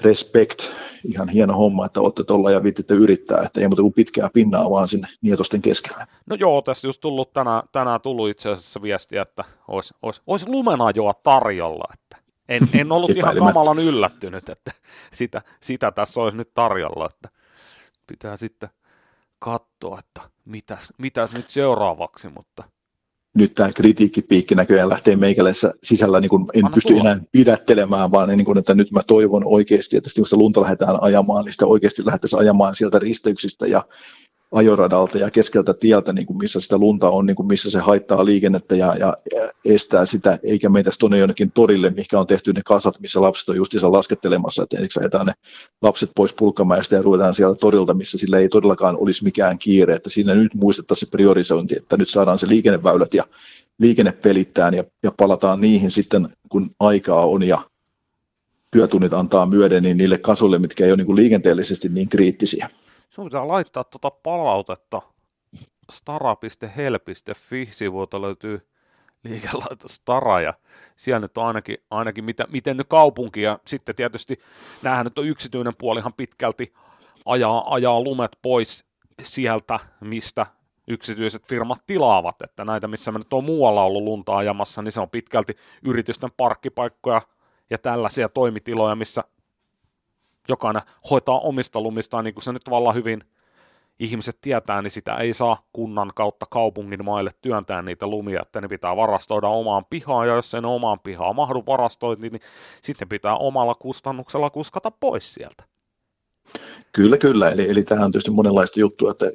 respect, 0.00 0.70
ihan 1.04 1.28
hieno 1.28 1.56
homma, 1.56 1.86
että 1.86 2.00
olette 2.00 2.24
tuolla 2.24 2.50
ja 2.50 2.62
viititte 2.62 2.94
yrittää, 2.94 3.42
että 3.42 3.60
ei 3.60 3.68
muuta 3.68 3.82
kuin 3.82 3.94
pitkää 3.94 4.30
pinnaa 4.32 4.70
vaan 4.70 4.88
sinne 4.88 5.08
nietosten 5.22 5.62
keskellä. 5.62 6.06
No 6.26 6.36
joo, 6.36 6.62
tässä 6.62 6.88
just 6.88 7.00
tullut 7.00 7.32
tänään, 7.32 7.62
tänään 7.72 8.00
tullut 8.00 8.28
itse 8.28 8.50
asiassa 8.50 8.82
viestiä, 8.82 9.22
että 9.22 9.44
olisi, 9.68 9.94
olisi, 10.02 10.22
olisi 10.26 10.48
lumenajoa 10.48 11.12
tarjolla, 11.22 11.84
että 11.94 12.16
en, 12.48 12.62
en 12.80 12.92
ollut 12.92 13.10
ihan 13.10 13.36
kamalan 13.36 13.78
yllättynyt, 13.78 14.48
että 14.48 14.72
sitä, 15.12 15.42
sitä 15.60 15.90
tässä 15.90 16.20
olisi 16.20 16.36
nyt 16.36 16.54
tarjolla, 16.54 17.06
että 17.06 17.28
pitää 18.06 18.36
sitten 18.36 18.68
katsoa, 19.38 19.98
että 19.98 20.30
mitäs, 20.44 20.92
mitäs 20.98 21.32
nyt 21.34 21.50
seuraavaksi, 21.50 22.28
mutta 22.28 22.64
nyt 23.36 23.54
tämä 23.54 23.72
kritiikkipiikki 23.72 24.54
näköjään 24.54 24.88
lähtee 24.88 25.16
meikäläisessä 25.16 25.72
sisällä, 25.82 26.20
niin 26.20 26.28
kun 26.28 26.50
en 26.54 26.64
Anna 26.64 26.74
pysty 26.74 26.92
tulla. 26.92 27.10
enää 27.10 27.24
pidättelemään, 27.32 28.10
vaan 28.12 28.28
niin 28.28 28.44
kun, 28.44 28.58
että 28.58 28.74
nyt 28.74 28.90
mä 28.90 29.02
toivon 29.06 29.42
oikeasti, 29.44 29.96
että 29.96 30.10
kun 30.16 30.26
sitä 30.26 30.36
lunta 30.36 30.60
lähdetään 30.60 31.02
ajamaan, 31.02 31.44
niin 31.44 31.52
sitä 31.52 31.66
oikeasti 31.66 32.06
lähdettäisiin 32.06 32.40
ajamaan 32.40 32.74
sieltä 32.74 32.98
risteyksistä 32.98 33.66
ja 33.66 33.84
ajoradalta 34.52 35.18
ja 35.18 35.30
keskeltä 35.30 35.74
tieltä, 35.74 36.12
niin 36.12 36.26
kuin 36.26 36.36
missä 36.36 36.60
sitä 36.60 36.78
lunta 36.78 37.10
on, 37.10 37.26
niin 37.26 37.36
kuin 37.36 37.46
missä 37.46 37.70
se 37.70 37.78
haittaa 37.78 38.24
liikennettä 38.24 38.76
ja, 38.76 38.96
ja, 38.96 39.16
estää 39.64 40.06
sitä, 40.06 40.38
eikä 40.42 40.68
meitä 40.68 40.90
tuonne 41.00 41.18
jonnekin 41.18 41.52
torille, 41.52 41.90
mikä 41.90 42.20
on 42.20 42.26
tehty 42.26 42.52
ne 42.52 42.60
kasat, 42.64 43.00
missä 43.00 43.20
lapset 43.20 43.48
on 43.48 43.56
justiinsa 43.56 43.92
laskettelemassa, 43.92 44.62
että 44.62 44.76
ensiksi 44.76 45.00
ajetaan 45.00 45.26
ne 45.26 45.32
lapset 45.82 46.10
pois 46.16 46.34
pulkkamäestä 46.34 46.96
ja 46.96 47.02
ruvetaan 47.02 47.34
sieltä 47.34 47.60
torilta, 47.60 47.94
missä 47.94 48.18
sillä 48.18 48.38
ei 48.38 48.48
todellakaan 48.48 48.96
olisi 48.96 49.24
mikään 49.24 49.58
kiire, 49.58 49.94
että 49.94 50.10
siinä 50.10 50.34
nyt 50.34 50.54
muistettaisiin 50.54 51.06
se 51.06 51.10
priorisointi, 51.10 51.76
että 51.76 51.96
nyt 51.96 52.08
saadaan 52.08 52.38
se 52.38 52.48
liikenneväylät 52.48 53.14
ja 53.14 53.24
liikenne 53.78 54.12
pelittään 54.12 54.74
ja, 54.74 54.84
ja 55.02 55.12
palataan 55.16 55.60
niihin 55.60 55.90
sitten, 55.90 56.28
kun 56.48 56.70
aikaa 56.80 57.26
on 57.26 57.42
ja 57.42 57.62
työtunnit 58.70 59.12
antaa 59.12 59.46
myöden, 59.46 59.82
niin 59.82 59.96
niille 59.96 60.18
kasoille, 60.18 60.58
mitkä 60.58 60.84
ei 60.84 60.90
ole 60.90 60.96
niin 60.96 61.06
kuin 61.06 61.16
liikenteellisesti 61.16 61.88
niin 61.88 62.08
kriittisiä. 62.08 62.70
Sun 63.08 63.24
pitää 63.24 63.48
laittaa 63.48 63.84
tuota 63.84 64.10
palautetta 64.10 65.02
stara.hel.fi 65.90 67.68
sivuilta 67.70 68.22
löytyy 68.22 68.68
liikelaitos 69.24 69.94
Stara 69.94 70.40
ja 70.40 70.54
siellä 70.96 71.20
nyt 71.20 71.38
on 71.38 71.46
ainakin, 71.46 71.76
ainakin 71.90 72.24
mitä, 72.24 72.44
miten 72.50 72.76
nyt 72.76 72.86
kaupunki 72.88 73.42
ja 73.42 73.58
sitten 73.66 73.94
tietysti 73.94 74.40
näähän 74.82 75.06
nyt 75.06 75.18
on 75.18 75.26
yksityinen 75.26 75.76
puolihan 75.78 76.12
pitkälti 76.16 76.74
ajaa, 77.24 77.74
ajaa 77.74 78.00
lumet 78.00 78.38
pois 78.42 78.84
sieltä, 79.22 79.78
mistä 80.00 80.46
yksityiset 80.88 81.48
firmat 81.48 81.86
tilaavat, 81.86 82.42
että 82.42 82.64
näitä, 82.64 82.88
missä 82.88 83.12
me 83.12 83.18
nyt 83.18 83.32
on 83.32 83.44
muualla 83.44 83.82
ollut 83.82 84.02
lunta 84.02 84.36
ajamassa, 84.36 84.82
niin 84.82 84.92
se 84.92 85.00
on 85.00 85.10
pitkälti 85.10 85.56
yritysten 85.84 86.30
parkkipaikkoja 86.36 87.22
ja 87.70 87.78
tällaisia 87.78 88.28
toimitiloja, 88.28 88.94
missä 88.94 89.24
jokainen 90.48 90.82
hoitaa 91.10 91.38
omista 91.38 91.80
lumistaan, 91.80 92.24
niin 92.24 92.34
kuin 92.34 92.44
se 92.44 92.52
nyt 92.52 92.64
tavallaan 92.64 92.96
hyvin 92.96 93.24
ihmiset 93.98 94.38
tietää, 94.40 94.82
niin 94.82 94.90
sitä 94.90 95.16
ei 95.16 95.32
saa 95.32 95.58
kunnan 95.72 96.12
kautta 96.14 96.46
kaupungin 96.50 97.04
maille 97.04 97.30
työntää 97.40 97.82
niitä 97.82 98.06
lumia, 98.06 98.42
että 98.42 98.60
ne 98.60 98.68
pitää 98.68 98.96
varastoida 98.96 99.48
omaan 99.48 99.84
pihaan, 99.90 100.28
ja 100.28 100.34
jos 100.34 100.52
ne 100.52 100.68
omaan 100.68 101.00
pihaan 101.00 101.36
mahdu 101.36 101.62
varastointiin, 101.66 102.32
niin 102.32 102.42
sitten 102.82 103.08
pitää 103.08 103.36
omalla 103.36 103.74
kustannuksella 103.74 104.50
kuskata 104.50 104.90
pois 104.90 105.34
sieltä. 105.34 105.64
Kyllä, 106.92 107.18
kyllä. 107.18 107.50
Eli, 107.50 107.70
eli 107.70 107.82
tähän 107.82 108.04
on 108.04 108.12
tietysti 108.12 108.30
monenlaista 108.30 108.80
juttua, 108.80 109.10
että 109.10 109.26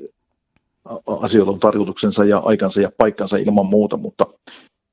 asioilla 1.21 1.51
on 1.51 1.59
tarkoituksensa 1.59 2.25
ja 2.25 2.37
aikansa 2.37 2.81
ja 2.81 2.91
paikkansa 2.97 3.37
ilman 3.37 3.65
muuta, 3.65 3.97
mutta 3.97 4.25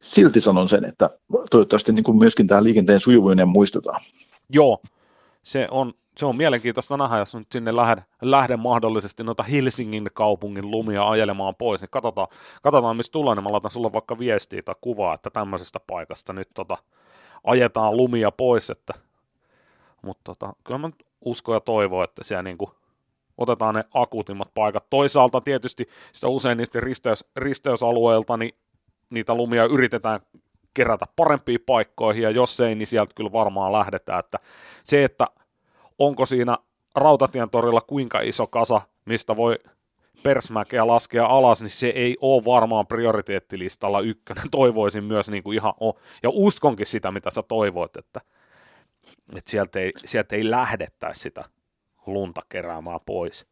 silti 0.03 0.41
sanon 0.41 0.69
sen, 0.69 0.85
että 0.85 1.11
toivottavasti 1.51 1.93
niin 1.93 2.05
kuin 2.05 2.19
myöskin 2.19 2.47
tämä 2.47 2.63
liikenteen 2.63 3.01
sujuvinen 3.01 3.49
muistetaan. 3.49 4.01
Joo, 4.51 4.79
se 5.43 5.69
on, 5.71 5.93
se 6.17 6.27
on 6.27 6.37
mielenkiintoista 6.37 6.97
nähdä, 6.97 7.19
jos 7.19 7.35
nyt 7.35 7.53
sinne 7.53 7.77
lähden, 7.77 8.05
lähden 8.23 8.61
mahdollisesti 8.61 9.25
noita 9.25 9.43
Helsingin 9.43 10.09
kaupungin 10.15 10.71
lumia 10.71 11.09
ajelemaan 11.09 11.55
pois, 11.55 11.81
niin 11.81 11.91
katsotaan, 11.91 12.29
katsotaan 12.63 12.97
mistä 12.97 13.13
tulee, 13.13 13.35
niin 13.35 13.45
mä 13.45 13.53
laitan 13.53 13.71
sulle 13.71 13.93
vaikka 13.93 14.19
viestiä 14.19 14.63
tai 14.63 14.75
kuvaa, 14.81 15.15
että 15.15 15.31
tämmöisestä 15.31 15.81
paikasta 15.81 16.33
nyt 16.33 16.49
tota, 16.55 16.77
ajetaan 17.45 17.97
lumia 17.97 18.31
pois, 18.31 18.71
että, 18.71 18.95
mutta 20.03 20.23
tota, 20.25 20.53
kyllä 20.65 20.79
mä 20.79 20.91
uskon 21.25 21.55
ja 21.55 21.61
toivon, 21.61 22.05
että 22.05 22.25
siellä 22.25 22.43
niinku 22.43 22.73
otetaan 23.39 23.75
ne 23.75 23.85
akuutimmat 23.95 24.55
paikat. 24.55 24.91
Toisaalta 24.91 25.41
tietysti 25.41 25.89
sitä 26.13 26.29
usein 26.29 26.59
niistä 26.59 26.81
risteys, 26.81 27.25
risteysalueilta 27.37 28.37
niin 28.37 28.55
niitä 29.11 29.35
lumia 29.35 29.65
yritetään 29.65 30.21
kerätä 30.79 31.07
parempiin 31.17 31.61
paikkoihin, 31.67 32.23
ja 32.23 32.31
jos 32.31 32.61
ei, 32.61 32.75
niin 32.75 32.87
sieltä 32.87 33.13
kyllä 33.15 33.33
varmaan 33.33 33.73
lähdetään. 33.73 34.19
Että 34.19 34.39
se, 34.85 35.05
että 35.05 35.27
onko 35.99 36.27
siinä 36.27 36.57
Rautatien 36.95 37.51
torilla 37.51 37.81
kuinka 37.81 38.21
iso 38.21 38.47
kasa, 38.47 38.81
mistä 39.05 39.37
voi 39.37 39.59
persmäkeä 40.23 40.87
laskea 40.87 41.27
alas, 41.27 41.63
niin 41.63 41.71
se 41.71 41.87
ei 41.87 42.17
ole 42.21 42.45
varmaan 42.45 42.87
prioriteettilistalla 42.87 44.01
ykkönen. 44.01 44.51
Toivoisin 44.61 45.05
myös 45.05 45.29
niin 45.29 45.43
kuin 45.43 45.55
ihan, 45.55 45.75
o- 45.81 45.99
ja 46.23 46.31
uskonkin 46.33 46.87
sitä, 46.87 47.11
mitä 47.11 47.31
sä 47.31 47.43
toivoit, 47.43 47.97
että, 47.97 48.21
että 49.37 49.51
sieltä, 49.51 49.81
ei, 49.81 49.93
sieltä 49.97 50.37
ei 50.37 50.51
lähdettäisi 50.51 51.21
sitä 51.21 51.45
lunta 52.07 52.41
keräämään 52.49 53.01
pois. 53.07 53.47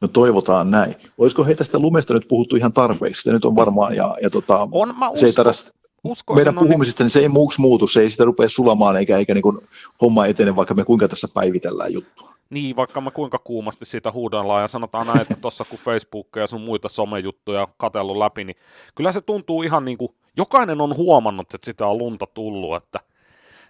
No 0.00 0.08
toivotaan 0.08 0.70
näin. 0.70 0.94
Olisiko 1.18 1.44
heitä 1.44 1.58
tästä 1.58 1.78
lumesta 1.78 2.14
nyt 2.14 2.28
puhuttu 2.28 2.56
ihan 2.56 2.72
tarpeeksi? 2.72 3.22
Se 3.22 3.32
nyt 3.32 3.44
on 3.44 3.56
varmaan, 3.56 3.96
ja, 3.96 4.16
ja 4.22 4.30
tota, 4.30 4.68
on, 4.72 4.88
mä 4.88 5.08
uskon, 5.08 5.18
se 5.18 5.26
ei 5.26 5.32
tarvitse, 5.32 5.79
meidän 6.34 6.54
puhumisesta, 6.54 7.04
niin 7.04 7.10
se 7.10 7.20
ei 7.20 7.28
muuksi 7.28 7.60
muutu, 7.60 7.86
se 7.86 8.00
ei 8.00 8.10
sitä 8.10 8.24
rupea 8.24 8.48
sulamaan, 8.48 8.96
eikä, 8.96 9.18
eikä 9.18 9.34
niin 9.34 9.42
kuin 9.42 9.58
homma 10.00 10.26
etene, 10.26 10.56
vaikka 10.56 10.74
me 10.74 10.84
kuinka 10.84 11.08
tässä 11.08 11.28
päivitellään 11.34 11.92
juttua. 11.92 12.34
Niin, 12.50 12.76
vaikka 12.76 13.00
mä 13.00 13.10
kuinka 13.10 13.38
kuumasti 13.38 13.84
siitä 13.84 14.12
huudellaan, 14.12 14.62
ja 14.62 14.68
sanotaan 14.68 15.06
näin, 15.06 15.20
että 15.20 15.36
tuossa 15.40 15.64
kun 15.64 15.78
Facebook 15.78 16.28
ja 16.36 16.46
sun 16.46 16.60
muita 16.60 16.88
somejuttuja 16.88 17.68
katellut 17.76 18.16
läpi, 18.16 18.44
niin 18.44 18.56
kyllä 18.94 19.12
se 19.12 19.20
tuntuu 19.20 19.62
ihan 19.62 19.84
niin 19.84 19.98
kuin, 19.98 20.14
jokainen 20.36 20.80
on 20.80 20.96
huomannut, 20.96 21.54
että 21.54 21.64
sitä 21.64 21.86
on 21.86 21.98
lunta 21.98 22.26
tullut, 22.26 22.76
että, 22.76 23.00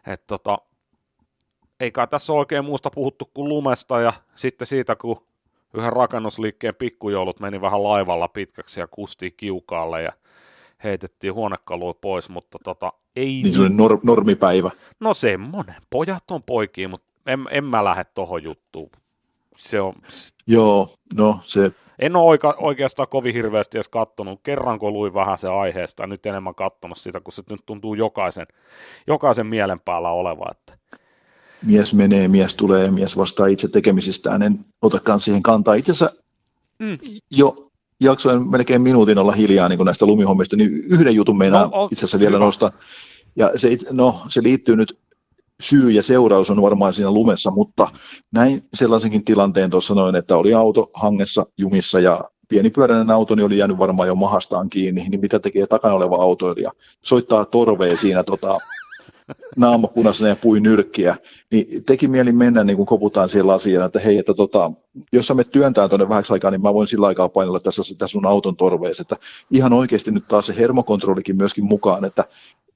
että 0.06 0.26
tota, 0.26 0.58
eikä 1.80 2.06
tässä 2.06 2.32
ole 2.32 2.38
oikein 2.38 2.64
muusta 2.64 2.90
puhuttu 2.90 3.30
kuin 3.34 3.48
lumesta, 3.48 4.00
ja 4.00 4.12
sitten 4.34 4.66
siitä, 4.66 4.96
kun 4.96 5.22
yhden 5.74 5.92
rakennusliikkeen 5.92 6.74
pikkujoulut 6.74 7.40
meni 7.40 7.60
vähän 7.60 7.82
laivalla 7.82 8.28
pitkäksi 8.28 8.80
ja 8.80 8.86
kusti 8.86 9.30
kiukaalle, 9.30 10.02
ja 10.02 10.12
heitettiin 10.84 11.34
huonekaluja 11.34 11.94
pois, 12.00 12.28
mutta 12.28 12.58
tota, 12.64 12.92
ei... 13.16 13.40
Niin 13.42 13.52
se 13.52 13.60
nor- 13.60 14.00
normipäivä. 14.02 14.70
No 15.00 15.14
semmonen. 15.14 15.76
Pojat 15.90 16.30
on 16.30 16.42
poikia, 16.42 16.88
mutta 16.88 17.12
en, 17.26 17.46
en 17.50 17.64
mä 17.64 17.84
lähde 17.84 18.04
tohon 18.04 18.42
juttuun. 18.42 18.90
Se 19.56 19.80
on... 19.80 19.94
Joo, 20.46 20.94
no 21.14 21.40
se... 21.42 21.72
En 21.98 22.16
ole 22.16 22.28
oika, 22.28 22.54
oikeastaan 22.58 23.08
kovin 23.08 23.34
hirveästi 23.34 23.78
edes 23.78 23.88
kattonut. 23.88 24.40
Kerran 24.42 24.78
kun 24.78 24.92
luin 24.92 25.14
vähän 25.14 25.38
se 25.38 25.48
aiheesta, 25.48 26.06
nyt 26.06 26.26
enemmän 26.26 26.54
katsonut 26.54 26.98
sitä, 26.98 27.20
kun 27.20 27.32
se 27.32 27.42
nyt 27.50 27.60
tuntuu 27.66 27.94
jokaisen, 27.94 28.46
jokaisen 29.06 29.46
mielen 29.46 29.80
päällä 29.80 30.10
oleva. 30.10 30.46
Että... 30.50 30.78
Mies 31.66 31.94
menee, 31.94 32.28
mies 32.28 32.56
tulee, 32.56 32.90
mies 32.90 33.16
vastaa 33.16 33.46
itse 33.46 33.68
tekemisistään. 33.68 34.42
En 34.42 34.58
otakaan 34.82 35.20
siihen 35.20 35.42
kantaa. 35.42 35.74
Itse 35.74 35.92
asiassa 35.92 36.22
mm. 36.78 36.98
jo 37.30 37.69
jaksoin 38.00 38.50
melkein 38.50 38.82
minuutin 38.82 39.18
olla 39.18 39.32
hiljaa 39.32 39.68
niin 39.68 39.84
näistä 39.84 40.06
lumihommista, 40.06 40.56
niin 40.56 40.70
yhden 40.72 41.14
jutun 41.14 41.38
meinaa 41.38 41.70
no, 41.72 41.88
itse 41.92 42.04
asiassa 42.04 42.20
vielä 42.20 42.38
nostaa. 42.38 42.72
Ja 43.36 43.52
se, 43.56 43.78
no, 43.90 44.20
se 44.28 44.42
liittyy 44.42 44.76
nyt, 44.76 44.98
syy 45.60 45.90
ja 45.90 46.02
seuraus 46.02 46.50
on 46.50 46.62
varmaan 46.62 46.92
siinä 46.92 47.10
lumessa, 47.10 47.50
mutta 47.50 47.88
näin 48.32 48.64
sellaisenkin 48.74 49.24
tilanteen 49.24 49.70
tuossa 49.70 49.94
noin, 49.94 50.16
että 50.16 50.36
oli 50.36 50.54
auto 50.54 50.90
hangessa 50.94 51.46
jumissa 51.56 52.00
ja 52.00 52.24
pienipyöräinen 52.48 53.10
auto 53.10 53.34
niin 53.34 53.46
oli 53.46 53.58
jäänyt 53.58 53.78
varmaan 53.78 54.08
jo 54.08 54.14
mahastaan 54.14 54.68
kiinni, 54.68 55.08
niin 55.08 55.20
mitä 55.20 55.38
tekee 55.38 55.66
takana 55.66 55.94
oleva 55.94 56.16
autoilija? 56.16 56.70
Soittaa 57.02 57.44
torveen 57.44 57.96
siinä 57.96 58.24
tota, 58.24 58.58
naama 59.56 59.88
punaisena 59.88 60.28
ja 60.28 60.36
pui 60.36 60.60
nyrkkiä, 60.60 61.16
niin 61.50 61.84
teki 61.84 62.08
mieli 62.08 62.32
mennä 62.32 62.64
niin 62.64 62.76
kuin 62.76 62.86
koputaan 62.86 63.28
siellä 63.28 63.54
asiana, 63.54 63.86
että 63.86 64.00
hei, 64.00 64.18
että 64.18 64.34
tota, 64.34 64.72
jos 65.12 65.26
sä 65.26 65.34
menet 65.34 65.52
työntää 65.52 65.88
tuonne 65.88 66.08
vähäksi 66.08 66.32
aikaa, 66.32 66.50
niin 66.50 66.62
mä 66.62 66.74
voin 66.74 66.86
sillä 66.86 67.06
aikaa 67.06 67.28
painella 67.28 67.60
tässä, 67.60 67.82
tässä 67.98 68.12
sun 68.12 68.26
auton 68.26 68.56
torveessa, 68.56 69.02
että 69.02 69.16
ihan 69.50 69.72
oikeasti 69.72 70.10
nyt 70.10 70.28
taas 70.28 70.46
se 70.46 70.56
hermokontrollikin 70.56 71.36
myöskin 71.36 71.64
mukaan, 71.64 72.04
että 72.04 72.24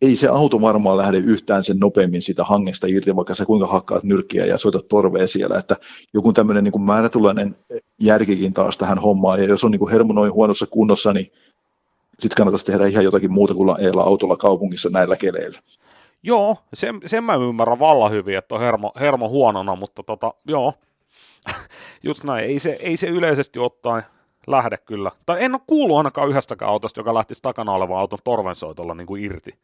ei 0.02 0.16
se 0.16 0.28
auto 0.28 0.60
varmaan 0.60 0.96
lähde 0.96 1.18
yhtään 1.18 1.64
sen 1.64 1.78
nopeammin 1.78 2.22
sitä 2.22 2.44
hangesta 2.44 2.86
irti, 2.86 3.16
vaikka 3.16 3.34
sä 3.34 3.46
kuinka 3.46 3.66
hakkaat 3.66 4.04
nyrkkiä 4.04 4.46
ja 4.46 4.58
soitat 4.58 4.88
torvea 4.88 5.26
siellä, 5.26 5.58
että 5.58 5.76
joku 6.14 6.32
tämmöinen 6.32 6.64
niin 6.64 6.84
määrätulainen 6.84 7.56
järkikin 8.00 8.52
taas 8.52 8.78
tähän 8.78 8.98
hommaan, 8.98 9.40
ja 9.40 9.48
jos 9.48 9.64
on 9.64 9.70
niin 9.70 9.90
hermo 9.90 10.12
noin 10.12 10.32
huonossa 10.32 10.66
kunnossa, 10.66 11.12
niin 11.12 11.32
sitten 12.20 12.36
kannattaisi 12.36 12.66
tehdä 12.66 12.86
ihan 12.86 13.04
jotakin 13.04 13.32
muuta 13.32 13.54
kuin 13.54 13.70
autolla 14.02 14.36
kaupungissa 14.36 14.90
näillä 14.92 15.16
keleillä. 15.16 15.58
Joo, 16.26 16.56
sen, 16.74 17.00
sen 17.06 17.24
mä 17.24 17.34
ymmärrän 17.34 17.78
vallan 17.78 18.10
hyvin, 18.10 18.36
että 18.38 18.54
on 18.54 18.60
hermo, 18.60 18.92
hermo 19.00 19.28
huonona, 19.28 19.76
mutta 19.76 20.02
tota, 20.02 20.34
joo, 20.48 20.74
just 22.04 22.24
näin, 22.24 22.44
ei 22.44 22.58
se, 22.58 22.76
ei 22.80 22.96
se 22.96 23.06
yleisesti 23.06 23.58
ottaen 23.58 24.02
lähde 24.46 24.78
kyllä. 24.78 25.10
Tai 25.26 25.44
en 25.44 25.54
ole 25.54 25.60
kuullut 25.66 25.96
ainakaan 25.96 26.28
yhdestäkään 26.28 26.70
autosta, 26.70 27.00
joka 27.00 27.14
lähtisi 27.14 27.42
takana 27.42 27.72
olevan 27.72 27.98
auton 27.98 28.18
torvensoitolla 28.24 28.94
niin 28.94 29.06
kuin 29.06 29.24
irti. 29.24 29.54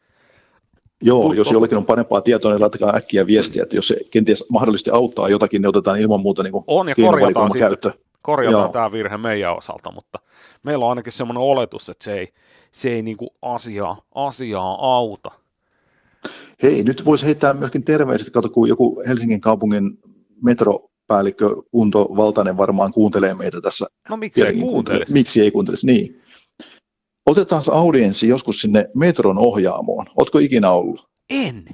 Joo, 1.01 1.21
Tuttu. 1.21 1.37
jos 1.37 1.51
jollakin 1.51 1.77
on 1.77 1.85
parempaa 1.85 2.21
tietoa, 2.21 2.51
niin 2.51 2.61
laittakaa 2.61 2.95
äkkiä 2.95 3.27
viestiä, 3.27 3.63
että 3.63 3.75
jos 3.75 3.87
se 3.87 3.95
kenties 4.11 4.49
mahdollisesti 4.49 4.89
auttaa 4.89 5.29
jotakin, 5.29 5.61
niin 5.61 5.69
otetaan 5.69 5.99
ilman 5.99 6.21
muuta 6.21 6.43
niin 6.43 6.53
On 6.67 6.89
ja 6.89 6.95
korjataan, 6.95 7.51
sitten, 7.51 7.93
korjataan 8.21 8.71
tämä 8.71 8.91
virhe 8.91 9.17
meidän 9.17 9.57
osalta, 9.57 9.91
mutta 9.91 10.19
meillä 10.63 10.85
on 10.85 10.89
ainakin 10.89 11.13
semmoinen 11.13 11.43
oletus, 11.43 11.89
että 11.89 12.03
se 12.03 12.19
ei, 12.19 12.33
se 12.71 12.89
ei 12.89 13.01
niin 13.01 13.17
kuin 13.17 13.29
asiaa, 13.41 13.97
asiaa 14.15 14.95
auta. 14.95 15.31
Hei, 16.63 16.83
nyt 16.83 17.05
voisi 17.05 17.25
heittää 17.25 17.53
myöskin 17.53 17.83
terveiset, 17.83 18.29
kato 18.29 18.49
kun 18.49 18.69
joku 18.69 19.03
Helsingin 19.07 19.41
kaupungin 19.41 19.99
metropäällikkö 20.43 21.55
Unto 21.73 22.03
Valtanen 22.03 22.57
varmaan 22.57 22.91
kuuntelee 22.93 23.33
meitä 23.33 23.61
tässä. 23.61 23.87
No 24.09 24.17
miksi 24.17 24.41
ei 24.41 24.59
kuuntelisi? 24.59 25.13
Miksi 25.13 25.41
ei 25.41 25.51
kuuntelisi, 25.51 25.87
niin. 25.87 26.21
Otetaan 27.25 27.63
audienssi 27.71 28.27
joskus 28.27 28.61
sinne 28.61 28.89
metron 28.95 29.37
ohjaamoon. 29.37 30.05
Oletko 30.15 30.39
ikinä 30.39 30.71
ollut? 30.71 31.07
En. 31.29 31.65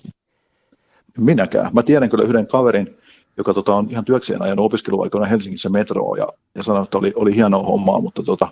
Minäkään. 1.17 1.73
Mä 1.73 1.83
tiedän 1.83 2.09
kyllä 2.09 2.23
yhden 2.23 2.47
kaverin, 2.47 2.97
joka 3.37 3.53
tota, 3.53 3.75
on 3.75 3.87
ihan 3.89 4.05
työkseen 4.05 4.41
ajanut 4.41 4.65
opiskeluaikoina 4.65 5.27
Helsingissä 5.27 5.69
metroa 5.69 6.17
ja, 6.17 6.27
ja 6.55 6.63
sanoi, 6.63 6.83
että 6.83 6.97
oli, 6.97 7.13
oli 7.15 7.35
hienoa 7.35 7.63
hommaa, 7.63 8.01
mutta 8.01 8.23
tota, 8.23 8.47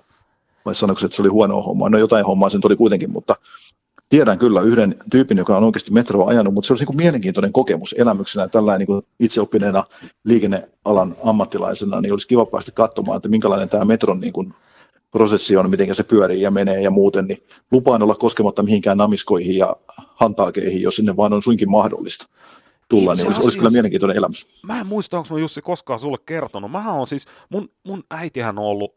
vai 0.65 0.75
sanoiko 0.75 1.05
että 1.05 1.15
se 1.15 1.21
oli 1.21 1.29
huonoa 1.29 1.63
hommaa? 1.63 1.89
No 1.89 1.97
jotain 1.97 2.25
hommaa 2.25 2.49
sen 2.49 2.61
oli 2.63 2.75
kuitenkin, 2.75 3.11
mutta 3.11 3.35
tiedän 4.09 4.39
kyllä 4.39 4.61
yhden 4.61 4.95
tyypin, 5.11 5.37
joka 5.37 5.57
on 5.57 5.63
oikeasti 5.63 5.91
metroa 5.93 6.29
ajanut, 6.29 6.53
mutta 6.53 6.67
se 6.67 6.73
olisi 6.73 6.85
niin 6.85 6.97
mielenkiintoinen 6.97 7.53
kokemus 7.53 7.95
elämyksenä 7.97 8.47
tällainen 8.47 8.87
niin 8.87 9.03
itseoppineena 9.19 9.83
liikennealan 10.23 11.15
ammattilaisena, 11.23 12.01
niin 12.01 12.11
olisi 12.11 12.27
kiva 12.27 12.45
päästä 12.45 12.71
katsomaan, 12.71 13.15
että 13.15 13.29
minkälainen 13.29 13.69
tämä 13.69 13.85
metron 13.85 14.19
niin 14.19 14.33
kuin 14.33 14.53
prosessi 15.11 15.57
on, 15.57 15.69
miten 15.69 15.95
se 15.95 16.03
pyörii 16.03 16.41
ja 16.41 16.51
menee 16.51 16.81
ja 16.81 16.91
muuten, 16.91 17.27
niin 17.27 17.43
lupaan 17.71 18.03
olla 18.03 18.15
koskematta 18.15 18.63
mihinkään 18.63 18.97
namiskoihin 18.97 19.57
ja 19.57 19.75
hantaakeihin, 20.15 20.81
jos 20.81 20.95
sinne 20.95 21.17
vaan 21.17 21.33
on 21.33 21.43
suinkin 21.43 21.71
mahdollista 21.71 22.25
tulla, 22.89 23.11
Itse 23.11 23.23
niin 23.23 23.27
olisi, 23.27 23.41
olisi 23.41 23.57
kyllä 23.57 23.69
mielenkiintoinen 23.69 24.17
elämys. 24.17 24.61
Mä 24.63 24.79
en 24.79 24.87
muista, 24.87 25.17
onko 25.17 25.33
mä 25.33 25.39
Jussi 25.39 25.61
koskaan 25.61 25.99
sulle 25.99 26.17
kertonut. 26.25 26.71
Mähän 26.71 26.93
on 26.93 27.07
siis, 27.07 27.25
mun, 27.49 27.69
mun 27.83 28.03
äitihän 28.11 28.59
on 28.59 28.65
ollut 28.65 28.95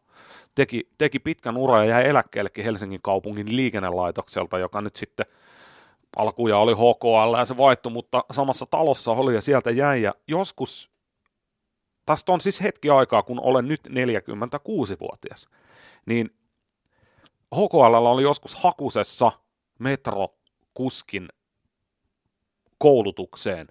teki, 0.55 0.89
teki 0.97 1.19
pitkän 1.19 1.57
ura 1.57 1.77
ja 1.77 1.89
jäi 1.89 2.09
eläkkeellekin 2.09 2.65
Helsingin 2.65 3.01
kaupungin 3.01 3.55
liikennelaitokselta, 3.55 4.59
joka 4.59 4.81
nyt 4.81 4.95
sitten 4.95 5.25
alkuja 6.15 6.57
oli 6.57 6.73
HKL 6.73 7.37
ja 7.37 7.45
se 7.45 7.57
vaihtui, 7.57 7.91
mutta 7.91 8.23
samassa 8.31 8.65
talossa 8.65 9.11
oli 9.11 9.35
ja 9.35 9.41
sieltä 9.41 9.71
jäi. 9.71 10.01
Ja 10.01 10.15
joskus, 10.27 10.91
tästä 12.05 12.31
on 12.31 12.41
siis 12.41 12.61
hetki 12.61 12.89
aikaa, 12.89 13.23
kun 13.23 13.39
olen 13.39 13.67
nyt 13.67 13.81
46-vuotias, 13.87 15.47
niin 16.05 16.29
HKL 17.55 17.93
oli 17.93 18.23
joskus 18.23 18.55
hakusessa 18.55 19.31
metrokuskin 19.79 21.27
koulutukseen. 22.77 23.67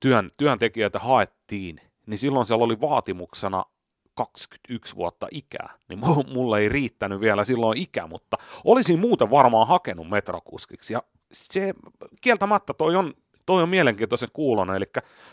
Työn, 0.00 0.30
työntekijöitä 0.36 0.98
haettiin, 0.98 1.80
niin 2.06 2.18
silloin 2.18 2.46
siellä 2.46 2.64
oli 2.64 2.80
vaatimuksena 2.80 3.64
21 4.24 4.96
vuotta 4.96 5.26
ikää, 5.30 5.74
niin 5.88 6.00
mulle 6.34 6.58
ei 6.58 6.68
riittänyt 6.68 7.20
vielä 7.20 7.44
silloin 7.44 7.78
ikä, 7.78 8.06
mutta 8.06 8.36
olisin 8.64 8.98
muuten 8.98 9.30
varmaan 9.30 9.68
hakenut 9.68 10.08
metrokuskiksi, 10.08 10.94
ja 10.94 11.02
se 11.32 11.74
kieltämättä 12.20 12.74
toi 12.74 12.96
on, 12.96 13.14
toi 13.46 13.62
on 13.62 13.68
mielenkiintoisen 13.68 14.28
kuulonen, 14.32 14.76
eli 14.76 14.86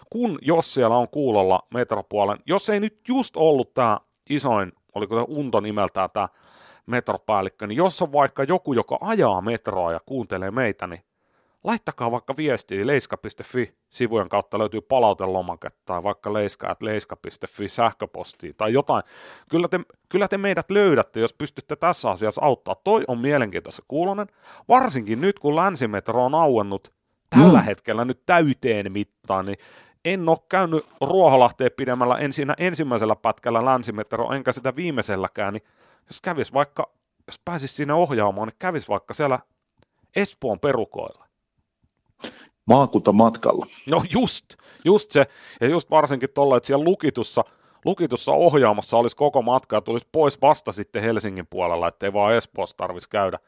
kun, 0.09 0.39
jos 0.41 0.73
siellä 0.73 0.97
on 0.97 1.09
kuulolla 1.09 1.59
metropuolen, 1.73 2.37
jos 2.45 2.69
ei 2.69 2.79
nyt 2.79 2.99
just 3.07 3.37
ollut 3.37 3.73
tämä 3.73 3.99
isoin, 4.29 4.71
oliko 4.95 5.15
tämä 5.15 5.37
Unto 5.37 5.59
nimeltään 5.59 6.09
tämä 6.13 6.29
metropäällikkö, 6.85 7.67
niin 7.67 7.77
jos 7.77 8.01
on 8.01 8.11
vaikka 8.11 8.43
joku, 8.43 8.73
joka 8.73 8.97
ajaa 9.01 9.41
metroa 9.41 9.91
ja 9.91 9.99
kuuntelee 10.05 10.51
meitä, 10.51 10.87
niin 10.87 11.03
laittakaa 11.67 12.11
vaikka 12.11 12.37
viestiä 12.37 12.87
leiska.fi 12.87 13.75
sivujen 13.89 14.29
kautta 14.29 14.59
löytyy 14.59 14.81
palautelomake 14.81 15.69
tai 15.85 16.03
vaikka 16.03 16.33
leiska, 16.33 16.75
leiska.fi 16.81 17.69
sähköpostiin 17.69 18.55
tai 18.57 18.73
jotain. 18.73 19.03
Kyllä 19.49 19.67
te, 19.67 19.79
kyllä 20.09 20.27
te 20.27 20.37
meidät 20.37 20.71
löydätte, 20.71 21.19
jos 21.19 21.33
pystytte 21.33 21.75
tässä 21.75 22.11
asiassa 22.11 22.41
auttaa. 22.41 22.75
Toi 22.75 23.03
on 23.07 23.19
mielenkiintoinen 23.19 23.81
kuulonen, 23.87 24.27
varsinkin 24.67 25.21
nyt 25.21 25.39
kun 25.39 25.55
länsimetro 25.55 26.25
on 26.25 26.35
auennut 26.35 26.93
tällä 27.29 27.59
mm. 27.59 27.65
hetkellä 27.65 28.05
nyt 28.05 28.21
täyteen 28.25 28.91
mittaan, 28.91 29.45
niin 29.45 29.57
en 30.05 30.29
ole 30.29 30.37
käynyt 30.49 30.85
Ruoholahteen 31.01 31.71
pidemmällä 31.77 32.17
en 32.17 32.33
siinä 32.33 32.53
ensimmäisellä 32.57 33.15
pätkällä 33.15 33.65
länsimetro, 33.65 34.33
enkä 34.33 34.51
sitä 34.51 34.75
viimeiselläkään, 34.75 35.53
niin 35.53 35.63
jos 36.09 36.21
kävis 36.21 36.53
vaikka, 36.53 36.91
jos 37.27 37.39
pääsis 37.45 37.75
sinne 37.75 37.93
ohjaamaan, 37.93 38.47
niin 38.47 38.55
kävis 38.59 38.89
vaikka 38.89 39.13
siellä 39.13 39.39
Espoon 40.15 40.59
perukoilla 40.59 41.26
maakuntamatkalla. 42.67 43.65
No 43.89 44.03
just, 44.13 44.45
just 44.85 45.11
se, 45.11 45.25
ja 45.61 45.67
just 45.67 45.89
varsinkin 45.89 46.29
tuolla, 46.33 46.57
että 46.57 46.67
siellä 46.67 46.85
lukitussa, 46.85 47.43
lukitussa 47.85 48.31
ohjaamassa 48.31 48.97
olisi 48.97 49.15
koko 49.15 49.41
matka 49.41 49.75
ja 49.75 49.81
tulisi 49.81 50.07
pois 50.11 50.41
vasta 50.41 50.71
sitten 50.71 51.01
Helsingin 51.01 51.47
puolella, 51.47 51.87
ettei 51.87 52.13
vaan 52.13 52.33
Espoossa 52.33 52.77
tarvitsisi 52.77 53.09
käydä. 53.09 53.39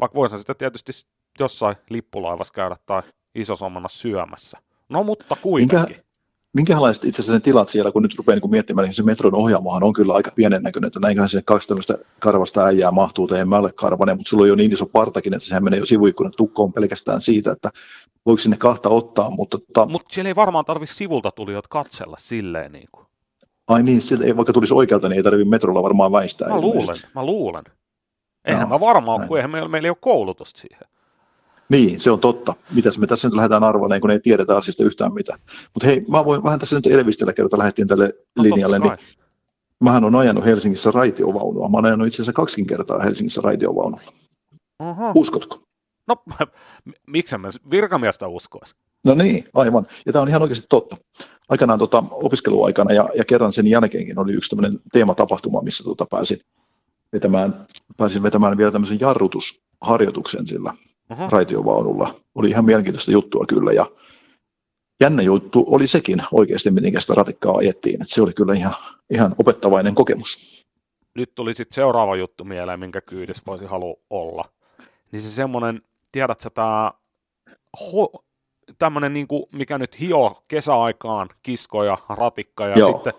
Vaikka 0.00 0.16
voisihan 0.16 0.38
sitten 0.38 0.56
tietysti 0.56 0.92
jossain 1.40 1.76
lippulaivassa 1.90 2.52
käydä 2.52 2.76
tai 2.86 3.02
isosomana 3.34 3.88
syömässä. 3.88 4.58
No 4.88 5.02
mutta 5.02 5.36
kuitenkin. 5.42 5.96
Minkä, 5.96 6.07
minkälaiset 6.58 7.04
itse 7.04 7.22
asiassa 7.22 7.32
ne 7.32 7.40
tilat 7.40 7.68
siellä, 7.68 7.92
kun 7.92 8.02
nyt 8.02 8.18
rupeaa 8.18 8.38
niin 8.38 8.50
miettimään, 8.50 8.84
niin 8.84 8.94
se 8.94 9.02
metron 9.02 9.34
ohjaamohan 9.34 9.82
on 9.82 9.92
kyllä 9.92 10.14
aika 10.14 10.30
pienen 10.30 10.62
näköinen, 10.62 10.86
että 10.86 11.00
näinköhän 11.00 11.28
se 11.28 11.42
kaksi 11.42 11.68
tämmöistä 11.68 11.98
karvasta 12.18 12.64
äijää 12.64 12.90
mahtuu, 12.90 13.26
tai 13.26 13.40
en 13.40 13.48
mä 13.48 13.58
ole 13.58 13.72
karvanen, 13.72 14.16
mutta 14.16 14.30
sulla 14.30 14.42
on 14.42 14.48
jo 14.48 14.54
niin 14.54 14.72
iso 14.72 14.86
partakin, 14.86 15.34
että 15.34 15.48
sehän 15.48 15.64
menee 15.64 15.78
jo 15.78 15.86
sivuikkunan 15.86 16.32
tukkoon 16.36 16.72
pelkästään 16.72 17.20
siitä, 17.20 17.52
että 17.52 17.70
voiko 18.26 18.38
sinne 18.38 18.56
kahta 18.56 18.88
ottaa, 18.88 19.30
mutta... 19.30 19.58
Tota... 19.58 19.86
Mutta 19.86 20.14
siellä 20.14 20.28
ei 20.28 20.36
varmaan 20.36 20.64
tarvitse 20.64 20.94
sivulta 20.94 21.30
tulijat 21.30 21.68
katsella 21.68 22.16
silleen 22.18 22.72
niin 22.72 22.88
kuin. 22.92 23.06
Ai 23.68 23.82
niin, 23.82 24.00
ei, 24.24 24.36
vaikka 24.36 24.52
tulisi 24.52 24.74
oikealta, 24.74 25.08
niin 25.08 25.16
ei 25.16 25.22
tarvitse 25.22 25.50
metrolla 25.50 25.82
varmaan 25.82 26.12
väistää. 26.12 26.48
Mä 26.48 26.60
luulen, 26.60 26.96
mä 27.14 27.26
luulen. 27.26 27.64
Eihän 28.44 28.62
no, 28.62 28.68
mä 28.68 28.80
varmaan, 28.80 29.18
näin. 29.18 29.28
kun 29.28 29.36
eihän 29.36 29.50
meillä, 29.50 29.68
meillä 29.68 29.86
ei 29.86 29.90
ole 29.90 29.96
koulutusta 30.00 30.60
siihen. 30.60 30.82
Niin, 31.68 32.00
se 32.00 32.10
on 32.10 32.20
totta. 32.20 32.54
Mitäs 32.74 32.98
me 32.98 33.06
tässä 33.06 33.28
nyt 33.28 33.34
lähdetään 33.34 33.64
arvoimaan, 33.64 34.00
kun 34.00 34.10
ei 34.10 34.20
tiedetä 34.20 34.56
asiasta 34.56 34.84
yhtään 34.84 35.14
mitään. 35.14 35.38
Mutta 35.74 35.86
hei, 35.86 36.04
mä 36.08 36.24
voin 36.24 36.44
vähän 36.44 36.58
tässä 36.58 36.76
nyt 36.76 36.86
elvistellä, 36.86 37.32
kertaa 37.32 37.58
lähdettiin 37.58 37.88
tälle 37.88 38.12
no, 38.36 38.42
linjalle. 38.42 38.78
Niin 38.78 38.92
mähän 39.80 40.04
on 40.04 40.14
ajanut 40.14 40.44
Helsingissä 40.44 40.90
raitiovaunua. 40.90 41.68
Mä 41.68 41.76
oon 41.76 41.84
ajanut 41.84 42.06
itse 42.06 42.16
asiassa 42.16 42.32
kaksikin 42.32 42.66
kertaa 42.66 43.02
Helsingissä 43.02 43.40
raitiovaunulla. 43.44 44.12
Aha. 44.78 45.12
Uskotko? 45.14 45.60
No, 46.08 46.16
miksi 47.06 47.38
mä 47.38 47.48
virkamiestä 47.70 48.28
uskoisi? 48.28 48.74
No 49.04 49.14
niin, 49.14 49.44
aivan. 49.54 49.86
Ja 50.06 50.12
tämä 50.12 50.22
on 50.22 50.28
ihan 50.28 50.42
oikeasti 50.42 50.66
totta. 50.68 50.96
Aikanaan 51.48 51.78
tota, 51.78 52.04
opiskeluaikana 52.10 52.92
ja, 52.92 53.08
ja 53.14 53.24
kerran 53.24 53.52
sen 53.52 53.66
jälkeenkin 53.66 54.18
oli 54.18 54.32
yksi 54.32 54.50
tämmöinen 54.50 54.80
teematapahtuma, 54.92 55.62
missä 55.62 55.84
tota, 55.84 56.06
pääsin, 56.10 56.38
vetämään, 57.12 57.66
pääsin 57.96 58.22
vetämään 58.22 58.58
vielä 58.58 58.72
tämmöisen 58.72 59.00
jarrutusharjoituksen 59.00 60.46
sillä 60.46 60.74
uh-huh. 61.10 61.30
raitiovaunulla. 61.30 62.14
Oli 62.34 62.50
ihan 62.50 62.64
mielenkiintoista 62.64 63.10
juttua 63.12 63.44
kyllä 63.48 63.72
ja 63.72 63.86
jännä 65.00 65.22
juttu 65.22 65.64
oli 65.68 65.86
sekin 65.86 66.22
oikeasti, 66.32 66.70
miten 66.70 67.00
sitä 67.00 67.14
ratikkaa 67.14 67.56
ajettiin. 67.56 68.02
että 68.02 68.14
se 68.14 68.22
oli 68.22 68.32
kyllä 68.32 68.54
ihan, 68.54 68.74
ihan 69.10 69.34
opettavainen 69.38 69.94
kokemus. 69.94 70.64
Nyt 71.14 71.34
tuli 71.34 71.54
sitten 71.54 71.74
seuraava 71.74 72.16
juttu 72.16 72.44
mieleen, 72.44 72.80
minkä 72.80 73.00
kyydissä 73.00 73.42
voisi 73.46 73.64
halua 73.64 73.94
olla. 74.10 74.44
Niin 75.12 75.22
se 75.22 75.30
semmoinen, 75.30 75.82
tiedätkö, 76.12 76.50
tämä 76.50 76.92
ho- 77.76 78.24
tämmöinen, 78.78 79.12
niin 79.12 79.26
kuin, 79.28 79.42
mikä 79.52 79.78
nyt 79.78 80.00
hio 80.00 80.42
kesäaikaan 80.48 81.28
kiskoja, 81.42 81.98
ratikka 82.08 82.66
ja 82.66 82.78
Joo. 82.78 82.92
sitten 82.92 83.12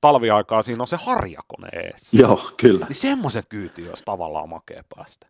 talviaikaa 0.00 0.62
siinä 0.62 0.82
on 0.82 0.86
se 0.86 0.96
harjakone 1.06 1.68
ees. 1.72 2.14
Joo, 2.14 2.40
kyllä. 2.56 2.86
Niin 2.86 2.96
semmoisen 2.96 3.42
kyyti 3.48 3.88
olisi 3.88 4.04
tavallaan 4.04 4.48
makea 4.48 4.84
päästä. 4.96 5.26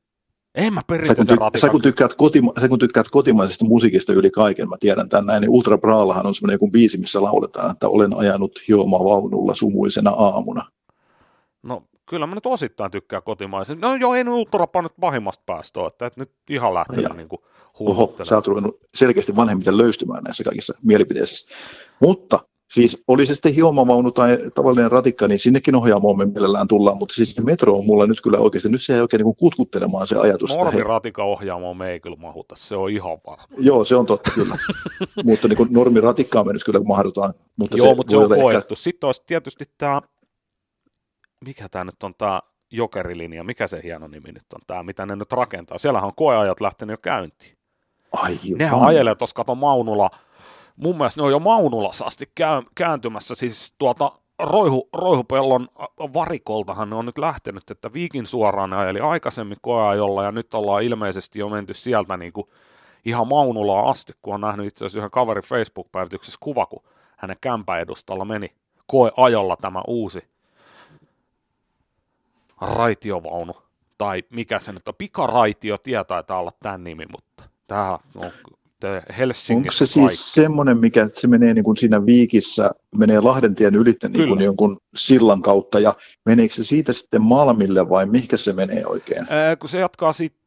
En 0.59 0.75
mä 0.75 0.81
sä 1.07 1.15
kun, 1.15 1.27
ty- 1.27 1.59
sä, 1.59 1.69
kun 1.69 1.83
tykkäät 1.83 2.13
kotima- 2.13 2.61
sä 2.61 2.69
kun 2.69 2.79
tykkäät 2.79 3.11
kotimaisesta 3.11 3.65
musiikista 3.65 4.13
yli 4.13 4.31
kaiken, 4.31 4.69
mä 4.69 4.77
tiedän 4.81 5.09
tämän 5.09 5.27
näin, 5.27 5.41
niin 5.41 5.51
Ultra 5.51 5.79
Braalahan 5.79 6.27
on 6.27 6.35
semmoinen 6.35 6.55
joku 6.55 6.71
biisi, 6.71 6.99
missä 6.99 7.23
lauletaan, 7.23 7.71
että 7.71 7.89
olen 7.89 8.17
ajanut 8.17 8.61
hioma 8.69 8.99
vaunulla 8.99 9.55
sumuisena 9.55 10.11
aamuna. 10.11 10.65
No 11.63 11.83
kyllä 12.07 12.27
mä 12.27 12.35
nyt 12.35 12.47
osittain 12.47 12.91
tykkään 12.91 13.23
kotimaisen. 13.23 13.81
No 13.81 13.97
joo, 13.97 14.15
nyt 14.15 14.29
Ultrapa 14.29 14.83
nyt 14.83 14.93
pahimmasta 15.01 15.43
päästä 15.47 15.81
että 15.87 16.07
et 16.07 16.17
nyt 16.17 16.31
ihan 16.51 16.75
lähtenyt 16.75 17.17
niin 17.17 17.29
kuin 17.29 17.43
Oho, 17.81 18.17
sä 18.23 18.35
oot 18.35 18.47
ruvennut 18.47 18.81
selkeästi 18.95 19.37
vanhemmiten 19.37 19.79
löystymään 19.79 20.25
näissä 20.25 20.45
kaikissa 20.45 20.75
mielipiteissä. 20.83 21.55
Mutta 22.01 22.41
Siis 22.71 23.05
oli 23.09 23.27
se 23.27 23.35
sitten 23.35 23.55
hiomavaunu 23.55 24.13
tai 24.13 24.39
tavallinen 24.55 24.93
ratikka, 24.93 25.29
niin 25.29 25.39
sinnekin 25.39 25.75
ohjaamoon 25.75 26.19
me 26.19 26.27
mielellään 26.27 26.69
tullaan, 26.69 26.99
mutta 26.99 27.15
siis 27.15 27.35
se 27.35 27.43
metro 27.43 27.79
on 27.79 27.87
mulla 27.87 28.07
nyt 28.07 28.21
kyllä 28.21 28.39
oikeasti, 28.39 28.69
nyt 28.69 28.83
se 28.83 28.95
ei 28.95 29.01
oikein 29.01 29.23
niin 29.23 29.37
kutkuttelemaan 29.37 30.07
se 30.07 30.19
ajatus. 30.19 30.57
Normi 30.57 30.83
ratika 30.83 31.25
ohjaamoon 31.25 31.77
me 31.77 31.91
ei 31.91 32.01
kyllä 32.01 32.17
mahuta, 32.17 32.55
se 32.57 32.77
on 32.77 32.91
ihan 32.91 33.19
varma. 33.27 33.57
Joo, 33.59 33.85
se 33.85 33.97
on 33.97 34.07
totta 34.07 34.31
kyllä, 34.35 34.57
mutta 35.25 35.49
niin 35.49 35.57
kuin 35.57 35.69
normi 35.73 36.01
ratikkaa 36.01 36.45
me 36.45 36.53
nyt 36.53 36.65
kyllä 36.65 36.81
mahdutaan. 36.81 37.35
Mutta 37.59 37.77
Joo, 37.77 37.89
se 37.89 37.95
mutta 37.95 38.11
se 38.11 38.17
on 38.17 38.29
koettu. 38.29 38.75
Ehkä... 38.75 38.75
Sitten 38.75 39.09
olisi 39.09 39.23
tietysti 39.27 39.65
tämä, 39.79 40.03
mikä 41.45 41.69
tämä 41.69 41.85
nyt 41.85 42.03
on 42.03 42.15
tämä 42.19 42.41
jokerilinja, 42.71 43.45
mikä 43.45 43.67
se 43.67 43.81
hieno 43.83 44.09
nimi 44.09 44.33
nyt 44.33 44.53
on 44.55 44.61
tämä, 44.67 44.83
mitä 44.83 45.07
ne 45.07 45.17
nyt 45.17 45.33
rakentaa. 45.33 45.79
Siellähän 45.79 46.07
on 46.07 46.15
koeajat 46.17 46.61
lähtenyt 46.61 46.93
jo 46.93 46.99
käyntiin. 47.03 47.59
Aivan. 48.13 48.59
Nehän 48.59 48.83
ajelee 48.83 49.15
tuossa, 49.15 49.35
kato 49.35 49.55
Maunula, 49.55 50.11
mun 50.79 50.97
mielestä 50.97 51.21
ne 51.21 51.25
on 51.25 51.31
jo 51.31 51.39
Maunulassa 51.39 52.05
asti 52.05 52.33
kääntymässä, 52.75 53.35
siis 53.35 53.75
tuota 53.79 54.13
Roihu, 54.39 54.89
Roihupellon 54.93 55.69
varikoltahan 56.15 56.91
ne 56.91 56.97
on 56.97 57.07
nyt 57.07 57.19
lähtenyt, 57.19 57.71
että 57.71 57.93
Viikin 57.93 58.27
suoraan 58.27 58.73
ajeli 58.73 59.01
aikaisemmin 59.01 59.59
koeajolla 59.61 60.25
ja 60.25 60.33
nyt 60.33 60.55
ollaan 60.55 60.83
ilmeisesti 60.83 61.39
jo 61.39 61.49
menty 61.49 61.75
sieltä 61.75 62.17
niin 62.17 62.33
kuin 62.33 62.47
ihan 63.05 63.29
Maunulaa 63.29 63.91
asti, 63.91 64.13
kun 64.23 64.35
on 64.35 64.41
nähnyt 64.41 64.67
itse 64.67 64.85
asiassa 64.85 64.99
yhden 64.99 65.11
kaverin 65.11 65.45
Facebook-päivityksessä 65.45 66.39
kuva, 66.41 66.67
kun 66.67 66.83
hänen 67.17 67.37
kämpäedustalla 67.41 68.25
meni 68.25 68.53
koeajolla 68.87 69.57
tämä 69.57 69.83
uusi 69.87 70.29
raitiovaunu, 72.61 73.57
tai 73.99 74.23
mikä 74.31 74.59
se 74.59 74.73
nyt 74.73 74.89
on, 74.89 74.95
pikaraitio 74.95 75.79
tietää 75.79 76.05
taitaa 76.05 76.41
olla 76.41 76.51
tämän 76.63 76.85
nimi, 76.85 77.07
mutta 77.07 77.45
tämä 77.67 77.99
on 78.17 78.31
Helsingissä 79.19 79.55
Onko 79.55 79.71
se 79.71 79.87
siis 79.87 80.07
kaikki. 80.07 80.17
semmoinen, 80.17 80.79
mikä 80.79 81.05
että 81.05 81.21
se 81.21 81.29
menee 81.29 81.55
niin 81.55 81.65
kuin 81.65 81.77
siinä 81.77 82.07
viikissä, 82.07 82.71
menee 82.97 83.21
Lahdentien 83.21 83.75
ylitse 83.75 84.09
niin 84.09 84.29
kuin 84.29 84.41
jonkun 84.41 84.77
sillan 84.95 85.43
kautta, 85.43 85.81
ja 85.81 85.95
meneekö 86.27 86.55
se 86.55 86.65
siitä 86.65 86.93
sitten 86.93 87.23
Malmille 87.23 87.89
vai 87.89 88.07
mihinkä 88.07 88.37
se 88.37 88.53
menee 88.53 88.87
oikein? 88.87 89.27
Ää, 89.31 89.57
kun 89.57 89.69
se 89.69 89.79
jatkaa 89.79 90.13
sitten 90.13 90.39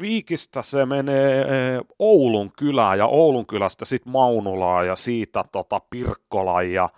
Viikistä 0.00 0.62
se 0.62 0.86
menee 0.86 1.46
Oulun 1.98 2.52
kylään 2.58 2.98
ja 2.98 3.06
Oulun 3.06 3.46
kylästä 3.46 3.84
sitten 3.84 4.12
Maunulaa 4.12 4.84
ja 4.84 4.96
siitä 4.96 5.44
tota 5.52 5.80
Pirkkola 5.90 6.62
ja 6.62 6.88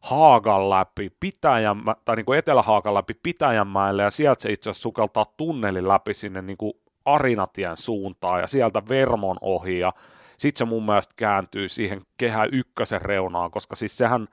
Haagan 0.00 0.70
läpi 0.70 1.10
Pitäjänmä, 1.20 1.94
tai 2.04 2.16
niin 2.16 2.26
kuin 2.26 2.38
Etelä-Haagan 2.38 2.94
läpi 2.94 3.14
Pitäjänmäelle 3.22 4.02
ja 4.02 4.10
sieltä 4.10 4.42
se 4.42 4.52
itse 4.52 4.70
asiassa 4.70 4.82
sukeltaa 4.82 5.26
tunnelin 5.36 5.88
läpi 5.88 6.14
sinne 6.14 6.42
niin 6.42 6.56
kuin 6.56 6.72
Arinatien 7.14 7.76
suuntaan 7.76 8.40
ja 8.40 8.46
sieltä 8.46 8.82
Vermon 8.88 9.36
ohi 9.40 9.78
ja 9.78 9.92
sitten 10.38 10.58
se 10.58 10.64
mun 10.64 10.86
mielestä 10.86 11.14
kääntyy 11.16 11.68
siihen 11.68 12.02
kehä 12.18 12.46
ykkösen 12.52 13.02
reunaan, 13.02 13.50
koska 13.50 13.76
siis 13.76 13.98
sehän, 13.98 14.28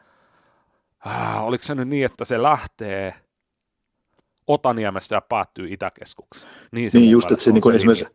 äh, 1.07 1.45
oliko 1.45 1.63
se 1.63 1.75
nyt 1.75 1.87
niin, 1.87 2.05
että 2.05 2.25
se 2.25 2.41
lähtee 2.41 3.13
Otaniemestä 4.47 5.15
ja 5.15 5.21
päättyy 5.21 5.73
Itäkeskukseen. 5.73 6.53
Niin, 6.71 6.91
se 6.91 6.97
niin 6.97 7.11
just, 7.11 7.31
että 7.31 7.43
se, 7.43 7.51
niin 7.51 7.63
se 7.65 7.75
esimerkiksi 7.75 8.05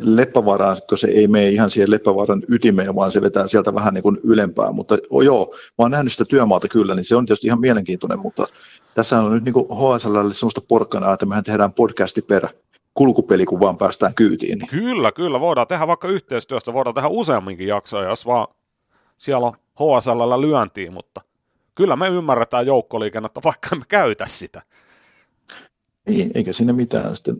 Leppävaaraan, 0.00 0.76
kun 0.88 0.98
se 0.98 1.08
ei 1.08 1.28
mene 1.28 1.48
ihan 1.48 1.70
siihen 1.70 1.90
Leppävaaran 1.90 2.42
ytimeen, 2.48 2.94
vaan 2.94 3.12
se 3.12 3.20
vetää 3.20 3.46
sieltä 3.46 3.74
vähän 3.74 3.94
niin 3.94 4.02
kuin 4.02 4.18
ylempää, 4.24 4.72
mutta 4.72 4.98
oh, 5.10 5.22
joo, 5.22 5.54
mä 5.54 5.74
oon 5.78 5.90
nähnyt 5.90 6.12
sitä 6.12 6.24
työmaata 6.24 6.68
kyllä, 6.68 6.94
niin 6.94 7.04
se 7.04 7.16
on 7.16 7.26
tietysti 7.26 7.46
ihan 7.46 7.60
mielenkiintoinen, 7.60 8.18
mutta 8.18 8.46
tässä 8.94 9.20
on 9.20 9.34
nyt 9.34 9.44
niin 9.44 9.54
HSL 9.54 10.30
sellaista 10.30 10.60
porkkanaa, 10.68 11.12
että 11.12 11.26
mehän 11.26 11.44
tehdään 11.44 11.72
podcasti 11.72 12.22
per 12.22 12.48
kulkupeli, 12.98 13.44
kun 13.44 13.60
vaan 13.60 13.78
päästään 13.78 14.14
kyytiin. 14.14 14.58
Niin. 14.58 14.68
Kyllä, 14.68 15.12
kyllä. 15.12 15.40
Voidaan 15.40 15.66
tehdä 15.66 15.86
vaikka 15.86 16.08
yhteistyöstä, 16.08 16.72
voidaan 16.72 16.94
tehdä 16.94 17.08
useamminkin 17.08 17.66
jaksoja, 17.66 18.08
jos 18.08 18.26
vaan 18.26 18.46
siellä 19.18 19.46
on 19.46 19.52
HSL 19.74 20.40
lyöntiin, 20.40 20.92
mutta 20.92 21.20
kyllä 21.74 21.96
me 21.96 22.08
ymmärretään 22.08 22.66
joukkoliikennettä, 22.66 23.40
vaikka 23.44 23.68
emme 23.72 23.84
käytä 23.88 24.26
sitä. 24.26 24.62
Ei, 26.06 26.30
eikä 26.34 26.52
siinä 26.52 26.72
mitään. 26.72 27.16
Sitten 27.16 27.36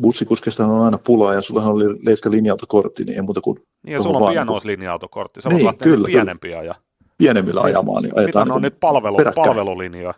bussikuskesta 0.00 0.66
on 0.66 0.84
aina 0.84 0.98
pulaa 0.98 1.34
ja 1.34 1.40
sulla 1.40 1.64
oli 1.64 1.84
leiska 2.06 2.30
linja-autokortti, 2.30 3.04
niin 3.04 3.16
ei 3.16 3.22
muuta 3.22 3.40
kuin... 3.40 3.58
Niin 3.82 3.92
ja 3.92 4.02
sulla 4.02 4.18
on 4.18 4.32
pienoislinja-autokortti, 4.32 5.42
sä 5.42 5.48
niin, 5.48 5.78
kyllä, 5.78 6.06
pienempiä 6.06 6.62
ja... 6.62 6.74
Pienemmillä 7.18 7.60
ajamaan, 7.60 8.02
niin 8.02 8.18
ajetaan... 8.18 8.46
Mitä 8.46 8.54
on 8.54 8.62
nyt 8.62 8.80
palvelu, 8.80 9.16
palvelulinjoja? 9.34 10.14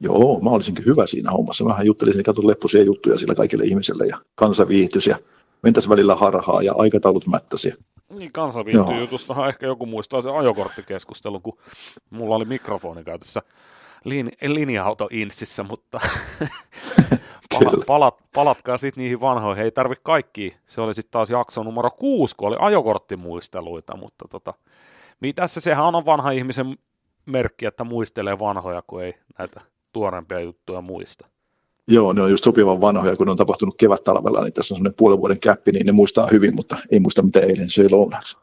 Joo, 0.00 0.40
mä 0.40 0.50
olisinkin 0.50 0.86
hyvä 0.86 1.06
siinä 1.06 1.30
hommassa. 1.30 1.64
Vähän 1.64 1.86
juttelisin, 1.86 2.22
katson 2.22 2.46
leppuisia 2.46 2.82
juttuja 2.82 3.18
sillä 3.18 3.34
kaikille 3.34 3.64
ihmisille 3.64 4.06
ja 4.06 4.18
kansa 4.34 4.68
viihtyisi 4.68 5.10
ja 5.10 5.18
mentäisi 5.62 5.88
välillä 5.88 6.14
harhaa 6.14 6.62
ja 6.62 6.74
aikataulut 6.76 7.26
mättäsi. 7.26 7.72
Niin, 8.08 8.32
kansa 8.32 8.64
jutustahan 9.00 9.48
ehkä 9.48 9.66
joku 9.66 9.86
muistaa 9.86 10.22
se 10.22 10.30
ajokorttikeskustelu, 10.30 11.40
kun 11.40 11.58
mulla 12.10 12.36
oli 12.36 12.44
mikrofoni 12.44 13.04
käytössä 13.04 13.42
lin, 14.04 14.32
linja-auto-insissä, 14.42 15.62
mutta 15.62 16.00
palat, 17.50 17.86
palat, 17.86 18.14
palatkaa 18.34 18.78
sitten 18.78 19.02
niihin 19.02 19.20
vanhoihin. 19.20 19.64
Ei 19.64 19.70
tarvi 19.70 19.94
kaikki. 20.02 20.56
Se 20.66 20.80
oli 20.80 20.94
sitten 20.94 21.10
taas 21.10 21.30
jakso 21.30 21.62
numero 21.62 21.90
kuusi, 21.90 22.36
kun 22.36 22.48
oli 22.48 22.56
ajokorttimuisteluita, 22.60 23.96
mutta 23.96 24.28
tota, 24.28 24.54
mitäs 25.20 25.54
sehän 25.54 25.94
on 25.94 26.06
vanha 26.06 26.30
ihmisen 26.30 26.78
merkki, 27.26 27.66
että 27.66 27.84
muistelee 27.84 28.38
vanhoja, 28.38 28.82
kun 28.86 29.02
ei 29.02 29.14
näitä 29.38 29.60
tuorempia 29.98 30.40
juttuja 30.40 30.80
muista. 30.80 31.28
Joo, 31.88 32.12
ne 32.12 32.22
on 32.22 32.30
just 32.30 32.44
sopivan 32.44 32.80
vanhoja, 32.80 33.16
kun 33.16 33.26
ne 33.26 33.30
on 33.30 33.36
tapahtunut 33.36 33.74
kevät-talvella, 33.78 34.42
niin 34.44 34.52
tässä 34.52 34.74
on 34.74 34.78
sellainen 34.78 34.96
puolen 34.96 35.18
vuoden 35.18 35.40
käppi, 35.40 35.72
niin 35.72 35.86
ne 35.86 35.92
muistaa 35.92 36.28
hyvin, 36.32 36.54
mutta 36.54 36.76
ei 36.90 37.00
muista, 37.00 37.22
mitä 37.22 37.40
eilen 37.40 37.70
söi 37.70 37.90
lounaksi. 37.90 38.38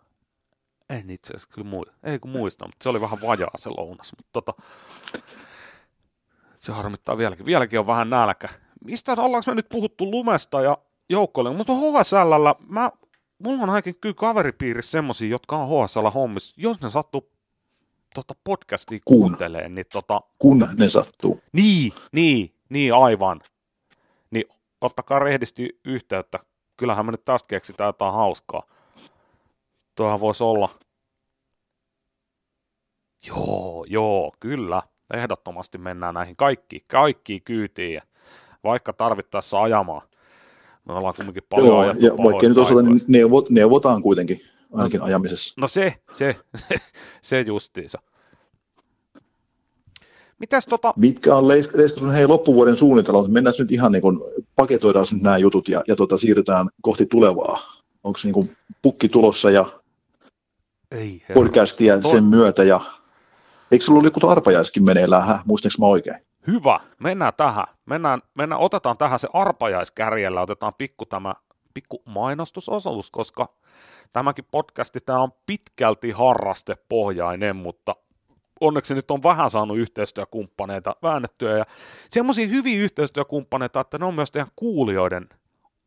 En 0.89 1.09
itse 1.09 1.33
asiassa 1.33 1.49
kyllä 1.55 1.69
muista, 1.69 1.93
ei 2.03 2.19
kun 2.19 2.31
muista, 2.31 2.65
mutta 2.65 2.83
se 2.83 2.89
oli 2.89 3.01
vähän 3.01 3.19
vajaa 3.21 3.51
se 3.55 3.69
lounas, 3.69 4.13
mutta 4.17 4.29
tota, 4.33 4.53
se 6.55 6.71
harmittaa 6.71 7.17
vieläkin. 7.17 7.45
Vieläkin 7.45 7.79
on 7.79 7.87
vähän 7.87 8.09
nälkä. 8.09 8.49
Mistä 8.85 9.11
ollaanko 9.11 9.51
me 9.51 9.55
nyt 9.55 9.69
puhuttu 9.69 10.11
lumesta 10.11 10.61
ja 10.61 10.77
joukkoille, 11.09 11.53
mutta 11.53 11.73
HSLllä, 11.73 12.55
mä, 12.67 12.91
mulla 13.39 13.63
on 13.63 13.69
ainakin 13.69 13.95
kyllä 14.01 14.15
kaveripiirissä 14.15 14.91
semmosia, 14.91 15.29
jotka 15.29 15.57
on 15.57 15.85
HSL 15.85 16.07
hommissa, 16.09 16.55
jos 16.57 16.81
ne 16.81 16.89
sattuu 16.89 17.34
tota 18.15 18.36
podcastia 18.43 18.99
kun, 19.06 19.19
kuuntelee, 19.19 19.69
niin 19.69 19.86
tota... 19.93 20.21
Kun 20.39 20.69
ne 20.78 20.89
sattuu. 20.89 21.41
Niin, 21.54 21.93
niin, 22.12 22.56
niin 22.69 22.93
aivan. 22.93 23.41
Niin 24.32 24.45
ottakaa 24.82 25.19
rehdisti 25.19 25.80
yhteyttä. 25.86 26.39
Kyllähän 26.78 27.06
me 27.06 27.12
nyt 27.12 27.25
taas 27.25 27.43
keksitään 27.43 27.88
jotain 27.88 28.13
hauskaa. 28.13 28.63
Tuohan 29.95 30.19
voisi 30.19 30.43
olla. 30.43 30.69
Joo, 33.28 33.86
joo, 33.89 34.32
kyllä. 34.39 34.82
Ehdottomasti 35.13 35.78
mennään 35.78 36.13
näihin 36.13 36.36
kaikki, 36.36 36.84
kaikki 36.88 37.39
kyytiin, 37.39 38.01
vaikka 38.63 38.93
tarvittaessa 38.93 39.62
ajamaan. 39.62 40.01
Me 40.86 40.93
ollaan 40.93 41.13
kumminkin 41.17 41.43
paljon 41.49 41.67
Joo, 41.67 41.84
ja 41.84 42.17
vaikka 42.17 42.47
nyt 42.47 42.58
osata, 42.58 42.82
niin 42.82 43.01
neuvot, 43.08 43.49
neuvotaan 43.49 44.01
kuitenkin 44.01 44.41
ainakin 44.75 44.99
no, 44.99 45.05
ajamisessa. 45.05 45.61
No 45.61 45.67
se, 45.67 45.95
se, 46.11 46.35
se, 47.21 47.41
justiinsa. 47.41 48.01
Mitäs 50.39 50.65
tota... 50.65 50.93
Mitkä 50.95 51.35
on 51.35 51.47
Leiskasun 51.47 52.11
hei 52.11 52.27
loppuvuoden 52.27 52.77
suunnitelmat? 52.77 53.31
Mennään 53.31 53.53
nyt 53.59 53.71
ihan 53.71 53.91
niin 53.91 54.01
kuin, 54.01 54.19
paketoidaan 54.55 55.05
nyt 55.11 55.21
nämä 55.21 55.38
jutut 55.38 55.67
ja, 55.69 55.83
ja 55.88 55.95
tota, 55.95 56.17
siirrytään 56.17 56.69
kohti 56.81 57.05
tulevaa. 57.05 57.59
Onko 58.03 58.19
niin 58.23 58.33
kuin 58.33 58.57
pukki 58.81 59.09
tulossa 59.09 59.51
ja 59.51 59.65
Ei, 60.91 61.23
podcastia 61.33 62.01
Toi... 62.01 62.11
sen 62.11 62.23
myötä 62.23 62.63
ja 62.63 62.81
Eikö 63.71 63.85
sulla 63.85 63.99
ollut 63.99 64.15
joku 64.15 64.27
arpajaiskin 64.27 64.83
meneillään, 64.83 65.27
hä? 65.27 65.39
muistanko 65.45 65.75
mä 65.79 65.85
oikein? 65.85 66.15
Hyvä, 66.47 66.79
mennään 66.99 67.33
tähän. 67.38 67.65
Mennään, 67.85 68.21
mennään, 68.33 68.61
otetaan 68.61 68.97
tähän 68.97 69.19
se 69.19 69.27
arpajaiskärjellä, 69.33 70.41
otetaan 70.41 70.73
pikku 70.73 71.05
tämä 71.05 71.33
pikku 71.75 72.01
mainostusosuus, 72.05 73.11
koska 73.11 73.53
tämäkin 74.13 74.45
podcasti 74.51 74.99
tämä 75.05 75.19
on 75.19 75.31
pitkälti 75.45 76.11
harrastepohjainen, 76.11 77.55
mutta 77.55 77.95
onneksi 78.61 78.93
nyt 78.93 79.11
on 79.11 79.23
vähän 79.23 79.49
saanut 79.49 79.77
yhteistyökumppaneita 79.77 80.95
väännettyä 81.03 81.57
ja 81.57 81.65
semmoisia 82.09 82.47
hyviä 82.47 82.79
yhteistyökumppaneita, 82.79 83.79
että 83.79 83.97
ne 83.97 84.05
on 84.05 84.15
myös 84.15 84.31
teidän 84.31 84.51
kuulijoiden 84.55 85.29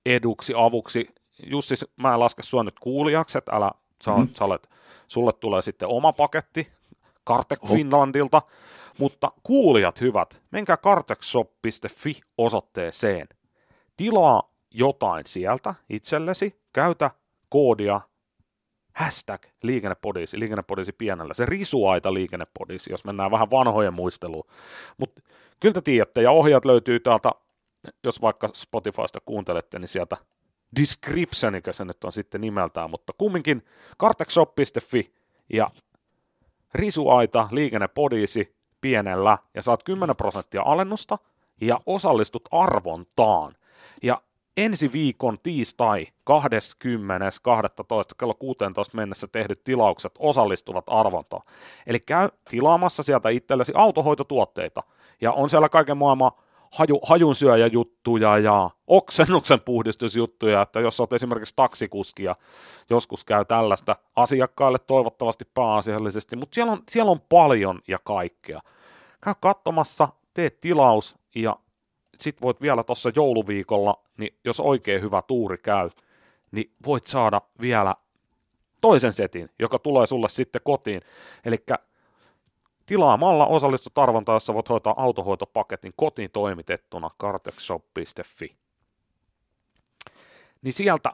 eduksi, 0.07 0.53
avuksi. 0.57 1.09
Jussi, 1.46 1.74
mä 1.96 2.14
en 2.14 2.20
laske 2.20 2.42
sua 2.42 2.62
nyt 2.62 2.79
kuulijaksi, 2.81 3.38
että 3.38 3.57
älä, 3.57 3.70
sä, 4.05 4.11
mm-hmm. 4.11 4.29
sä 4.35 4.44
olet, 4.44 4.68
sulle 5.09 5.33
tulee 5.33 5.62
sitten 5.62 5.88
oma 5.88 6.12
paketti, 6.12 6.68
Kartek 7.24 7.64
oh. 7.64 7.70
Finlandilta, 7.70 8.42
mutta 8.98 9.33
kuulijat 9.42 10.01
hyvät, 10.01 10.42
menkää 10.51 10.77
kartekshop.fi 10.77 12.20
osoitteeseen. 12.38 13.29
Tilaa 13.96 14.47
jotain 14.70 15.26
sieltä 15.26 15.74
itsellesi, 15.90 16.61
käytä 16.72 17.11
koodia 17.48 18.00
hashtag 18.94 19.42
liikennepodisi, 19.62 20.38
liikennepodisi 20.38 20.92
pienellä, 20.92 21.35
se 21.35 21.46
risuaita 21.46 22.14
liikennepodisi, 22.14 22.92
jos 22.92 23.04
mennään 23.04 23.31
vähän 23.31 23.50
vanhojen 23.50 23.94
muisteluun. 23.94 24.44
Mutta 24.98 25.22
kyllä 25.61 25.72
te 25.72 25.81
tiedätte, 25.81 26.22
ja 26.22 26.31
ohjat 26.31 26.64
löytyy 26.64 27.00
täältä, 27.00 27.31
jos 28.04 28.22
vaikka 28.22 28.48
Spotifysta 28.54 29.18
kuuntelette, 29.24 29.78
niin 29.78 29.88
sieltä 29.88 30.16
descriptionikö 30.81 31.72
se 31.72 31.85
nyt 31.85 32.04
on 32.04 32.12
sitten 32.12 32.40
nimeltään, 32.40 32.90
mutta 32.90 33.12
kumminkin 33.18 33.64
kartekshop.fi 33.98 35.14
ja 35.52 35.70
risuaita, 36.74 37.48
liikennepodisi 37.50 38.57
pienellä 38.81 39.38
ja 39.54 39.62
saat 39.62 39.83
10 39.83 40.16
prosenttia 40.16 40.62
alennusta 40.64 41.18
ja 41.61 41.81
osallistut 41.87 42.48
arvontaan. 42.50 43.54
Ja 44.02 44.22
ensi 44.59 44.92
viikon 44.92 45.38
tiistai 45.42 46.07
20.12. 46.07 46.12
kello 48.18 48.35
16 48.35 48.97
mennessä 48.97 49.27
tehdyt 49.27 49.64
tilaukset 49.64 50.12
osallistuvat 50.18 50.85
arvontaan. 50.87 51.42
Eli 51.87 52.01
käy 52.01 52.29
tilaamassa 52.51 53.03
sieltä 53.03 53.29
itsellesi 53.29 53.73
autohoitotuotteita 53.75 54.83
ja 55.21 55.33
on 55.33 55.51
siellä 55.51 55.68
kaiken 55.68 55.97
maailman 55.97 56.33
haju, 56.73 57.01
hajunsyöjäjuttuja 57.03 58.38
ja 58.38 58.71
oksennuksen 58.87 59.61
puhdistusjuttuja, 59.61 60.62
että 60.62 60.81
jos 60.81 61.01
olet 61.01 61.12
esimerkiksi 61.12 61.55
taksikuski 61.57 62.25
ja 62.25 62.37
joskus 62.90 63.25
käy 63.25 63.44
tällaista 63.44 63.97
asiakkaille 64.16 64.79
toivottavasti 64.79 65.44
pääasiallisesti, 65.55 66.37
mutta 66.37 66.55
siellä 66.55 66.73
on, 66.73 66.83
siellä 66.90 67.11
on 67.11 67.21
paljon 67.29 67.81
ja 67.88 67.99
kaikkea. 68.05 68.61
Käy 69.21 69.35
katsomassa, 69.40 70.09
tee 70.35 70.51
tilaus 70.51 71.16
ja 71.35 71.57
sit 72.20 72.42
voit 72.42 72.61
vielä 72.61 72.85
tuossa 72.85 73.11
jouluviikolla, 73.16 74.04
niin 74.18 74.38
jos 74.44 74.61
oikein 74.61 75.02
hyvä 75.02 75.22
tuuri 75.22 75.57
käy, 75.59 75.90
niin 76.50 76.72
voit 76.87 77.07
saada 77.07 77.40
vielä 77.61 77.94
toisen 78.81 79.12
setin, 79.12 79.50
joka 79.59 79.78
tulee 79.78 80.07
sulle 80.07 80.28
sitten 80.28 80.61
kotiin. 80.64 81.00
Eli 81.44 81.57
Tilaamalla 82.88 83.46
osallistut 83.46 83.98
arvontaan, 83.98 84.37
jossa 84.37 84.54
voit 84.54 84.68
hoitaa 84.68 84.94
autohoitopaketin 84.96 85.92
kotiin 85.96 86.31
toimitettuna 86.31 87.11
kartexshop.fi. 87.18 88.57
Niin 90.62 90.72
sieltä, 90.72 91.12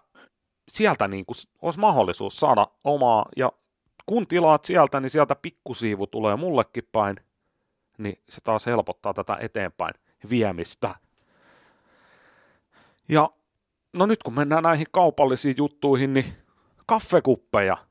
sieltä 0.69 1.09
niin 1.09 1.27
kuin 1.27 1.37
olisi 1.63 1.79
mahdollisuus 1.79 2.37
saada 2.37 2.67
omaa, 2.85 3.27
ja 3.37 3.53
kun 4.07 4.27
tilaat 4.27 4.65
sieltä, 4.65 5.01
niin 5.01 5.11
sieltä 5.11 5.35
pikkusiivu 5.35 6.07
tulee 6.07 6.37
mullekin 6.37 6.89
päin, 6.93 7.17
niin 7.99 8.19
se 8.29 8.41
taas 8.41 8.67
helpottaa 8.67 9.15
tätä 9.15 9.37
eteenpäin 9.41 9.95
viemistä. 10.31 10.95
Ja 13.09 13.31
no 13.93 14.07
nyt 14.07 14.23
kun 14.23 14.35
mennään 14.35 14.63
näihin 14.63 14.87
kaupallisiin 14.91 15.55
juttuihin, 15.59 16.15
niin 16.15 16.27
kaffekuppeja– 16.87 17.77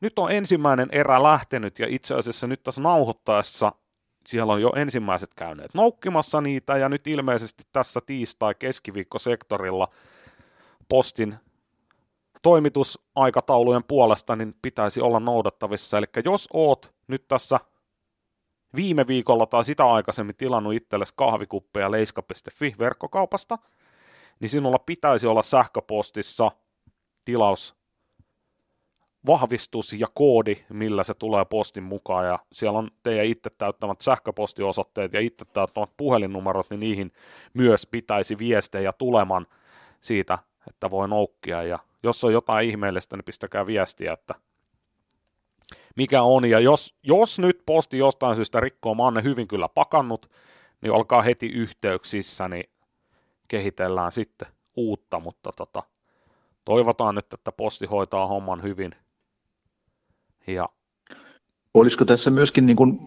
nyt 0.00 0.18
on 0.18 0.32
ensimmäinen 0.32 0.88
erä 0.92 1.22
lähtenyt 1.22 1.78
ja 1.78 1.86
itse 1.88 2.14
asiassa 2.14 2.46
nyt 2.46 2.62
tässä 2.62 2.80
nauhoittaessa 2.80 3.72
siellä 4.26 4.52
on 4.52 4.62
jo 4.62 4.72
ensimmäiset 4.76 5.34
käyneet 5.34 5.74
noukkimassa 5.74 6.40
niitä 6.40 6.76
ja 6.76 6.88
nyt 6.88 7.06
ilmeisesti 7.06 7.64
tässä 7.72 8.00
tiistai-keskiviikkosektorilla 8.06 9.88
postin 10.88 11.34
toimitusaikataulujen 12.42 13.84
puolesta 13.84 14.36
niin 14.36 14.54
pitäisi 14.62 15.00
olla 15.00 15.20
noudattavissa. 15.20 15.98
Eli 15.98 16.06
jos 16.24 16.48
oot 16.52 16.94
nyt 17.08 17.28
tässä 17.28 17.60
viime 18.76 19.06
viikolla 19.06 19.46
tai 19.46 19.64
sitä 19.64 19.86
aikaisemmin 19.86 20.36
tilannut 20.36 20.74
itsellesi 20.74 21.14
kahvikuppeja 21.16 21.90
leiska.fi 21.90 22.74
verkkokaupasta, 22.78 23.58
niin 24.40 24.48
sinulla 24.48 24.78
pitäisi 24.78 25.26
olla 25.26 25.42
sähköpostissa 25.42 26.50
tilaus 27.24 27.76
vahvistus 29.26 29.92
ja 29.92 30.06
koodi, 30.14 30.56
millä 30.68 31.04
se 31.04 31.14
tulee 31.14 31.44
postin 31.44 31.82
mukaan, 31.82 32.26
ja 32.26 32.38
siellä 32.52 32.78
on 32.78 32.90
teidän 33.02 33.26
itse 33.26 33.50
täyttämät 33.58 34.00
sähköpostiosoitteet 34.00 35.12
ja 35.12 35.20
itse 35.20 35.44
täyttämät 35.44 35.90
puhelinnumerot, 35.96 36.70
niin 36.70 36.80
niihin 36.80 37.12
myös 37.54 37.86
pitäisi 37.86 38.38
viestejä 38.38 38.92
tuleman 38.92 39.46
siitä, 40.00 40.38
että 40.68 40.90
voi 40.90 41.08
noukkia, 41.08 41.62
ja 41.62 41.78
jos 42.02 42.24
on 42.24 42.32
jotain 42.32 42.68
ihmeellistä, 42.68 43.16
niin 43.16 43.24
pistäkää 43.24 43.66
viestiä, 43.66 44.12
että 44.12 44.34
mikä 45.96 46.22
on, 46.22 46.44
ja 46.50 46.60
jos, 46.60 46.94
jos 47.02 47.38
nyt 47.38 47.62
posti 47.66 47.98
jostain 47.98 48.36
syystä 48.36 48.60
rikkoo, 48.60 48.94
mä 48.94 49.02
oon 49.02 49.14
ne 49.14 49.22
hyvin 49.22 49.48
kyllä 49.48 49.68
pakannut, 49.68 50.30
niin 50.80 50.92
olkaa 50.92 51.22
heti 51.22 51.46
yhteyksissä, 51.46 52.48
niin 52.48 52.64
kehitellään 53.48 54.12
sitten 54.12 54.48
uutta, 54.76 55.20
mutta 55.20 55.50
tota, 55.56 55.82
toivotaan 56.64 57.14
nyt, 57.14 57.34
että 57.34 57.52
posti 57.52 57.86
hoitaa 57.86 58.26
homman 58.26 58.62
hyvin. 58.62 58.94
Ja... 60.46 60.68
Olisiko 61.74 62.04
tässä 62.04 62.30
myöskin 62.30 62.66
niin 62.66 62.76
kuin 62.76 62.98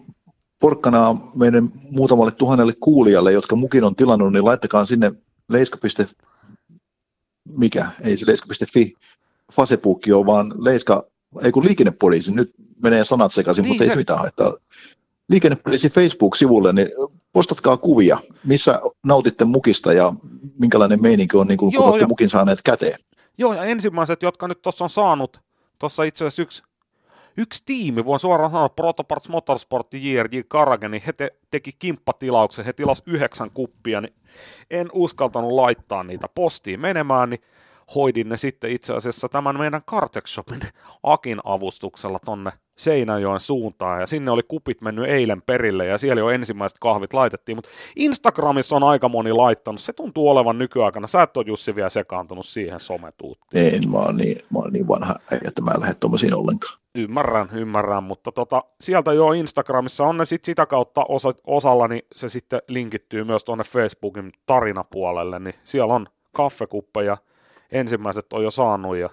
porkkanaa 0.60 1.30
meidän 1.34 1.70
muutamalle 1.90 2.32
tuhannelle 2.32 2.72
kuulijalle, 2.80 3.32
jotka 3.32 3.56
mukin 3.56 3.84
on 3.84 3.96
tilannut, 3.96 4.32
niin 4.32 4.44
laittakaa 4.44 4.84
sinne 4.84 5.12
leiska. 5.48 5.78
mikä, 7.48 7.90
ei 8.00 8.16
se 8.16 8.26
leiska.fi 8.26 8.94
Facebook 9.52 10.00
on, 10.14 10.26
vaan 10.26 10.54
leiska, 10.58 11.06
ei 11.42 11.52
kun 11.52 11.64
liikennepoliisi, 11.64 12.32
nyt 12.32 12.54
menee 12.82 13.04
sanat 13.04 13.32
sekaisin, 13.32 13.62
niin 13.62 13.70
mutta 13.70 13.84
se... 13.84 13.84
ei 13.84 13.90
se 13.90 13.98
mitään 13.98 14.18
haittaa. 14.18 14.54
Liikennepoliisi 15.28 15.90
Facebook-sivulle, 15.90 16.72
niin 16.72 16.88
postatkaa 17.32 17.76
kuvia, 17.76 18.18
missä 18.44 18.80
nautitte 19.02 19.44
mukista 19.44 19.92
ja 19.92 20.12
minkälainen 20.58 21.02
meininki 21.02 21.36
on, 21.36 21.46
niin 21.46 21.58
kun 21.58 21.72
Joo, 21.72 21.84
olette 21.84 22.04
ja... 22.04 22.08
mukin 22.08 22.28
saaneet 22.28 22.62
käteen. 22.62 22.98
Joo, 23.38 23.54
ja 23.54 23.64
ensimmäiset, 23.64 24.22
jotka 24.22 24.48
nyt 24.48 24.62
tuossa 24.62 24.84
on 24.84 24.90
saanut, 24.90 25.40
tuossa 25.78 26.02
itse 26.02 26.26
asiassa 26.26 26.42
yksi, 26.42 26.62
yksi 27.36 27.62
tiimi, 27.66 28.04
voin 28.04 28.20
suoraan 28.20 28.50
sanoa, 28.50 28.68
Protoparts 28.68 29.28
Motorsport 29.28 29.94
JRJ 29.94 30.40
Karage, 30.48 30.88
niin 30.88 31.02
he 31.06 31.12
te, 31.12 31.30
teki 31.50 31.72
kimppatilauksen, 31.78 32.64
he 32.64 32.72
tilas 32.72 33.02
yhdeksän 33.06 33.50
kuppia, 33.50 34.00
niin 34.00 34.14
en 34.70 34.88
uskaltanut 34.92 35.52
laittaa 35.52 36.04
niitä 36.04 36.28
postiin 36.34 36.80
menemään, 36.80 37.30
niin 37.30 37.40
hoidin 37.94 38.28
ne 38.28 38.36
sitten 38.36 38.70
itse 38.70 38.94
asiassa 38.94 39.28
tämän 39.28 39.58
meidän 39.58 39.82
Cartex 39.82 40.34
Shopin 40.34 40.60
Akin 41.02 41.40
avustuksella 41.44 42.18
tonne 42.24 42.50
Seinäjoen 42.76 43.40
suuntaan, 43.40 44.00
ja 44.00 44.06
sinne 44.06 44.30
oli 44.30 44.42
kupit 44.48 44.80
mennyt 44.80 45.08
eilen 45.08 45.42
perille, 45.42 45.86
ja 45.86 45.98
siellä 45.98 46.20
jo 46.20 46.30
ensimmäiset 46.30 46.78
kahvit 46.78 47.12
laitettiin, 47.14 47.56
mutta 47.56 47.70
Instagramissa 47.96 48.76
on 48.76 48.82
aika 48.82 49.08
moni 49.08 49.32
laittanut, 49.32 49.80
se 49.80 49.92
tuntuu 49.92 50.28
olevan 50.28 50.58
nykyaikana, 50.58 51.06
sä 51.06 51.22
et 51.22 51.36
ole 51.36 51.46
Jussi 51.48 51.74
vielä 51.74 51.90
sekaantunut 51.90 52.46
siihen 52.46 52.80
sometuuttiin. 52.80 53.74
En, 53.74 53.90
mä 53.90 53.98
oon 53.98 54.16
niin, 54.16 54.38
mä 54.52 54.58
oon 54.58 54.72
niin 54.72 54.88
vanha, 54.88 55.14
että 55.46 55.62
mä 55.62 55.70
en 55.70 55.80
lähde 55.80 55.94
tuommoisiin 55.94 56.34
ollenkaan. 56.34 56.80
Ymmärrän, 56.94 57.48
ymmärrän, 57.52 58.02
mutta 58.02 58.32
tota, 58.32 58.64
sieltä 58.80 59.12
jo 59.12 59.32
Instagramissa 59.32 60.04
on 60.04 60.16
ne 60.16 60.24
sit 60.24 60.44
sitä 60.44 60.66
kautta 60.66 61.04
osa, 61.08 61.32
osalla, 61.46 61.88
niin 61.88 62.02
se 62.14 62.28
sitten 62.28 62.62
linkittyy 62.68 63.24
myös 63.24 63.44
tuonne 63.44 63.64
Facebookin 63.64 64.32
tarinapuolelle, 64.46 65.38
niin 65.38 65.54
siellä 65.64 65.94
on 65.94 66.06
kaffekuppeja, 66.32 67.16
ensimmäiset 67.72 68.32
on 68.32 68.44
jo 68.44 68.50
saanut 68.50 68.96
ja 68.96 69.10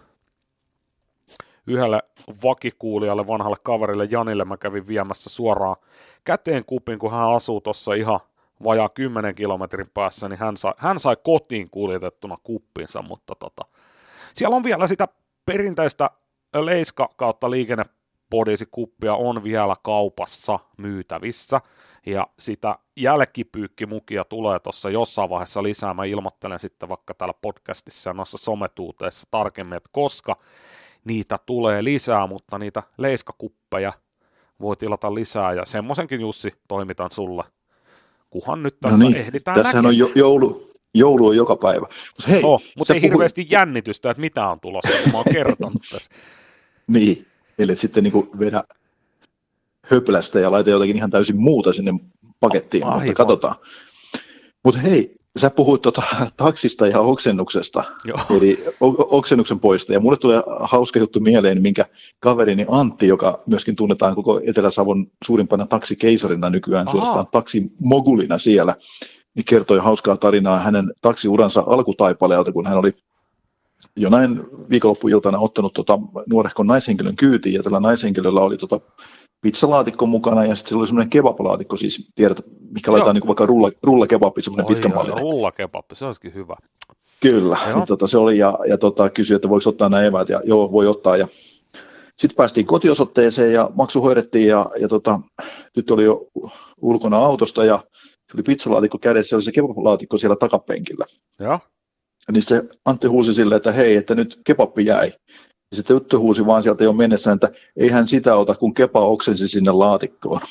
yhdelle 1.67 2.03
vakikuulijalle, 2.43 3.27
vanhalle 3.27 3.57
kaverille 3.63 4.07
Janille 4.11 4.45
mä 4.45 4.57
kävin 4.57 4.87
viemässä 4.87 5.29
suoraan 5.29 5.75
käteen 6.23 6.65
kupin, 6.65 6.99
kun 6.99 7.11
hän 7.11 7.33
asuu 7.33 7.61
tuossa 7.61 7.93
ihan 7.93 8.19
vajaa 8.63 8.89
10 8.89 9.35
kilometrin 9.35 9.89
päässä, 9.93 10.29
niin 10.29 10.39
hän 10.39 10.57
sai, 10.57 10.73
hän 10.77 10.99
sai 10.99 11.17
kotiin 11.23 11.69
kuljetettuna 11.69 12.37
kuppinsa, 12.43 13.01
mutta 13.01 13.35
tota, 13.35 13.65
siellä 14.33 14.55
on 14.55 14.63
vielä 14.63 14.87
sitä 14.87 15.07
perinteistä 15.45 16.09
leiska 16.53 17.09
kautta 17.17 17.51
liikennepodisikuppia 18.33 19.13
on 19.15 19.43
vielä 19.43 19.75
kaupassa 19.83 20.59
myytävissä, 20.77 21.61
ja 22.05 22.27
sitä 22.39 22.77
jälkipyykkimukia 22.95 24.23
tulee 24.23 24.59
tuossa 24.59 24.89
jossain 24.89 25.29
vaiheessa 25.29 25.63
lisää. 25.63 25.93
Mä 25.93 26.05
ilmoittelen 26.05 26.59
sitten 26.59 26.89
vaikka 26.89 27.13
täällä 27.13 27.33
podcastissa 27.41 28.09
ja 28.09 28.13
noissa 28.13 28.37
sometuuteissa 28.37 29.27
tarkemmin, 29.31 29.77
että 29.77 29.89
koska 29.91 30.37
niitä 31.05 31.37
tulee 31.45 31.83
lisää, 31.83 32.27
mutta 32.27 32.57
niitä 32.57 32.83
leiskakuppeja 32.97 33.93
voi 34.61 34.77
tilata 34.77 35.13
lisää, 35.13 35.53
ja 35.53 35.65
semmoisenkin 35.65 36.21
Jussi 36.21 36.53
toimitan 36.67 37.11
sulle, 37.11 37.43
kuhan 38.29 38.63
nyt 38.63 38.77
no 38.83 38.89
tässä 38.89 39.03
no 39.03 39.09
niin, 39.09 39.21
ehditään 39.21 39.55
Tässähän 39.55 39.83
näkemään. 39.83 40.11
on 40.11 40.15
jo, 40.15 40.25
joulu, 40.25 40.71
joulu 40.93 41.27
on 41.27 41.35
joka 41.35 41.55
päivä. 41.55 41.87
Mut 42.17 42.27
hei, 42.27 42.43
oh, 42.43 42.61
mutta 42.77 42.93
ei 42.93 42.99
puhui... 42.99 43.11
hirveästi 43.11 43.47
jännitystä, 43.49 44.11
että 44.11 44.21
mitä 44.21 44.47
on 44.47 44.59
tulossa, 44.59 45.03
kun 45.03 45.11
mä 45.11 45.17
oon 45.17 45.25
kertonut 45.31 45.81
tässä. 45.91 46.11
niin, 46.87 47.25
eli 47.59 47.75
sitten 47.75 48.03
niin 48.03 48.29
vedä 48.39 48.63
höplästä 49.83 50.39
ja 50.39 50.51
laita 50.51 50.69
jotakin 50.69 50.95
ihan 50.95 51.09
täysin 51.09 51.39
muuta 51.39 51.73
sinne 51.73 51.93
pakettiin, 52.39 52.83
Aivan. 52.83 52.99
mutta 52.99 53.13
katsotaan. 53.13 53.55
Mutta 54.63 54.79
hei, 54.79 55.15
sä 55.37 55.49
puhuit 55.49 55.81
tuota 55.81 56.01
taksista 56.37 56.87
ja 56.87 56.99
oksennuksesta, 56.99 57.83
Joo. 58.03 58.17
eli 58.37 58.63
oksennuksen 58.97 59.59
poista, 59.59 59.93
ja 59.93 59.99
mulle 59.99 60.17
tulee 60.17 60.43
hauska 60.59 60.99
juttu 60.99 61.19
mieleen, 61.19 61.61
minkä 61.61 61.85
kaverini 62.19 62.65
Antti, 62.69 63.07
joka 63.07 63.43
myöskin 63.45 63.75
tunnetaan 63.75 64.15
koko 64.15 64.41
Etelä-Savon 64.47 65.07
suurimpana 65.25 65.67
taksikeisarina 65.67 66.49
nykyään, 66.49 66.87
Aha. 66.87 66.91
suorastaan 66.91 67.27
taksimogulina 67.31 68.37
siellä, 68.37 68.75
niin 69.35 69.45
kertoi 69.45 69.77
hauskaa 69.77 70.17
tarinaa 70.17 70.59
hänen 70.59 70.93
taksiuransa 71.01 71.63
alkutaipaleelta, 71.67 72.51
kun 72.51 72.67
hän 72.67 72.77
oli 72.77 72.93
jonain 73.95 74.41
viikonloppuiltana 74.69 75.39
ottanut 75.39 75.73
tota 75.73 75.99
nuorehkon 76.29 76.67
naishenkilön 76.67 77.15
kyytiin, 77.15 77.55
ja 77.55 77.63
tällä 77.63 77.79
naishenkilöllä 77.79 78.41
oli 78.41 78.57
tota 78.57 78.79
pizzalaatikko 79.41 80.05
mukana 80.05 80.45
ja 80.45 80.55
sitten 80.55 80.77
oli 80.77 80.87
semmoinen 80.87 81.09
kebablaatikko, 81.09 81.77
siis 81.77 82.11
tiedät, 82.15 82.41
mikä 82.71 82.91
laitetaan 82.91 83.15
niin 83.15 83.27
vaikka 83.27 83.45
rulla, 83.45 83.71
rullakebabbi, 83.83 84.41
semmoinen 84.41 84.65
pitkän 84.65 84.93
mallinen. 84.95 85.21
Rullakebabbi, 85.21 85.95
se 85.95 86.05
olisikin 86.05 86.33
hyvä. 86.33 86.55
Kyllä, 87.19 87.57
niin 87.73 87.85
tota, 87.93 88.07
se 88.07 88.17
oli 88.17 88.37
ja, 88.37 88.59
ja 88.67 88.77
tota, 88.77 89.09
kysyi, 89.09 89.35
että 89.35 89.49
voiko 89.49 89.69
ottaa 89.69 89.89
nämä 89.89 90.03
eväät 90.03 90.29
ja 90.29 90.41
joo, 90.45 90.71
voi 90.71 90.87
ottaa 90.87 91.17
ja 91.17 91.27
sitten 92.17 92.35
päästiin 92.35 92.65
kotiosoitteeseen 92.65 93.53
ja 93.53 93.69
maksu 93.75 94.01
hoidettiin 94.01 94.47
ja, 94.47 94.69
ja 94.79 94.87
tota, 94.87 95.19
nyt 95.75 95.91
oli 95.91 96.03
jo 96.03 96.27
ulkona 96.81 97.17
autosta 97.17 97.65
ja 97.65 97.83
se 98.01 98.37
oli 98.37 98.43
pizzalaatikko 98.43 98.97
kädessä, 98.97 99.29
se 99.29 99.35
oli 99.35 99.43
se 99.43 99.51
kebablaatikko 99.51 100.17
siellä 100.17 100.35
takapenkillä. 100.35 101.05
Ja. 101.39 101.59
Niin 102.31 102.43
se 102.43 102.63
Antti 102.85 103.07
huusi 103.07 103.33
silleen, 103.33 103.57
että 103.57 103.71
hei, 103.71 103.95
että 103.95 104.15
nyt 104.15 104.41
kebappi 104.45 104.85
jäi. 104.85 105.13
Ja 105.71 105.77
sitten 105.77 105.93
Juttu 105.93 106.19
huusi 106.19 106.45
vaan 106.45 106.63
sieltä 106.63 106.83
jo 106.83 106.93
mennessä, 106.93 107.31
että 107.31 107.51
ei 107.75 107.89
hän 107.89 108.07
sitä 108.07 108.35
ota, 108.35 108.55
kun 108.55 108.73
kepa 108.73 108.99
oksensi 108.99 109.47
sinne 109.47 109.71
laatikkoon. 109.71 110.41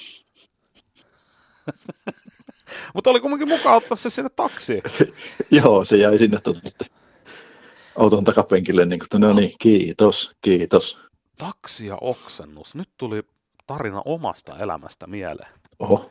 Mutta 2.94 3.10
oli 3.10 3.20
kumminkin 3.20 3.48
mukaan 3.48 3.76
ottaa 3.76 3.96
se 3.96 4.10
sinne 4.10 4.30
taksiin. 4.36 4.82
Joo, 5.62 5.84
se 5.84 5.96
jäi 5.96 6.18
sinne 6.18 6.38
tuota, 6.40 6.60
auton 7.96 8.24
takapenkille, 8.24 8.86
niin 8.86 9.00
kuin, 9.10 9.20
no 9.20 9.32
niin, 9.32 9.52
kiitos, 9.58 10.36
kiitos. 10.40 10.98
Taksi 11.38 11.86
ja 11.86 11.98
oksennus. 12.00 12.74
Nyt 12.74 12.88
tuli 12.96 13.22
tarina 13.66 14.02
omasta 14.04 14.58
elämästä 14.58 15.06
mieleen. 15.06 15.52
Oho. 15.78 16.10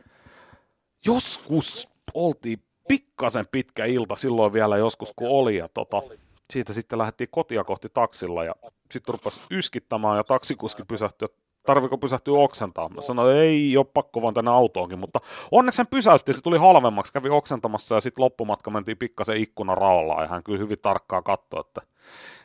Joskus 1.06 1.88
oltiin 2.14 2.60
pikkasen 2.88 3.48
pitkä 3.52 3.86
ilta 3.86 4.16
silloin 4.16 4.54
vielä 4.54 4.78
joskus, 4.78 5.14
kun 5.16 5.28
oli, 5.30 5.58
ja 5.58 5.68
tota, 5.74 6.02
siitä 6.54 6.74
sitten 6.74 7.00
lähdettiin 7.00 7.28
kotia 7.32 7.64
kohti 7.64 7.90
taksilla 7.94 8.44
ja 8.44 8.56
sitten 8.92 9.14
rupesi 9.14 9.42
yskittämään 9.52 10.18
ja 10.18 10.24
taksikuski 10.24 10.84
pysähtyi, 10.88 11.28
tarviko 11.66 11.98
pysähtyä 11.98 12.38
oksentaa. 12.38 12.90
Mä 12.90 13.02
sanoin, 13.02 13.38
ei 13.38 13.78
ole 13.78 13.86
pakko 13.94 14.22
vaan 14.22 14.34
tänne 14.34 14.52
autoonkin, 14.52 15.00
mutta 15.00 15.20
onneksi 15.52 15.80
hän 15.80 15.88
pysäytti, 15.88 16.34
se 16.34 16.42
tuli 16.42 16.58
halvemmaksi, 16.58 17.14
kävi 17.14 17.30
oksentamassa 17.30 17.96
ja 17.96 18.02
sitten 18.02 18.24
loppumatka 18.24 18.72
mentiin 18.72 18.98
pikkasen 18.98 19.38
ikkuna 19.38 19.76
raollaan 19.76 20.24
ja 20.24 20.28
hän 20.28 20.44
kyllä 20.44 20.60
hyvin 20.60 20.80
tarkkaa 20.82 21.22
katsoi, 21.22 21.60
että 21.60 21.82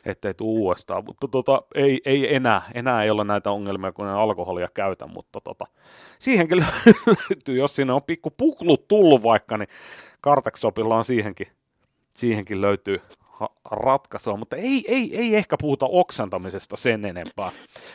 ettei 0.04 0.34
tule 0.34 0.58
uudestaan, 0.58 1.04
mutta 1.04 1.28
tota, 1.28 1.62
ei, 1.74 2.00
ei 2.04 2.34
enää, 2.34 2.62
enää 2.74 3.04
ei 3.04 3.10
ole 3.10 3.24
näitä 3.24 3.50
ongelmia, 3.50 3.92
kun 3.92 4.06
en 4.06 4.14
alkoholia 4.14 4.68
käytä, 4.74 5.06
mutta 5.06 5.40
tota, 5.40 5.66
siihenkin 6.18 6.58
löytyy, 7.06 7.58
jos 7.58 7.76
sinne 7.76 7.92
on 7.92 8.02
pikku 8.02 8.30
puklut 8.30 8.88
tullut 8.88 9.22
vaikka, 9.22 9.58
niin 9.58 9.68
Cartex 10.24 10.64
on 10.64 11.04
siihenkin, 11.04 11.46
siihenkin 12.14 12.60
löytyy 12.60 13.00
ratkaisua, 13.70 14.36
mutta 14.36 14.56
ei, 14.56 14.84
ei, 14.88 15.16
ei 15.16 15.36
ehkä 15.36 15.56
puhuta 15.60 15.86
oksentamisesta 15.86 16.76
sen 16.76 17.04
enempää. 17.04 17.52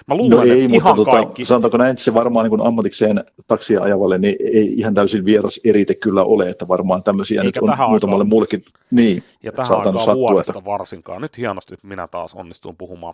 Mä 0.07 0.15
luulen, 0.15 0.37
no 0.37 0.43
ei, 0.43 0.63
että 0.63 0.75
ihan 0.75 0.95
tota, 0.95 1.11
kaikki... 1.11 1.45
Sanotaanko 1.45 1.77
näin, 1.77 1.91
että 1.91 2.03
se 2.03 2.13
varmaan 2.13 2.49
niin 2.49 2.67
ammatikseen 2.67 3.23
taksia 3.47 3.81
ajavalle 3.81 4.17
niin 4.17 4.35
ei 4.39 4.73
ihan 4.73 4.93
täysin 4.93 5.25
vieras 5.25 5.59
erite 5.63 5.95
kyllä 5.95 6.23
ole, 6.23 6.49
että 6.49 6.67
varmaan 6.67 7.03
tämmöisiä 7.03 7.41
Eikä 7.41 7.61
nyt 7.61 7.69
on 7.69 7.89
muutamalle 7.89 8.23
muullekin. 8.23 8.63
Niin, 8.91 9.23
ja 9.43 9.51
tähän 9.51 9.77
aikaan 9.77 9.99
sattua, 9.99 10.15
vuodesta 10.15 10.51
että... 10.51 10.65
varsinkaan. 10.65 11.21
Nyt 11.21 11.37
hienosti 11.37 11.75
minä 11.83 12.07
taas 12.07 12.33
onnistun 12.33 12.77
puhumaan 12.77 13.13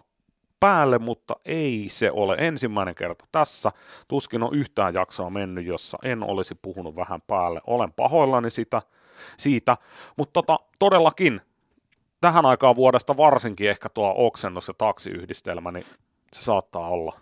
päälle, 0.60 0.98
mutta 0.98 1.36
ei 1.46 1.86
se 1.90 2.12
ole 2.12 2.36
ensimmäinen 2.40 2.96
kerta 2.96 3.26
tässä. 3.32 3.72
Tuskin 4.08 4.44
on 4.44 4.54
yhtään 4.54 4.94
jaksoa 4.94 5.30
mennyt, 5.30 5.66
jossa 5.66 5.98
en 6.04 6.24
olisi 6.24 6.56
puhunut 6.62 6.96
vähän 6.96 7.20
päälle. 7.28 7.62
Olen 7.68 7.94
pahoillani 7.94 8.52
sitä, 8.52 8.82
siitä, 9.38 9.78
mutta 10.18 10.34
tota, 10.34 10.60
todellakin 10.80 11.42
tähän 12.22 12.46
aikaan 12.46 12.76
vuodesta 12.76 13.18
varsinkin 13.18 13.70
ehkä 13.70 13.90
tuo 13.90 14.14
oksennus 14.18 14.68
ja 14.68 14.74
taksiyhdistelmä, 14.74 15.72
niin 15.72 15.86
Se 16.34 16.44
saattaa 16.44 16.88
olla. 16.88 17.20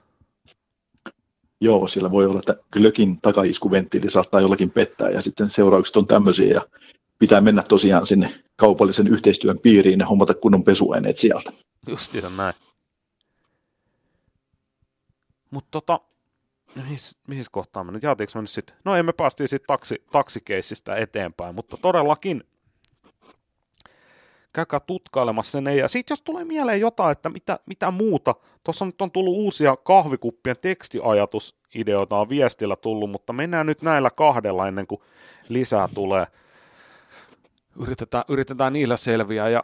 Joo, 1.61 1.87
siellä 1.87 2.11
voi 2.11 2.25
olla, 2.25 2.39
että 2.39 2.55
glökin 2.73 3.21
takaiskuventtiili 3.21 4.09
saattaa 4.09 4.41
jollakin 4.41 4.71
pettää 4.71 5.09
ja 5.09 5.21
sitten 5.21 5.49
seuraukset 5.49 5.95
on 5.95 6.07
tämmöisiä 6.07 6.53
ja 6.53 6.61
pitää 7.19 7.41
mennä 7.41 7.63
tosiaan 7.63 8.05
sinne 8.05 8.33
kaupallisen 8.55 9.07
yhteistyön 9.07 9.59
piiriin 9.59 9.99
ja 9.99 10.05
hommata 10.05 10.33
kunnon 10.33 10.63
pesuaineet 10.63 11.17
sieltä. 11.17 11.51
Justiinsa 11.87 12.29
näin. 12.29 12.53
Mutta 15.51 15.67
tota, 15.71 15.99
mihin, 16.75 16.97
mihin 17.27 17.45
kohtaan 17.51 17.85
me 17.85 17.91
nyt, 17.91 18.03
jaatiinko 18.03 18.31
me 18.35 18.41
nyt 18.41 18.49
sitten? 18.49 18.75
No 18.85 18.95
emme 18.95 19.13
päästiin 19.13 19.47
sitten 19.47 19.67
taksi, 19.67 20.03
taksikeissistä 20.11 20.95
eteenpäin, 20.95 21.55
mutta 21.55 21.77
todellakin 21.81 22.43
käykää 24.53 24.79
tutkailemassa 24.79 25.51
sen. 25.51 25.77
Ja 25.77 25.87
sitten 25.87 26.11
jos 26.11 26.21
tulee 26.21 26.45
mieleen 26.45 26.79
jotain, 26.79 27.11
että 27.11 27.29
mitä, 27.29 27.59
mitä 27.65 27.91
muuta, 27.91 28.35
tuossa 28.63 28.85
nyt 28.85 29.01
on 29.01 29.11
tullut 29.11 29.35
uusia 29.35 29.75
kahvikuppien 29.75 30.55
tekstiajatusideoita 30.61 32.17
on 32.17 32.29
viestillä 32.29 32.75
tullut, 32.75 33.11
mutta 33.11 33.33
mennään 33.33 33.65
nyt 33.65 33.81
näillä 33.81 34.09
kahdella 34.09 34.67
ennen 34.67 34.87
kuin 34.87 35.01
lisää 35.49 35.89
tulee. 35.93 36.27
Yritetään, 37.79 38.23
yritetään 38.27 38.73
niillä 38.73 38.97
selviä 38.97 39.49
ja 39.49 39.63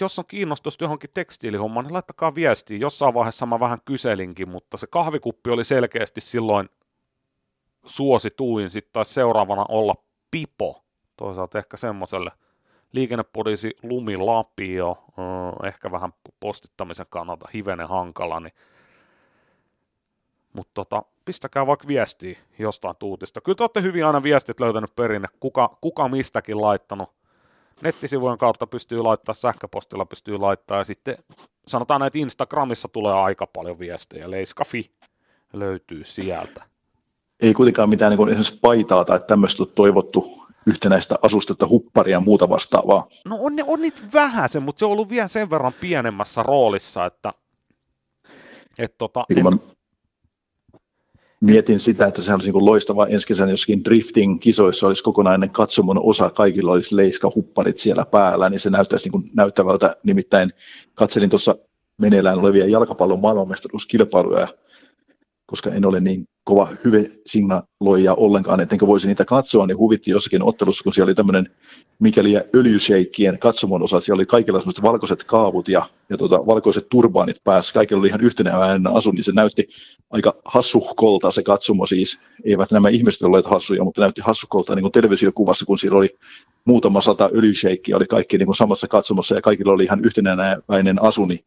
jos 0.00 0.18
on 0.18 0.24
kiinnostusta 0.28 0.84
johonkin 0.84 1.10
tekstiilihommaan, 1.14 1.86
niin 1.86 1.92
laittakaa 1.92 2.34
viestiä. 2.34 2.78
Jossain 2.78 3.14
vaiheessa 3.14 3.46
mä 3.46 3.60
vähän 3.60 3.78
kyselinkin, 3.84 4.48
mutta 4.48 4.76
se 4.76 4.86
kahvikuppi 4.86 5.50
oli 5.50 5.64
selkeästi 5.64 6.20
silloin 6.20 6.68
suosituin. 7.84 8.70
Sitten 8.70 8.92
taisi 8.92 9.14
seuraavana 9.14 9.66
olla 9.68 9.94
pipo. 10.30 10.84
Toisaalta 11.16 11.58
ehkä 11.58 11.76
semmoiselle 11.76 12.30
liikennepoliisi 12.92 13.76
Lumi 13.82 14.16
Lapio, 14.16 15.04
ehkä 15.64 15.90
vähän 15.90 16.12
postittamisen 16.40 17.06
kannalta 17.10 17.48
hivenen 17.54 17.88
hankala, 17.88 18.40
niin 18.40 18.52
mutta 20.52 20.70
tota, 20.74 21.02
pistäkää 21.24 21.66
vaikka 21.66 21.88
viestiä 21.88 22.38
jostain 22.58 22.96
tuutista. 22.98 23.40
Kyllä 23.40 23.56
te 23.56 23.62
olette 23.62 23.82
hyvin 23.82 24.06
aina 24.06 24.22
viestit 24.22 24.60
löytänyt 24.60 24.96
perinne, 24.96 25.28
kuka, 25.40 25.70
kuka 25.80 26.08
mistäkin 26.08 26.60
laittanut 26.60 27.10
nettisivujen 27.82 28.38
kautta 28.38 28.66
pystyy 28.66 28.98
laittaa, 28.98 29.34
sähköpostilla 29.34 30.06
pystyy 30.06 30.38
laittaa 30.38 30.78
ja 30.78 30.84
sitten 30.84 31.16
sanotaan, 31.66 32.02
että 32.02 32.18
Instagramissa 32.18 32.88
tulee 32.88 33.14
aika 33.14 33.46
paljon 33.46 33.78
viestejä. 33.78 34.30
Leiskafi 34.30 34.90
löytyy 35.52 36.04
sieltä. 36.04 36.64
Ei 37.40 37.54
kuitenkaan 37.54 37.88
mitään 37.88 38.10
niin 38.16 38.28
esimerkiksi 38.28 38.58
paitaa 38.60 39.04
tai 39.04 39.20
tämmöistä 39.26 39.66
toivottu 39.66 40.46
yhtenäistä 40.66 41.18
asustetta, 41.22 41.68
hupparia 41.68 42.16
ja 42.16 42.20
muuta 42.20 42.48
vastaavaa. 42.48 43.08
No 43.24 43.36
on, 43.40 43.52
on 43.66 43.82
niitä 43.82 44.02
vähän 44.12 44.48
se, 44.48 44.60
mutta 44.60 44.78
se 44.78 44.84
on 44.84 44.90
ollut 44.92 45.08
vielä 45.08 45.28
sen 45.28 45.50
verran 45.50 45.72
pienemmässä 45.80 46.42
roolissa, 46.42 47.06
että 47.06 47.32
et 48.78 48.98
tota, 48.98 49.24
niin 49.28 49.46
en 49.46 49.60
mietin 51.40 51.80
sitä, 51.80 52.06
että 52.06 52.22
se 52.22 52.34
olisi 52.34 52.52
niin 52.52 52.64
loistava 52.64 53.06
ensi 53.06 53.26
kesänä 53.26 53.50
joskin 53.50 53.84
drifting-kisoissa 53.84 54.86
olisi 54.86 55.04
kokonainen 55.04 55.50
katsomon 55.50 56.00
osa, 56.02 56.30
kaikilla 56.30 56.72
olisi 56.72 56.96
leiskahupparit 56.96 57.78
siellä 57.78 58.04
päällä, 58.04 58.50
niin 58.50 58.60
se 58.60 58.70
näyttäisi 58.70 59.10
niin 59.10 59.30
näyttävältä. 59.34 59.96
Nimittäin 60.04 60.50
katselin 60.94 61.30
tuossa 61.30 61.56
meneillään 61.98 62.38
olevia 62.38 62.66
jalkapallon 62.66 63.20
maailmanmestaruuskilpailuja, 63.20 64.48
koska 65.46 65.70
en 65.70 65.86
ole 65.86 66.00
niin 66.00 66.28
kova 66.44 66.68
hyve 66.84 67.10
signaloija 67.26 68.14
ollenkaan, 68.14 68.60
ettenkö 68.60 68.86
voisi 68.86 69.06
niitä 69.06 69.24
katsoa, 69.24 69.66
niin 69.66 69.78
huvitti 69.78 70.10
jossakin 70.10 70.42
ottelussa, 70.42 70.82
kun 70.82 70.92
siellä 70.92 71.08
oli 71.08 71.14
tämmöinen 71.14 71.50
mikäli 71.98 72.32
ja 72.32 72.42
öljysheikkien 72.54 73.38
katsomon 73.38 73.82
osa, 73.82 74.00
siellä 74.00 74.20
oli 74.20 74.26
kaikilla 74.26 74.60
semmoiset 74.60 74.82
valkoiset 74.82 75.24
kaavut 75.24 75.68
ja, 75.68 75.86
ja 76.08 76.16
tota, 76.16 76.46
valkoiset 76.46 76.86
turbaanit 76.90 77.36
päässä, 77.44 77.74
kaikilla 77.74 78.00
oli 78.00 78.08
ihan 78.08 78.20
yhtenäinen 78.20 78.86
asu, 78.86 79.10
niin 79.10 79.24
se 79.24 79.32
näytti 79.32 79.68
aika 80.10 80.34
hassukolta 80.44 81.30
se 81.30 81.42
katsomo 81.42 81.86
siis, 81.86 82.20
eivät 82.44 82.70
nämä 82.70 82.88
ihmiset 82.88 83.22
olleet 83.22 83.46
hassuja, 83.46 83.84
mutta 83.84 84.00
näytti 84.00 84.20
hassukolta 84.24 84.74
niin 84.74 84.82
kuin 84.82 84.92
televisiokuvassa, 84.92 85.66
kun 85.66 85.78
siellä 85.78 85.98
oli 85.98 86.16
muutama 86.64 87.00
sata 87.00 87.30
öljysheikkiä, 87.34 87.96
oli 87.96 88.06
kaikki 88.06 88.38
niin 88.38 88.46
kuin 88.46 88.56
samassa 88.56 88.88
katsomossa 88.88 89.34
ja 89.34 89.40
kaikilla 89.40 89.72
oli 89.72 89.84
ihan 89.84 90.04
yhtenäinen 90.04 91.02
asu, 91.02 91.24
niin 91.24 91.40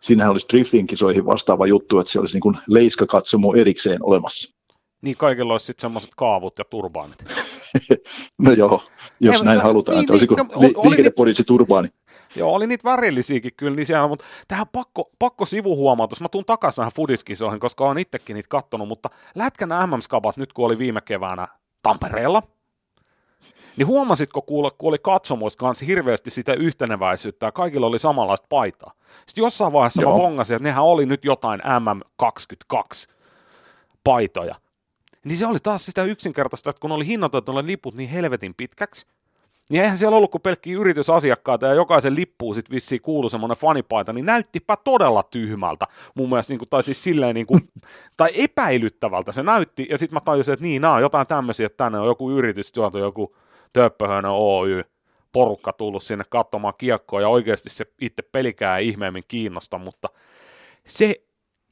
siinähän 0.00 0.30
olisi 0.30 0.46
drifting-kisoihin 0.52 1.26
vastaava 1.26 1.66
juttu, 1.66 1.98
että 1.98 2.12
se 2.12 2.20
olisi 2.20 2.34
niin 2.34 2.42
kuin 2.42 2.56
leiskakatsomo 2.68 3.54
erikseen 3.54 4.04
olemassa. 4.04 4.56
Niin 5.02 5.16
kaikilla 5.16 5.54
olisi 5.54 5.66
sitten 5.66 5.82
semmoiset 5.82 6.10
kaavut 6.16 6.58
ja 6.58 6.64
turbaanit. 6.64 7.24
no 8.44 8.52
joo, 8.52 8.82
jos 9.20 9.36
Ei, 9.36 9.44
näin 9.44 9.58
no, 9.58 9.64
halutaan, 9.64 9.96
niin, 9.96 10.02
että 10.02 10.12
olisiko 10.12 10.34
niin, 10.34 10.48
no, 10.54 10.60
li- 10.60 10.88
liikennepoliisi 10.88 11.44
turbaani. 11.44 11.88
Joo, 12.36 12.54
oli 12.54 12.66
niitä 12.66 12.84
värillisiäkin 12.84 13.52
kyllä, 13.56 13.76
niin 13.76 13.86
siellä, 13.86 14.08
mutta 14.08 14.24
tähän 14.48 14.66
pakko, 14.72 15.10
pakko 15.18 15.46
sivuhuomautus. 15.46 16.20
Mä 16.20 16.28
tuun 16.28 16.44
takaisin 16.44 16.82
näihin 16.82 16.94
fudiskisoihin, 16.96 17.60
koska 17.60 17.84
olen 17.84 17.98
itsekin 17.98 18.34
niitä 18.34 18.48
kattonut, 18.48 18.88
mutta 18.88 19.10
Lätkän 19.34 19.68
MM-skabat 19.68 20.36
nyt 20.36 20.52
kun 20.52 20.66
oli 20.66 20.78
viime 20.78 21.00
keväänä 21.00 21.48
Tampereella, 21.82 22.42
niin 23.76 23.86
huomasitko, 23.86 24.42
kuule, 24.42 24.70
kun 24.78 24.88
oli 24.88 24.98
katsomoissa 24.98 25.58
kanssa 25.58 25.84
hirveästi 25.84 26.30
sitä 26.30 26.54
yhteneväisyyttä 26.54 27.46
ja 27.46 27.52
kaikilla 27.52 27.86
oli 27.86 27.98
samanlaista 27.98 28.46
paitaa. 28.48 28.92
Sitten 29.26 29.42
jossain 29.42 29.72
vaiheessa 29.72 30.02
Joo. 30.02 30.12
mä 30.12 30.18
bongasin, 30.18 30.56
että 30.56 30.68
nehän 30.68 30.84
oli 30.84 31.06
nyt 31.06 31.24
jotain 31.24 31.60
MM22 31.60 33.12
paitoja. 34.04 34.54
Niin 35.24 35.38
se 35.38 35.46
oli 35.46 35.58
taas 35.62 35.86
sitä 35.86 36.02
yksinkertaista, 36.02 36.70
että 36.70 36.80
kun 36.80 36.92
oli 36.92 37.06
hinnoiteltu 37.06 37.52
ne 37.52 37.66
liput 37.66 37.94
niin 37.94 38.08
helvetin 38.10 38.54
pitkäksi, 38.54 39.06
niin 39.70 39.82
eihän 39.82 39.98
siellä 39.98 40.16
ollut 40.16 40.30
kuin 40.30 40.42
pelkkiä 40.42 40.76
yritysasiakkaita 40.78 41.66
ja 41.66 41.74
jokaisen 41.74 42.14
lippuun 42.14 42.54
sitten 42.54 42.74
vissiin 42.74 43.02
kuului 43.02 43.30
semmoinen 43.30 43.56
fanipaita, 43.56 44.12
niin 44.12 44.26
näyttipä 44.26 44.76
todella 44.84 45.22
tyhmältä 45.22 45.86
mun 46.14 46.28
mielestä, 46.28 46.52
niin 46.52 46.58
kuin, 46.58 46.68
tai 46.68 46.82
siis 46.82 47.04
silleen 47.04 47.34
niin 47.34 47.46
kuin, 47.46 47.60
tai 48.16 48.30
epäilyttävältä 48.34 49.32
se 49.32 49.42
näytti, 49.42 49.86
ja 49.90 49.98
sitten 49.98 50.16
mä 50.16 50.20
tajusin, 50.20 50.52
että 50.52 50.62
niin, 50.62 50.82
nämä 50.82 50.94
on 50.94 51.00
jotain 51.00 51.26
tämmöisiä, 51.26 51.66
että 51.66 51.84
tänne 51.84 51.98
on 51.98 52.06
joku 52.06 52.30
yritys 52.30 52.72
tuolta, 52.72 52.98
joku 52.98 53.36
Töppöhönö 53.72 54.28
Oy, 54.30 54.84
porukka 55.32 55.72
tullut 55.72 56.02
sinne 56.02 56.24
katsomaan 56.28 56.74
kiekkoa, 56.78 57.20
ja 57.20 57.28
oikeasti 57.28 57.70
se 57.70 57.86
itse 58.00 58.22
pelikää 58.22 58.78
ei 58.78 58.96
kiinnosta, 59.28 59.78
mutta 59.78 60.08
se 60.86 61.14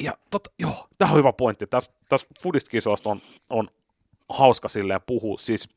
ja 0.02 0.12
tota, 0.30 0.50
joo, 0.58 0.88
tämä 0.98 1.10
on 1.10 1.16
hyvä 1.16 1.32
pointti. 1.32 1.66
Tässä, 1.66 1.92
tässä 2.08 2.30
Foodist-kisoista 2.42 3.10
on, 3.10 3.20
on 3.50 3.68
hauska 4.28 4.68
silleen 4.68 5.00
puhua. 5.06 5.38
Siis 5.38 5.68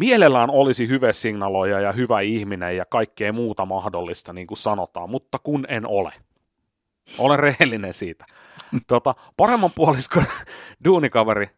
mielellään 0.00 0.50
olisi 0.50 0.88
hyvä 0.88 1.12
signaloija 1.12 1.80
ja 1.80 1.92
hyvä 1.92 2.20
ihminen 2.20 2.76
ja 2.76 2.84
kaikkea 2.84 3.32
muuta 3.32 3.66
mahdollista, 3.66 4.32
niin 4.32 4.46
kuin 4.46 4.58
sanotaan, 4.58 5.10
mutta 5.10 5.38
kun 5.38 5.64
en 5.68 5.86
ole. 5.86 6.12
Olen 7.18 7.38
rehellinen 7.38 7.94
siitä. 7.94 8.24
Tota, 8.86 9.14
paremman 9.36 9.70
puoliskon 9.74 10.24
duunikaveri 10.84 11.50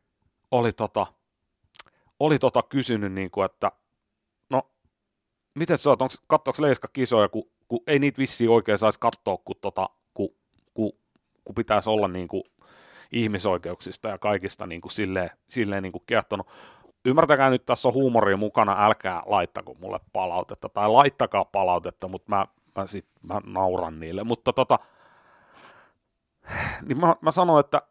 oli, 0.50 0.72
tota, 0.72 1.06
oli 2.20 2.38
tota 2.38 2.62
kysynyt, 2.62 3.12
niin 3.12 3.30
kuin, 3.30 3.44
että 3.44 3.72
no, 4.50 4.62
miten 5.54 5.78
sä 5.78 5.90
oot, 5.90 5.98
katsoako 6.26 6.62
Leiska 6.62 6.88
kisoja, 6.92 7.28
kun, 7.28 7.44
kun 7.68 7.80
ei 7.86 7.98
niitä 7.98 8.18
vissiin 8.18 8.50
oikein 8.50 8.78
saisi 8.78 9.00
katsoa, 9.00 9.36
kun 9.44 9.56
tota, 9.60 9.88
kun, 10.14 10.28
kun 11.44 11.54
pitäisi 11.54 11.90
olla 11.90 12.08
niin 12.08 12.28
kuin 12.28 12.42
ihmisoikeuksista 13.12 14.08
ja 14.08 14.18
kaikista 14.18 14.66
niin 14.66 14.80
kuin 14.80 14.92
silleen, 14.92 15.30
silleen 15.48 15.82
niin 15.82 15.92
kuin 15.92 16.02
kertonut. 16.06 16.46
Ymmärtäkää 17.04 17.50
nyt, 17.50 17.66
tässä 17.66 17.88
on 17.88 17.94
huumoria 17.94 18.36
mukana, 18.36 18.86
älkää 18.86 19.22
laittako 19.26 19.74
mulle 19.74 20.00
palautetta, 20.12 20.68
tai 20.68 20.88
laittakaa 20.88 21.44
palautetta, 21.44 22.08
mutta 22.08 22.30
mä, 22.30 22.46
mä, 22.76 22.86
sit, 22.86 23.06
mä 23.22 23.40
nauran 23.46 24.00
niille. 24.00 24.24
Mutta 24.24 24.52
tota, 24.52 24.78
niin 26.88 27.00
mä, 27.00 27.16
mä 27.20 27.30
sanoin, 27.30 27.60
että 27.60 27.82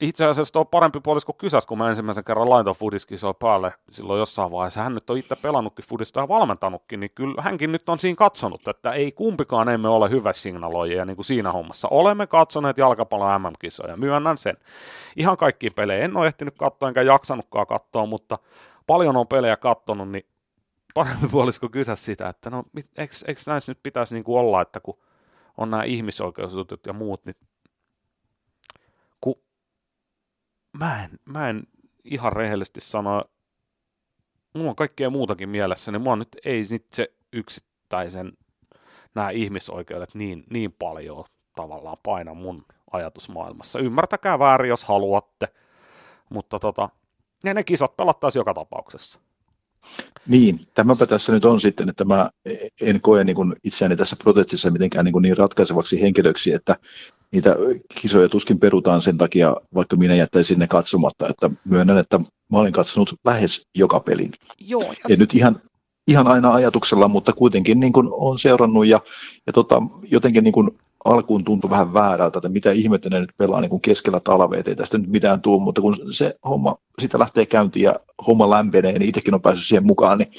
itse 0.00 0.24
asiassa 0.24 0.52
tuo 0.52 0.64
parempi 0.64 1.00
puolisko 1.00 1.32
kysäs, 1.32 1.66
kun 1.66 1.78
mä 1.78 1.88
ensimmäisen 1.88 2.24
kerran 2.24 2.50
laitoin 2.50 2.76
Fudiskisoi 2.76 3.34
päälle 3.34 3.72
silloin 3.90 4.18
jossain 4.18 4.52
vaiheessa. 4.52 4.82
Hän 4.82 4.94
nyt 4.94 5.10
on 5.10 5.18
itse 5.18 5.36
pelannutkin 5.36 5.84
Fudista 5.84 6.20
ja 6.20 6.28
valmentanutkin, 6.28 7.00
niin 7.00 7.10
kyllä 7.14 7.42
hänkin 7.42 7.72
nyt 7.72 7.88
on 7.88 7.98
siinä 7.98 8.16
katsonut, 8.16 8.68
että 8.68 8.92
ei 8.92 9.12
kumpikaan 9.12 9.68
emme 9.68 9.88
ole 9.88 10.10
hyvä 10.10 10.32
signaloijia 10.32 11.04
niin 11.04 11.16
kuin 11.16 11.26
siinä 11.26 11.52
hommassa. 11.52 11.88
Olemme 11.90 12.26
katsoneet 12.26 12.78
jalkapallon 12.78 13.42
MM-kisoja, 13.42 13.96
myönnän 13.96 14.38
sen. 14.38 14.56
Ihan 15.16 15.36
kaikki 15.36 15.70
pelejä 15.70 16.04
en 16.04 16.16
ole 16.16 16.26
ehtinyt 16.26 16.54
katsoa, 16.58 16.88
enkä 16.88 17.02
jaksanutkaan 17.02 17.66
katsoa, 17.66 18.06
mutta 18.06 18.38
paljon 18.86 19.16
on 19.16 19.26
pelejä 19.26 19.56
kattonut, 19.56 20.10
niin 20.10 20.26
parempi 20.94 21.28
puolisko 21.32 21.68
kysäs 21.68 22.04
sitä, 22.04 22.28
että 22.28 22.50
no 22.50 22.64
eikö, 22.98 23.14
eikö 23.26 23.40
näissä 23.46 23.70
nyt 23.70 23.82
pitäisi 23.82 24.14
niin 24.14 24.24
kuin 24.24 24.38
olla, 24.38 24.62
että 24.62 24.80
kun 24.80 24.98
on 25.56 25.70
nämä 25.70 25.82
ihmisoikeusjutut 25.82 26.86
ja 26.86 26.92
muut, 26.92 27.24
niin 27.24 27.36
mä 30.72 31.04
en, 31.04 31.10
mä 31.24 31.48
en 31.48 31.62
ihan 32.04 32.32
rehellisesti 32.32 32.80
sano, 32.80 33.24
mulla 34.54 34.70
on 34.70 34.76
kaikkea 34.76 35.10
muutakin 35.10 35.48
mielessä, 35.48 35.92
niin 35.92 36.02
mua 36.02 36.16
nyt 36.16 36.36
ei 36.44 36.64
nyt 36.70 36.86
se 36.92 37.12
yksittäisen 37.32 38.32
nämä 39.14 39.30
ihmisoikeudet 39.30 40.14
niin, 40.14 40.44
niin 40.50 40.72
paljon 40.72 41.24
tavallaan 41.56 41.96
paina 42.02 42.34
mun 42.34 42.64
ajatusmaailmassa. 42.92 43.78
Ymmärtäkää 43.78 44.38
väärin, 44.38 44.68
jos 44.68 44.84
haluatte, 44.84 45.48
mutta 46.30 46.58
tota, 46.58 46.88
ne, 47.44 47.54
ne 47.54 47.64
kisat 47.64 47.96
pelattaisiin 47.96 48.40
joka 48.40 48.54
tapauksessa. 48.54 49.20
Niin, 50.26 50.60
tämäpä 50.74 51.06
tässä 51.06 51.32
nyt 51.32 51.44
on 51.44 51.60
sitten, 51.60 51.88
että 51.88 52.04
mä 52.04 52.30
en 52.80 53.00
koe 53.00 53.24
niin 53.24 53.36
kuin 53.36 53.56
itseäni 53.64 53.96
tässä 53.96 54.16
protestissa 54.22 54.70
mitenkään 54.70 55.04
niin, 55.04 55.12
kuin 55.12 55.22
niin 55.22 55.36
ratkaisevaksi 55.36 56.02
henkilöksi, 56.02 56.52
että 56.52 56.76
niitä 57.32 57.56
kisoja 58.00 58.28
tuskin 58.28 58.58
perutaan 58.58 59.02
sen 59.02 59.18
takia, 59.18 59.56
vaikka 59.74 59.96
minä 59.96 60.14
jättäisin 60.14 60.58
ne 60.58 60.68
katsomatta, 60.68 61.28
että 61.28 61.50
myönnän, 61.64 61.98
että 61.98 62.20
mä 62.52 62.58
olin 62.58 62.72
katsonut 62.72 63.14
lähes 63.24 63.66
joka 63.74 64.00
pelin. 64.00 64.32
Joo, 64.58 64.82
ja 64.82 65.14
En 65.14 65.18
nyt 65.18 65.34
ihan, 65.34 65.60
ihan 66.08 66.26
aina 66.26 66.54
ajatuksella, 66.54 67.08
mutta 67.08 67.32
kuitenkin 67.32 67.80
niin 67.80 67.92
kuin 67.92 68.08
on 68.10 68.38
seurannut 68.38 68.86
ja, 68.86 69.00
ja 69.46 69.52
tota, 69.52 69.82
jotenkin 70.02 70.44
niin 70.44 70.52
kuin 70.52 70.70
alkuun 71.04 71.44
tuntui 71.44 71.70
vähän 71.70 71.94
väärältä, 71.94 72.38
että 72.38 72.48
mitä 72.48 72.72
ihmettä 72.72 73.10
ne 73.10 73.20
nyt 73.20 73.32
pelaa 73.38 73.60
niin 73.60 73.70
kuin 73.70 73.82
keskellä 73.82 74.20
talvea, 74.20 74.62
ei 74.66 74.76
tästä 74.76 74.98
nyt 74.98 75.10
mitään 75.10 75.40
tuu, 75.40 75.60
mutta 75.60 75.80
kun 75.80 75.96
se 76.10 76.38
homma 76.48 76.76
sitä 76.98 77.18
lähtee 77.18 77.46
käyntiin 77.46 77.84
ja 77.84 77.94
homma 78.26 78.50
lämpenee, 78.50 78.98
niin 78.98 79.08
itsekin 79.08 79.34
on 79.34 79.42
päässyt 79.42 79.66
siihen 79.66 79.86
mukaan, 79.86 80.18
niin 80.18 80.32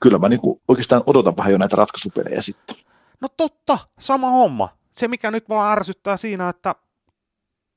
kyllä 0.00 0.18
mä 0.18 0.28
niin 0.28 0.40
kuin 0.40 0.60
oikeastaan 0.68 1.02
odotan 1.06 1.36
vähän 1.36 1.52
jo 1.52 1.58
näitä 1.58 1.76
ratkaisupelejä 1.76 2.42
sitten. 2.42 2.76
No 3.20 3.28
totta, 3.36 3.78
sama 3.98 4.30
homma. 4.30 4.68
Se 4.96 5.08
mikä 5.08 5.30
nyt 5.30 5.48
vaan 5.48 5.72
ärsyttää 5.72 6.16
siinä, 6.16 6.48
että 6.48 6.74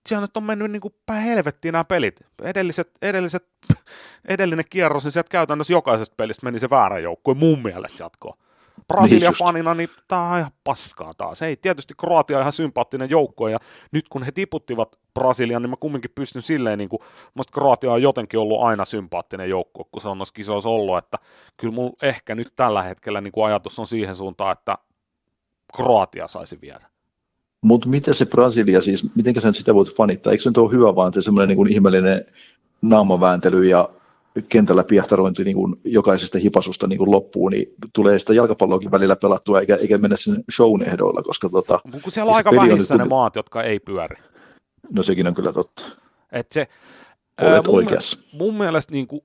siellä 0.10 0.24
nyt 0.24 0.38
on 0.38 0.44
mennyt 0.44 0.72
niin 0.72 0.82
kuin 0.82 0.96
päin 1.06 1.24
helvettiin 1.24 1.72
nämä 1.72 1.84
pelit. 1.84 2.22
Edelliset, 2.44 2.92
edelliset, 3.02 3.48
edellinen 4.28 4.66
kierros, 4.70 5.04
niin 5.04 5.12
sieltä 5.12 5.30
käytännössä 5.30 5.74
jokaisesta 5.74 6.16
pelistä 6.18 6.46
meni 6.46 6.60
se 6.60 6.70
väärä 6.70 7.00
joukkue 7.00 7.34
mun 7.34 7.62
mielestä 7.62 8.04
jatkoon. 8.04 8.38
Brasilia 8.88 9.30
just. 9.30 9.40
fanina, 9.40 9.74
niin 9.74 9.90
tämä 10.08 10.32
on 10.32 10.40
ihan 10.40 10.52
paskaa 10.64 11.12
taas. 11.18 11.42
Ei, 11.42 11.56
tietysti 11.56 11.94
Kroatia 11.98 12.38
on 12.38 12.42
ihan 12.42 12.54
sympaattinen 12.54 13.10
joukko, 13.10 13.48
ja 13.48 13.60
nyt 13.92 14.10
kun 14.10 14.24
he 14.24 14.32
tiputtivat 14.32 14.96
Brasilian, 15.14 15.62
niin 15.62 15.70
mä 15.70 15.76
kumminkin 15.80 16.12
pystyn 16.16 16.42
silleen, 16.42 16.78
niin 16.78 16.90
kuin, 16.90 17.00
musta 17.34 17.52
Kroatia 17.54 17.92
on 17.92 18.02
jotenkin 18.02 18.40
ollut 18.40 18.62
aina 18.62 18.86
sympaattinen 18.86 19.50
joukko, 19.50 19.88
kun 19.92 20.02
se 20.02 20.08
on 20.08 20.18
noissa 20.18 20.34
kisoissa 20.34 20.70
ollut, 20.70 20.98
että 20.98 21.18
kyllä 21.58 21.74
mulla 21.74 21.98
ehkä 22.02 22.36
nyt 22.36 22.54
tällä 22.56 22.84
hetkellä 22.84 23.22
niin 23.22 23.32
kuin 23.32 23.46
ajatus 23.46 23.80
on 23.80 23.88
siihen 23.88 24.16
suuntaan, 24.16 24.52
että 24.52 24.78
Kroatia 25.76 26.28
saisi 26.28 26.62
viedä. 26.62 26.88
Mutta 27.62 27.90
mitä 27.90 28.14
se 28.14 28.26
Brasilia 28.26 28.82
siis, 28.82 29.16
miten 29.16 29.42
sä 29.42 29.48
nyt 29.48 29.56
sitä 29.56 29.74
voit 29.74 29.96
fanittaa? 29.96 30.32
Eikö 30.32 30.44
se 30.44 30.50
nyt 30.50 30.58
ole 30.58 30.72
hyvä 30.72 30.96
vaan, 30.96 31.08
että 31.08 31.22
semmoinen 31.22 31.58
niin 31.58 31.72
ihmeellinen 31.72 32.26
naamavääntely 32.82 33.64
ja 33.64 33.90
kentällä 34.50 34.84
piehtarointi 34.84 35.44
niin 35.44 35.56
kuin 35.56 35.76
jokaisesta 35.84 36.38
hipasusta 36.38 36.88
niin 36.88 36.98
kuin 36.98 37.12
loppuun, 37.12 37.52
niin 37.52 37.74
tulee 37.94 38.20
sitä 38.20 38.34
jalkapalloakin 38.34 38.92
välillä 38.92 39.16
pelattua, 39.16 39.60
eikä, 39.60 39.76
eikä 39.76 39.98
mennä 39.98 40.18
sen 40.18 40.44
shown 40.56 40.82
ehdoilla, 40.84 41.22
koska 41.24 41.50
tota, 41.50 41.80
Mut 41.94 42.02
Kun 42.02 42.12
siellä 42.12 42.30
on 42.30 42.36
aika 42.36 42.50
peli 42.50 42.62
on 42.62 42.70
vähissä 42.70 42.94
nyt 42.94 43.04
ne 43.04 43.10
maat, 43.10 43.36
jotka 43.36 43.64
ei 43.64 43.80
pyöri. 43.80 44.16
no 44.94 45.04
sekin 45.04 45.28
on 45.28 45.34
kyllä 45.36 45.54
totta. 45.54 45.86
Et 46.32 46.52
se, 46.52 46.68
Olet 47.42 47.54
ää, 47.54 47.62
mun, 47.68 47.76
oikeassa. 47.76 48.20
mun 48.34 48.54
mielestä 48.58 48.92
niin 48.92 49.08
kuin 49.08 49.22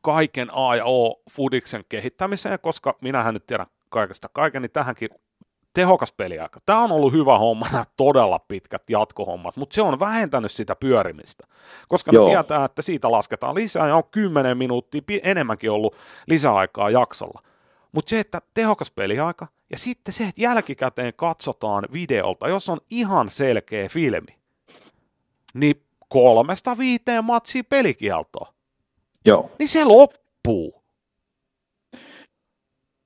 kaiken 0.00 0.48
A 0.52 0.76
ja 0.76 0.84
O 0.84 1.22
Fudiksen 1.30 1.84
kehittämiseen, 1.88 2.58
koska 2.62 2.98
minähän 3.00 3.34
nyt 3.34 3.46
tiedän 3.46 3.66
kaikesta 3.88 4.28
kaiken, 4.32 4.62
niin 4.62 4.70
tähänkin 4.70 5.08
tehokas 5.74 6.12
peliaika. 6.12 6.60
Tämä 6.66 6.82
on 6.82 6.92
ollut 6.92 7.12
hyvä 7.12 7.38
homma, 7.38 7.66
nämä 7.72 7.84
todella 7.96 8.38
pitkät 8.38 8.90
jatkohommat, 8.90 9.56
mutta 9.56 9.74
se 9.74 9.82
on 9.82 10.00
vähentänyt 10.00 10.52
sitä 10.52 10.76
pyörimistä, 10.76 11.46
koska 11.88 12.10
Joo. 12.14 12.26
ne 12.26 12.34
tietää, 12.34 12.64
että 12.64 12.82
siitä 12.82 13.10
lasketaan 13.10 13.54
lisää 13.54 13.88
ja 13.88 13.96
on 13.96 14.04
10 14.10 14.58
minuuttia 14.58 15.00
enemmänkin 15.22 15.70
ollut 15.70 15.96
lisäaikaa 16.26 16.90
jaksolla. 16.90 17.42
Mutta 17.92 18.10
se, 18.10 18.20
että 18.20 18.40
tehokas 18.54 18.90
peliaika 18.90 19.46
ja 19.70 19.78
sitten 19.78 20.14
se, 20.14 20.24
että 20.24 20.42
jälkikäteen 20.42 21.12
katsotaan 21.16 21.88
videolta, 21.92 22.48
jos 22.48 22.68
on 22.68 22.80
ihan 22.90 23.28
selkeä 23.28 23.88
filmi, 23.88 24.38
niin 25.54 25.82
kolmesta 26.08 26.78
viiteen 26.78 27.24
matsia 27.24 27.62
pelikieltoa, 27.64 28.52
Joo. 29.24 29.50
niin 29.58 29.68
se 29.68 29.84
loppuu. 29.84 30.82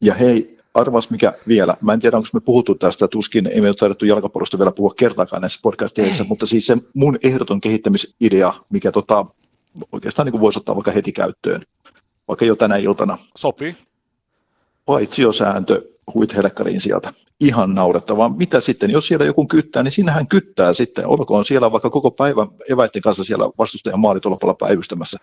Ja 0.02 0.14
hei, 0.14 0.57
arvas 0.74 1.10
mikä 1.10 1.32
vielä. 1.48 1.76
Mä 1.80 1.92
en 1.92 2.00
tiedä, 2.00 2.16
onko 2.16 2.28
me 2.32 2.40
puhuttu 2.40 2.74
tästä, 2.74 3.08
tuskin 3.08 3.46
ei 3.46 3.60
me 3.60 3.68
ole 3.68 3.74
taidettu 3.74 4.04
jalkapallosta 4.04 4.58
vielä 4.58 4.72
puhua 4.72 4.94
kertaakaan 4.98 5.42
näissä 5.42 5.60
podcastissa, 5.62 6.22
Ei. 6.22 6.28
mutta 6.28 6.46
siis 6.46 6.66
se 6.66 6.76
mun 6.94 7.18
ehdoton 7.22 7.60
kehittämisidea, 7.60 8.54
mikä 8.70 8.92
tota, 8.92 9.26
oikeastaan 9.92 10.28
niin 10.28 10.40
voisi 10.40 10.58
ottaa 10.58 10.74
vaikka 10.74 10.90
heti 10.90 11.12
käyttöön, 11.12 11.62
vaikka 12.28 12.44
jo 12.44 12.56
tänä 12.56 12.76
iltana, 12.76 13.18
Sopii. 13.36 13.76
paitsiosääntö 14.84 15.82
huithelkkariin 16.14 16.80
sieltä. 16.80 17.12
Ihan 17.40 17.74
naurettavaa. 17.74 18.28
Mitä 18.28 18.60
sitten, 18.60 18.90
jos 18.90 19.08
siellä 19.08 19.26
joku 19.26 19.46
kyttää, 19.46 19.82
niin 19.82 19.92
sinähän 19.92 20.28
kyttää 20.28 20.72
sitten. 20.72 21.06
Olkoon 21.06 21.44
siellä 21.44 21.72
vaikka 21.72 21.90
koko 21.90 22.10
päivän 22.10 22.48
eväiden 22.70 23.02
kanssa 23.02 23.24
siellä 23.24 23.50
vastustajan 23.58 24.00
maalitolpalla 24.00 24.54
päivystämässä. 24.54 25.18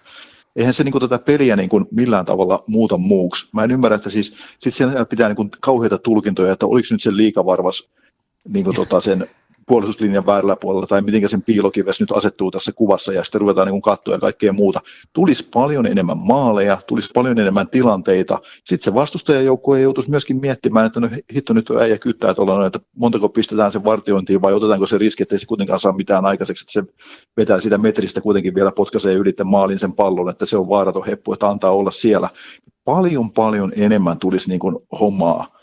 Eihän 0.56 0.74
se 0.74 0.84
niin 0.84 0.92
kuin, 0.92 1.02
tätä 1.02 1.20
peliä 1.20 1.56
niin 1.56 1.70
kuin, 1.70 1.86
millään 1.92 2.26
tavalla 2.26 2.64
muuta 2.68 2.98
muuksi. 2.98 3.50
Mä 3.54 3.64
en 3.64 3.72
ymmärrä, 3.72 3.96
että 3.96 4.10
siis 4.10 4.38
sit 4.60 4.74
siellä 4.74 5.06
pitää 5.06 5.28
niin 5.28 5.36
kuin, 5.36 5.52
kauheita 5.62 5.98
tulkintoja, 5.98 6.54
että 6.54 6.66
oliko 6.66 6.88
nyt 6.92 7.02
se 7.02 7.18
liikavarvas 7.18 7.90
niin 8.48 8.66
kuin, 8.66 8.76
tota, 8.76 9.00
sen 9.00 9.28
puolustuslinjan 9.66 10.26
väärällä 10.26 10.56
puolella 10.56 10.88
tai 10.88 11.02
miten 11.02 11.30
sen 11.30 11.42
piilokives 11.42 12.00
nyt 12.00 12.12
asettuu 12.12 12.52
tässä 12.52 12.72
kuvassa 12.76 13.14
ja 13.14 13.24
sitten 13.24 13.42
ruvetaan 13.42 13.68
niin 13.68 13.82
katsoa 13.82 14.14
ja 14.14 14.20
kaikkea 14.20 14.54
muuta. 14.54 14.82
Tulisi 15.14 15.50
paljon 15.54 15.86
enemmän 15.86 16.18
maaleja, 16.18 16.78
tulisi 16.88 17.10
paljon 17.14 17.40
enemmän 17.40 17.70
tilanteita. 17.70 18.40
Sitten 18.64 18.86
se 18.86 18.94
vastustajajoukkue 18.94 19.82
joutuisi 19.82 20.10
myöskin 20.10 20.42
miettimään, 20.42 20.86
että 20.86 21.00
no 21.00 21.10
hitto 21.36 21.54
nyt 21.54 21.72
äijä 21.72 21.98
kyttää 21.98 22.34
tuolla, 22.34 22.68
että 22.68 22.80
montako 22.96 23.30
pistetään 23.30 23.72
sen 23.72 23.84
vartiointiin 23.84 24.42
vai 24.42 24.54
otetaanko 24.54 24.88
se 24.88 24.98
riski, 24.98 25.24
että 25.24 25.36
ei 25.36 25.40
se 25.40 25.46
kuitenkaan 25.46 25.80
saa 25.80 25.94
mitään 25.94 26.26
aikaiseksi, 26.26 26.64
että 26.64 26.72
se 26.72 26.94
vetää 27.38 27.60
sitä 27.60 27.78
metristä 27.78 28.22
kuitenkin 28.22 28.56
vielä 28.56 28.72
potkaisee 28.72 29.14
ylitte 29.14 29.44
maalin 29.44 29.80
sen 29.80 29.94
pallon, 29.94 30.30
että 30.30 30.46
se 30.46 30.58
on 30.58 30.70
vaaraton 30.70 31.06
heppu, 31.06 31.34
että 31.34 31.50
antaa 31.50 31.72
olla 31.72 31.92
siellä. 31.92 32.30
Paljon 32.86 33.32
paljon 33.32 33.74
enemmän 33.76 34.20
tulisi 34.20 34.50
niin 34.50 34.60
kuin 34.60 34.76
hommaa 35.00 35.55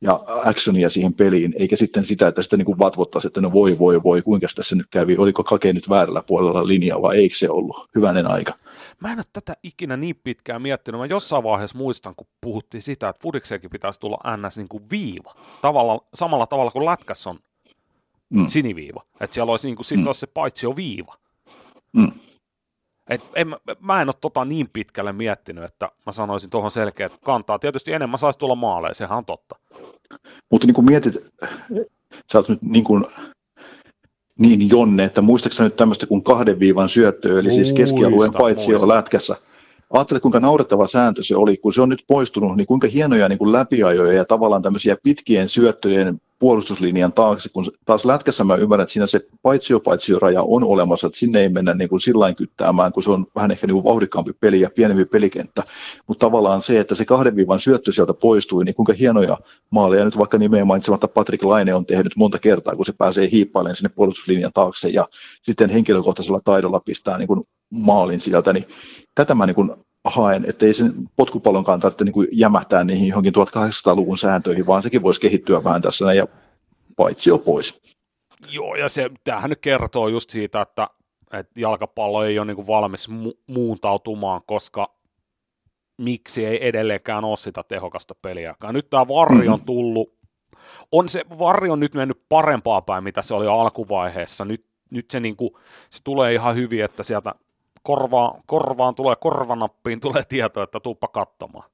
ja 0.00 0.24
actionia 0.26 0.90
siihen 0.90 1.14
peliin, 1.14 1.54
eikä 1.58 1.76
sitten 1.76 2.04
sitä, 2.04 2.28
että 2.28 2.42
sitä 2.42 2.56
niin 2.56 2.66
kuin 2.66 2.78
vatvottaisiin, 2.78 3.28
että 3.28 3.40
no 3.40 3.52
voi, 3.52 3.78
voi, 3.78 4.02
voi, 4.02 4.22
kuinka 4.22 4.46
tässä 4.54 4.76
nyt 4.76 4.86
kävi, 4.90 5.16
oliko 5.16 5.44
Kake 5.44 5.72
nyt 5.72 5.88
väärällä 5.88 6.22
puolella 6.26 6.66
linjaa 6.66 7.02
vai 7.02 7.16
eikö 7.16 7.34
se 7.34 7.50
ollut, 7.50 7.76
hyvänen 7.94 8.26
aika. 8.26 8.52
Mä 9.00 9.12
en 9.12 9.18
ole 9.18 9.24
tätä 9.32 9.56
ikinä 9.62 9.96
niin 9.96 10.16
pitkään 10.24 10.62
miettinyt. 10.62 10.98
Mä 11.00 11.06
jossain 11.06 11.44
vaiheessa 11.44 11.78
muistan, 11.78 12.14
kun 12.16 12.26
puhuttiin 12.40 12.82
sitä, 12.82 13.08
että 13.08 13.22
Fudikseekin 13.22 13.70
pitäisi 13.70 14.00
tulla 14.00 14.36
ns. 14.36 14.56
Niin 14.56 14.68
kuin 14.68 14.82
viiva. 14.90 15.34
Tavalla, 15.62 16.00
samalla 16.14 16.46
tavalla 16.46 16.70
kuin 16.70 16.84
lätkässä 16.86 17.30
on 17.30 17.38
Mm. 18.34 18.46
siniviiva. 18.46 19.02
Että 19.20 19.34
siellä 19.34 19.50
olisi, 19.50 19.68
niin 19.68 19.76
kuin, 19.76 19.86
sit 19.86 19.98
Mm. 19.98 20.06
olisi 20.06 20.20
se 20.20 20.26
paitsi 20.26 20.66
jo 20.66 20.76
viiva. 20.76 21.14
Mm. 21.92 22.12
Et 23.10 23.20
en, 23.34 23.48
mä- 23.80 24.02
en 24.02 24.08
ole 24.08 24.14
tota 24.20 24.44
niin 24.44 24.68
pitkälle 24.72 25.12
miettinyt, 25.12 25.64
että 25.64 25.88
mä 26.06 26.12
sanoisin 26.12 26.50
tuohon 26.50 26.70
selkeä, 26.70 27.06
että 27.06 27.18
kantaa. 27.24 27.58
Tietysti 27.58 27.92
enemmän 27.92 28.18
saisi 28.18 28.38
tulla 28.38 28.54
maaleja, 28.54 28.94
sehän 28.94 29.18
on 29.18 29.24
totta. 29.24 29.56
Mutta 30.50 30.66
niin 30.66 30.74
kuin 30.74 30.84
mietit, 30.84 31.14
sä 32.32 32.38
oot 32.38 32.48
nyt 32.48 32.62
niin, 32.62 32.84
kuin, 32.84 33.04
niin 34.38 34.70
Jonne, 34.70 35.04
että 35.04 35.22
muistaaksä 35.22 35.64
nyt 35.64 35.76
tämmöistä 35.76 36.06
kuin 36.06 36.22
kahden 36.22 36.58
viivan 36.60 36.88
syöttöä, 36.88 37.40
eli 37.40 37.52
siis 37.52 37.72
keskialueen 37.72 38.32
paitsi 38.32 38.70
muistan. 38.70 38.88
lätkässä. 38.88 39.36
Ajattele, 39.90 40.20
kuinka 40.20 40.40
naurettava 40.40 40.86
sääntö 40.86 41.22
se 41.22 41.36
oli, 41.36 41.56
kun 41.56 41.72
se 41.72 41.82
on 41.82 41.88
nyt 41.88 42.04
poistunut, 42.08 42.56
niin 42.56 42.66
kuinka 42.66 42.88
hienoja 42.88 43.28
niin 43.28 43.38
kuin 43.38 43.52
läpiajoja 43.52 44.12
ja 44.12 44.24
tavallaan 44.24 44.62
tämmöisiä 44.62 44.96
pitkien 45.02 45.48
syöttöjen 45.48 46.20
puolustuslinjan 46.38 47.12
taakse, 47.12 47.48
kun 47.52 47.64
taas 47.84 48.04
lätkässä 48.04 48.44
mä 48.44 48.54
ymmärrän, 48.54 48.82
että 48.82 48.92
siinä 48.92 49.06
se 49.06 49.20
paitsio 49.42 49.80
paitsio 49.80 50.18
raja 50.18 50.42
on 50.42 50.64
olemassa, 50.64 51.06
että 51.06 51.18
sinne 51.18 51.40
ei 51.40 51.48
mennä 51.48 51.74
niin 51.74 51.88
kuin 51.88 52.00
sillain 52.00 52.36
kyttäämään, 52.36 52.92
kun 52.92 53.02
se 53.02 53.10
on 53.10 53.26
vähän 53.34 53.50
ehkä 53.50 53.66
niin 53.66 53.74
kuin 53.74 53.84
vauhdikkaampi 53.84 54.32
peli 54.40 54.60
ja 54.60 54.70
pienempi 54.74 55.04
pelikenttä, 55.04 55.62
mutta 56.06 56.26
tavallaan 56.26 56.62
se, 56.62 56.80
että 56.80 56.94
se 56.94 57.04
kahden 57.04 57.36
viivan 57.36 57.60
syöttö 57.60 57.92
sieltä 57.92 58.14
poistui, 58.14 58.64
niin 58.64 58.74
kuinka 58.74 58.92
hienoja 58.92 59.38
maaleja 59.70 60.04
nyt 60.04 60.18
vaikka 60.18 60.38
nimeen 60.38 60.66
mainitsematta 60.66 61.08
Patrick 61.08 61.44
Laine 61.44 61.74
on 61.74 61.86
tehnyt 61.86 62.16
monta 62.16 62.38
kertaa, 62.38 62.76
kun 62.76 62.86
se 62.86 62.92
pääsee 62.98 63.28
hiippailemaan 63.32 63.76
sinne 63.76 63.90
puolustuslinjan 63.94 64.52
taakse 64.54 64.88
ja 64.88 65.06
sitten 65.42 65.70
henkilökohtaisella 65.70 66.40
taidolla 66.44 66.80
pistää 66.80 67.18
niin 67.18 67.28
kuin 67.28 67.44
maalin 67.70 68.20
sieltä, 68.20 68.52
niin 68.52 68.64
tätä 69.14 69.34
mä 69.34 69.46
niin 69.46 69.54
kuin 69.54 69.70
haen, 70.04 70.44
että 70.48 70.66
ei 70.66 70.72
sen 70.72 70.92
potkupallonkaan 71.16 71.80
tarvitse 71.80 72.04
niin 72.04 72.12
kuin 72.12 72.28
jämähtää 72.32 72.84
niihin 72.84 73.08
johonkin 73.08 73.32
1800-luvun 73.34 74.18
sääntöihin, 74.18 74.66
vaan 74.66 74.82
sekin 74.82 75.02
voisi 75.02 75.20
kehittyä 75.20 75.64
vähän 75.64 75.82
tässä 75.82 76.04
näin, 76.04 76.18
ja 76.18 76.26
paitsi 76.96 77.30
jo 77.30 77.38
pois. 77.38 77.82
Joo, 78.50 78.74
ja 78.74 78.88
se, 78.88 79.10
tämähän 79.24 79.50
nyt 79.50 79.60
kertoo 79.60 80.08
just 80.08 80.30
siitä, 80.30 80.60
että, 80.60 80.88
että 81.32 81.60
jalkapallo 81.60 82.24
ei 82.24 82.38
ole 82.38 82.46
niin 82.46 82.56
kuin 82.56 82.66
valmis 82.66 83.08
mu- 83.10 83.38
muuntautumaan, 83.46 84.40
koska 84.46 84.94
miksi 85.98 86.46
ei 86.46 86.68
edelleenkään 86.68 87.24
ole 87.24 87.36
sitä 87.36 87.62
tehokasta 87.68 88.14
peliäkään. 88.22 88.74
Nyt 88.74 88.90
tämä 88.90 89.08
varri 89.08 89.48
on 89.48 89.64
tullut, 89.64 90.14
on 90.92 91.08
se 91.08 91.24
varri 91.38 91.70
on 91.70 91.80
nyt 91.80 91.94
mennyt 91.94 92.22
parempaa 92.28 92.82
päin, 92.82 93.04
mitä 93.04 93.22
se 93.22 93.34
oli 93.34 93.46
alkuvaiheessa. 93.46 94.44
Nyt, 94.44 94.66
nyt 94.90 95.10
se, 95.10 95.20
niin 95.20 95.36
kuin, 95.36 95.50
se 95.90 96.04
tulee 96.04 96.34
ihan 96.34 96.56
hyvin, 96.56 96.84
että 96.84 97.02
sieltä 97.02 97.34
korvaan, 97.82 98.42
korvaan 98.46 98.94
tulee, 98.94 99.16
korvanappiin 99.16 100.00
tulee 100.00 100.22
tieto, 100.28 100.62
että 100.62 100.80
tuuppa 100.80 101.08
katsomaan. 101.08 101.70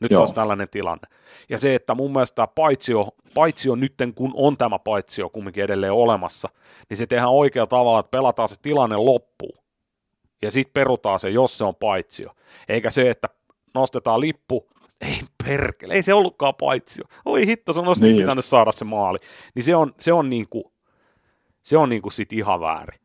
Nyt 0.00 0.10
Joo. 0.10 0.22
on 0.22 0.34
tällainen 0.34 0.68
tilanne. 0.70 1.08
Ja 1.48 1.58
se, 1.58 1.74
että 1.74 1.94
mun 1.94 2.12
mielestä 2.12 2.34
tämä 2.34 2.46
paitsio, 2.46 3.08
paitsio 3.34 3.74
nytten, 3.74 4.14
kun 4.14 4.32
on 4.34 4.56
tämä 4.56 4.78
paitsio 4.78 5.28
kumminkin 5.28 5.64
edelleen 5.64 5.92
olemassa, 5.92 6.48
niin 6.90 6.96
se 6.96 7.06
tehdään 7.06 7.30
oikealla 7.30 7.66
tavalla, 7.66 8.00
että 8.00 8.10
pelataan 8.10 8.48
se 8.48 8.54
tilanne 8.62 8.96
loppuun. 8.96 9.58
Ja 10.42 10.50
sitten 10.50 10.72
perutaan 10.72 11.18
se, 11.18 11.30
jos 11.30 11.58
se 11.58 11.64
on 11.64 11.74
paitsio. 11.74 12.30
Eikä 12.68 12.90
se, 12.90 13.10
että 13.10 13.28
nostetaan 13.74 14.20
lippu, 14.20 14.66
ei 15.00 15.20
perkele, 15.46 15.94
ei 15.94 16.02
se 16.02 16.14
ollutkaan 16.14 16.54
paitsi. 16.54 17.02
Oi 17.24 17.46
hitto, 17.46 17.72
se 17.72 17.80
on 17.80 17.86
niin 18.00 18.16
pitänyt 18.16 18.36
just. 18.36 18.48
saada 18.48 18.72
se 18.72 18.84
maali. 18.84 19.18
Niin 19.54 19.62
se 19.62 19.76
on, 19.76 19.94
se 20.00 20.12
on 20.12 20.30
niinku, 20.30 20.72
se 21.62 21.76
on 21.76 21.88
niinku 21.88 22.10
sit 22.10 22.32
ihan 22.32 22.60
väärin. 22.60 23.03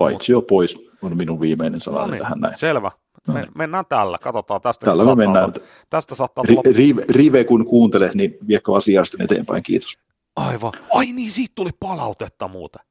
Paitsi 0.00 0.32
jo 0.32 0.42
pois 0.42 0.90
on 1.02 1.16
minun 1.16 1.40
viimeinen 1.40 1.80
sana 1.80 1.98
no 1.98 2.06
niin, 2.06 2.22
tähän 2.22 2.40
näin. 2.40 2.58
Selvä. 2.58 2.90
No 3.28 3.34
me, 3.34 3.40
niin. 3.40 3.52
mennään 3.54 3.84
tällä, 3.88 4.18
katsotaan 4.18 4.60
tästä. 4.60 4.86
Tällä 4.86 5.04
me 5.04 5.14
mennään. 5.14 5.44
Olla. 5.44 5.66
Tästä 5.90 6.14
saattaa 6.14 6.44
tulla... 6.44 6.62
Rive, 6.72 7.04
rive, 7.08 7.44
kun 7.44 7.66
kuuntelee, 7.66 8.10
niin 8.14 8.38
viekö 8.48 8.74
asiaa 8.74 9.04
sitten 9.04 9.24
eteenpäin, 9.24 9.62
kiitos. 9.62 9.98
Aivan. 10.36 10.72
Ai 10.94 11.06
niin, 11.06 11.30
siitä 11.30 11.52
tuli 11.54 11.70
palautetta 11.80 12.48
muuten. 12.48 12.82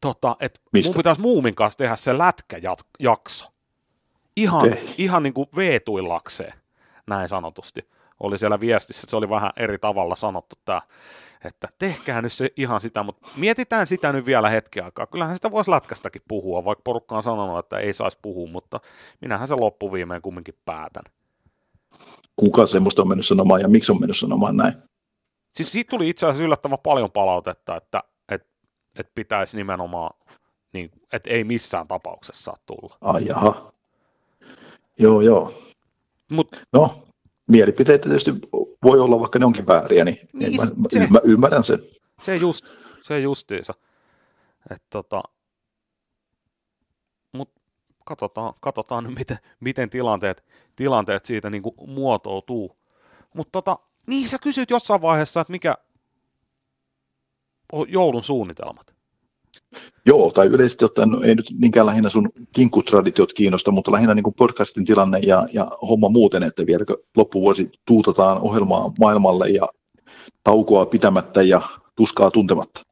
Tota, 0.00 0.36
et 0.40 0.60
Mistä? 0.72 0.92
mun 0.92 0.96
pitäisi 0.96 1.20
Muumin 1.20 1.54
kanssa 1.54 1.78
tehdä 1.78 1.96
se 1.96 2.18
lätkäjakso. 2.18 3.46
Ihan, 4.36 4.66
okay. 4.66 4.78
ihan 4.98 5.22
niin 5.22 5.34
kuin 5.34 5.48
veetuillakseen, 5.56 6.52
näin 7.06 7.28
sanotusti. 7.28 7.88
Oli 8.20 8.38
siellä 8.38 8.60
viestissä, 8.60 9.06
se 9.10 9.16
oli 9.16 9.28
vähän 9.28 9.50
eri 9.56 9.78
tavalla 9.78 10.16
sanottu 10.16 10.56
tämä, 10.64 10.82
että 11.44 11.68
tehkää 11.78 12.22
nyt 12.22 12.32
se 12.32 12.50
ihan 12.56 12.80
sitä, 12.80 13.02
mutta 13.02 13.28
mietitään 13.36 13.86
sitä 13.86 14.12
nyt 14.12 14.26
vielä 14.26 14.48
hetki 14.48 14.80
aikaa. 14.80 15.06
Kyllähän 15.06 15.36
sitä 15.36 15.50
voisi 15.50 15.70
lätkästäkin 15.70 16.22
puhua, 16.28 16.64
vaikka 16.64 16.82
porukka 16.84 17.16
on 17.16 17.22
sanonut, 17.22 17.58
että 17.58 17.78
ei 17.78 17.92
saisi 17.92 18.18
puhua, 18.22 18.50
mutta 18.50 18.80
minähän 19.20 19.48
se 19.48 19.54
loppuviimeen 19.54 20.22
kumminkin 20.22 20.58
päätän. 20.64 21.04
Kuka 22.36 22.66
semmoista 22.66 23.02
on 23.02 23.08
mennyt 23.08 23.26
sanomaan 23.26 23.60
ja 23.60 23.68
miksi 23.68 23.92
on 23.92 24.00
mennyt 24.00 24.16
sanomaan 24.16 24.56
näin? 24.56 24.74
Siis 25.56 25.72
siitä 25.72 25.90
tuli 25.90 26.08
itse 26.08 26.26
asiassa 26.26 26.44
yllättävän 26.44 26.78
paljon 26.82 27.10
palautetta, 27.10 27.76
että, 27.76 28.02
että, 28.28 28.48
että 28.98 29.12
pitäisi 29.14 29.56
nimenomaan, 29.56 30.16
niin, 30.72 30.90
että 31.12 31.30
ei 31.30 31.44
missään 31.44 31.88
tapauksessa 31.88 32.42
saa 32.42 32.56
tulla. 32.66 32.96
Ai 33.00 33.26
jaha. 33.26 33.72
Joo, 34.98 35.20
joo. 35.20 35.52
Mut, 36.30 36.64
no, 36.72 37.03
mielipiteitä 37.48 38.08
tietysti 38.08 38.32
voi 38.82 39.00
olla, 39.00 39.20
vaikka 39.20 39.38
ne 39.38 39.46
onkin 39.46 39.66
vääriä, 39.66 40.04
niin, 40.04 40.18
niin 40.32 40.56
mä, 40.56 40.66
se, 40.88 40.98
ymmär, 40.98 41.22
ymmärrän 41.24 41.64
sen. 41.64 41.78
Se 42.22 42.36
just, 42.36 42.64
se 43.02 43.20
justiinsa. 43.20 43.74
tota, 44.90 45.22
mut 47.32 47.50
katsotaan, 48.04 48.54
katsotaan 48.60 49.04
nyt, 49.04 49.18
miten, 49.18 49.38
miten 49.60 49.90
tilanteet, 49.90 50.44
tilanteet 50.76 51.24
siitä 51.24 51.50
niin 51.50 51.62
kuin 51.62 51.90
muotoutuu. 51.90 52.76
Mutta 53.34 53.52
tota, 53.52 53.78
niin 54.06 54.28
sä 54.28 54.38
kysyt 54.38 54.70
jossain 54.70 55.02
vaiheessa, 55.02 55.40
että 55.40 55.50
mikä 55.50 55.74
on 57.72 57.92
joulun 57.92 58.24
suunnitelmat. 58.24 58.93
Joo, 60.06 60.30
tai 60.30 60.46
yleisesti 60.46 60.84
ottaen 60.84 61.10
no, 61.10 61.22
ei 61.22 61.34
nyt 61.34 61.46
niinkään 61.60 61.86
lähinnä 61.86 62.08
sun 62.08 62.28
kinkkutraditiot 62.52 63.32
kiinnosta, 63.32 63.70
mutta 63.70 63.92
lähinnä 63.92 64.14
niin 64.14 64.24
kuin 64.24 64.34
podcastin 64.34 64.84
tilanne 64.84 65.18
ja, 65.18 65.46
ja 65.52 65.64
homma 65.88 66.08
muuten, 66.08 66.42
että 66.42 66.66
vieläkö 66.66 66.96
loppuvuosi 67.16 67.70
tuutataan 67.84 68.40
ohjelmaa 68.40 68.92
maailmalle 68.98 69.48
ja 69.48 69.68
taukoa 70.44 70.86
pitämättä 70.86 71.42
ja 71.42 71.60
tuskaa 71.96 72.30
tuntematta. 72.30 72.82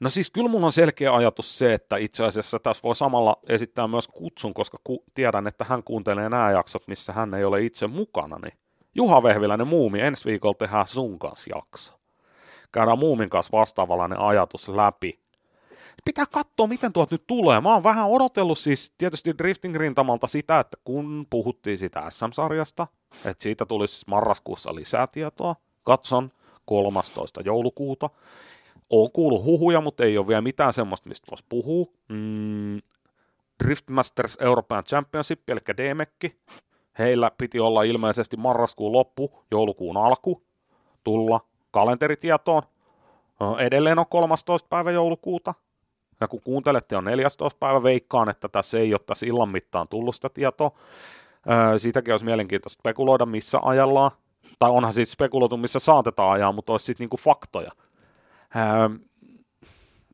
No 0.00 0.10
siis 0.10 0.30
kyllä 0.30 0.48
mulla 0.48 0.66
on 0.66 0.72
selkeä 0.72 1.14
ajatus 1.14 1.58
se, 1.58 1.74
että 1.74 1.96
itse 1.96 2.24
asiassa 2.24 2.58
tässä 2.58 2.82
voi 2.82 2.96
samalla 2.96 3.36
esittää 3.48 3.88
myös 3.88 4.08
kutsun, 4.08 4.54
koska 4.54 4.78
ku- 4.84 5.04
tiedän, 5.14 5.46
että 5.46 5.64
hän 5.68 5.82
kuuntelee 5.82 6.28
nämä 6.28 6.50
jaksot, 6.50 6.82
missä 6.88 7.12
hän 7.12 7.34
ei 7.34 7.44
ole 7.44 7.64
itse 7.64 7.86
mukana. 7.86 8.38
Niin 8.42 8.52
Juha 8.94 9.22
Vehviläinen 9.22 9.68
Muumi, 9.68 10.00
ensi 10.00 10.24
viikolla 10.24 10.54
tehdään 10.58 10.88
sun 10.88 11.18
kanssa 11.18 11.50
jakso. 11.54 11.94
Käydään 12.72 12.98
Muumin 12.98 13.30
kanssa 13.30 13.58
vastaavallainen 13.58 14.18
ajatus 14.20 14.68
läpi 14.68 15.21
pitää 16.04 16.24
katsoa, 16.26 16.66
miten 16.66 16.92
tuot 16.92 17.10
nyt 17.10 17.26
tulee. 17.26 17.60
Mä 17.60 17.72
oon 17.72 17.84
vähän 17.84 18.08
odotellut 18.08 18.58
siis 18.58 18.94
tietysti 18.98 19.38
Drifting 19.38 19.76
Rintamalta 19.76 20.26
sitä, 20.26 20.60
että 20.60 20.76
kun 20.84 21.26
puhuttiin 21.30 21.78
sitä 21.78 22.10
SM-sarjasta, 22.10 22.86
että 23.24 23.42
siitä 23.42 23.66
tulisi 23.66 24.04
marraskuussa 24.06 24.74
lisää 24.74 25.06
tietoa. 25.06 25.56
Katson 25.82 26.30
13. 26.64 27.40
joulukuuta. 27.44 28.10
Oon 28.90 29.12
kuullut 29.12 29.44
huhuja, 29.44 29.80
mutta 29.80 30.04
ei 30.04 30.18
ole 30.18 30.28
vielä 30.28 30.40
mitään 30.40 30.72
semmoista, 30.72 31.08
mistä 31.08 31.30
voisi 31.30 31.44
puhua. 31.48 31.86
Mm, 32.08 32.80
Driftmasters 33.64 34.36
European 34.40 34.84
Championship, 34.84 35.50
eli 35.50 35.60
DMEC. 35.76 36.34
Heillä 36.98 37.30
piti 37.38 37.60
olla 37.60 37.82
ilmeisesti 37.82 38.36
marraskuun 38.36 38.92
loppu, 38.92 39.44
joulukuun 39.50 39.96
alku, 39.96 40.42
tulla 41.04 41.40
kalenteritietoon. 41.70 42.62
Edelleen 43.58 43.98
on 43.98 44.06
13. 44.10 44.68
päivä 44.68 44.90
joulukuuta. 44.90 45.54
Ja 46.22 46.28
kun 46.28 46.40
kuuntelette 46.44 46.96
on 46.96 47.04
14. 47.04 47.56
päivä, 47.60 47.82
veikkaan, 47.82 48.28
että 48.28 48.48
tässä 48.48 48.78
ei 48.78 48.94
ole 48.94 49.00
tässä 49.06 49.26
illan 49.26 49.48
mittaan 49.48 49.88
tullut 49.88 50.14
sitä 50.14 50.28
tietoa. 50.28 50.70
Öö, 51.50 51.78
siitäkin 51.78 52.14
olisi 52.14 52.24
mielenkiintoista 52.24 52.80
spekuloida, 52.80 53.26
missä 53.26 53.58
ajallaan. 53.62 54.10
Tai 54.58 54.70
onhan 54.70 54.92
siitä 54.92 55.12
spekuloitu, 55.12 55.56
missä 55.56 55.78
saatetaan 55.78 56.32
ajaa, 56.32 56.52
mutta 56.52 56.72
olisi 56.72 56.84
sitten 56.84 57.04
niinku 57.04 57.16
faktoja. 57.16 57.70
Öö, 58.56 58.88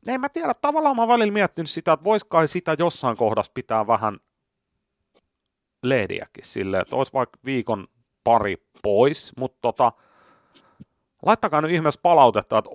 en 0.07 0.21
mä 0.21 0.29
tiedä, 0.29 0.53
tavallaan 0.61 0.95
mä 0.95 1.07
välillä 1.07 1.33
miettinyt 1.33 1.69
sitä, 1.69 1.93
että 1.93 2.03
voisiko 2.03 2.47
sitä 2.47 2.75
jossain 2.79 3.17
kohdassa 3.17 3.51
pitää 3.55 3.87
vähän 3.87 4.19
lehdiäkin 5.83 6.45
silleen, 6.45 6.81
että 6.81 6.95
olisi 6.95 7.13
vaikka 7.13 7.39
viikon 7.45 7.87
pari 8.23 8.57
pois, 8.83 9.33
mutta 9.37 9.57
tota, 9.61 9.91
laittakaa 11.25 11.61
nyt 11.61 11.71
ihmeessä 11.71 11.99
palautetta, 12.03 12.57
että 12.57 12.69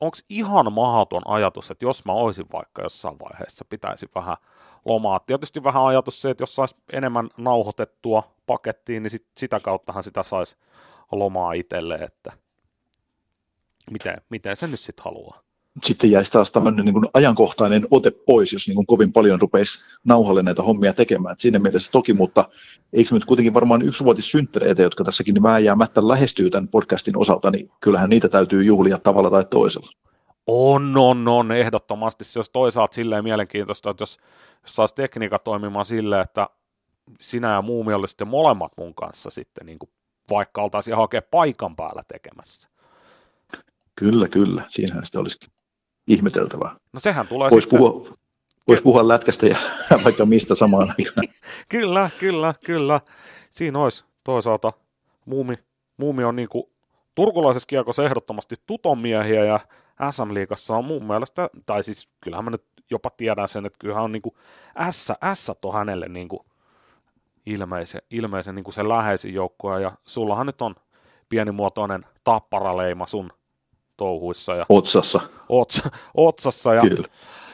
onko 0.00 0.16
ihan 0.28 0.72
mahaton 0.72 1.22
ajatus, 1.24 1.70
että 1.70 1.84
jos 1.84 2.04
mä 2.04 2.12
olisin 2.12 2.46
vaikka 2.52 2.82
jossain 2.82 3.18
vaiheessa, 3.18 3.64
pitäisi 3.64 4.08
vähän 4.14 4.36
lomaa. 4.84 5.20
Tietysti 5.20 5.64
vähän 5.64 5.84
ajatus 5.84 6.22
se, 6.22 6.30
että 6.30 6.42
jos 6.42 6.56
saisi 6.56 6.76
enemmän 6.92 7.28
nauhoitettua 7.36 8.22
pakettiin, 8.46 9.02
niin 9.02 9.10
sit, 9.10 9.26
sitä 9.38 9.60
kauttahan 9.60 10.04
sitä 10.04 10.22
saisi 10.22 10.56
lomaa 11.12 11.52
itselle, 11.52 11.94
että 11.94 12.32
miten, 13.90 14.16
miten 14.30 14.56
se 14.56 14.66
nyt 14.66 14.80
sitten 14.80 15.04
haluaa 15.04 15.51
sitten 15.84 16.10
jäisi 16.10 16.32
taas 16.32 16.52
tämmöinen 16.52 16.84
niin 16.84 16.92
kuin 16.92 17.06
ajankohtainen 17.14 17.86
ote 17.90 18.10
pois, 18.10 18.52
jos 18.52 18.68
niin 18.68 18.76
kuin 18.76 18.86
kovin 18.86 19.12
paljon 19.12 19.40
rupeisi 19.40 19.84
nauhalle 20.04 20.42
näitä 20.42 20.62
hommia 20.62 20.92
tekemään. 20.92 21.32
Et 21.32 21.40
siinä 21.40 21.58
mielessä 21.58 21.92
toki, 21.92 22.12
mutta 22.12 22.48
eikö 22.92 23.08
se 23.08 23.14
nyt 23.14 23.24
kuitenkin 23.24 23.54
varmaan 23.54 23.82
yksivuotissynttäreitä, 23.82 24.82
jotka 24.82 25.04
tässäkin 25.04 25.34
niin 25.34 25.42
vääjäämättä 25.42 26.08
lähestyy 26.08 26.50
tämän 26.50 26.68
podcastin 26.68 27.18
osalta, 27.18 27.50
niin 27.50 27.70
kyllähän 27.80 28.10
niitä 28.10 28.28
täytyy 28.28 28.62
juhlia 28.62 28.98
tavalla 28.98 29.30
tai 29.30 29.44
toisella. 29.50 29.90
On, 30.46 30.96
on, 30.96 31.28
on, 31.28 31.52
ehdottomasti. 31.52 32.24
Se 32.24 32.38
olisi 32.38 32.50
toisaalta 32.52 32.94
silleen 32.94 33.24
mielenkiintoista, 33.24 33.90
että 33.90 34.02
jos, 34.02 34.18
jos 34.62 34.76
saisi 34.76 34.94
tekniikka 34.94 35.38
toimimaan 35.38 35.86
silleen, 35.86 36.22
että 36.22 36.48
sinä 37.20 37.52
ja 37.52 37.62
muumi 37.62 37.94
olisi 37.94 38.12
sitten 38.12 38.28
molemmat 38.28 38.72
mun 38.76 38.94
kanssa 38.94 39.30
sitten, 39.30 39.66
niin 39.66 39.78
kuin 39.78 39.90
vaikka 40.30 40.62
oltaisiin 40.62 40.96
hakea 40.96 41.22
paikan 41.22 41.76
päällä 41.76 42.02
tekemässä. 42.08 42.68
Kyllä, 43.96 44.28
kyllä. 44.28 44.62
Siinähän 44.68 45.06
sitä 45.06 45.20
olisikin 45.20 45.51
ihmeteltävää. 46.06 46.76
No 46.92 47.00
sehän 47.00 47.28
tulee 47.28 47.50
Voisi 47.50 47.64
sitten... 47.64 47.78
puhua, 47.78 48.16
vois 48.68 48.82
puhua 48.82 49.08
lätkästä 49.08 49.46
ja 49.46 49.56
vaikka 50.04 50.26
mistä 50.26 50.54
samaan 50.54 50.94
aikaan. 50.98 51.28
kyllä, 51.68 52.10
kyllä, 52.18 52.54
kyllä. 52.64 53.00
Siinä 53.50 53.78
olisi 53.78 54.04
toisaalta 54.24 54.72
muumi, 55.24 55.58
muumi 55.96 56.24
on 56.24 56.36
niin 56.36 56.48
kuin 56.48 56.64
turkulaisessa 57.14 57.66
kiekossa 57.66 58.04
ehdottomasti 58.04 58.56
tuton 58.66 58.98
miehiä 58.98 59.44
ja 59.44 59.60
SM-liigassa 60.10 60.76
on 60.76 60.84
mun 60.84 61.04
mielestä, 61.04 61.48
tai 61.66 61.82
siis 61.82 62.08
kyllähän 62.20 62.44
mä 62.44 62.50
nyt 62.50 62.64
jopa 62.90 63.10
tiedän 63.10 63.48
sen, 63.48 63.66
että 63.66 63.78
kyllähän 63.78 64.04
on 64.04 64.12
niin 64.12 64.22
kuin 64.22 64.34
S, 64.90 65.12
S 65.34 65.50
on 65.64 65.74
hänelle 65.74 66.08
niin 66.08 66.28
kuin 66.28 66.40
ilmeisen, 67.46 68.02
ilmeisen 68.10 68.54
niin 68.54 68.64
kuin 68.64 68.74
se 68.74 68.88
läheisin 68.88 69.34
joukkue, 69.34 69.80
ja 69.80 69.92
sullahan 70.04 70.46
nyt 70.46 70.62
on 70.62 70.74
pienimuotoinen 71.28 72.06
tapparaleima 72.24 73.06
sun 73.06 73.32
touhuissa. 73.96 74.54
Ja 74.54 74.66
otsassa. 74.68 75.20
Ots, 75.48 75.82
otsassa 76.14 76.74
ja 76.74 76.80
kyllä. 76.80 77.08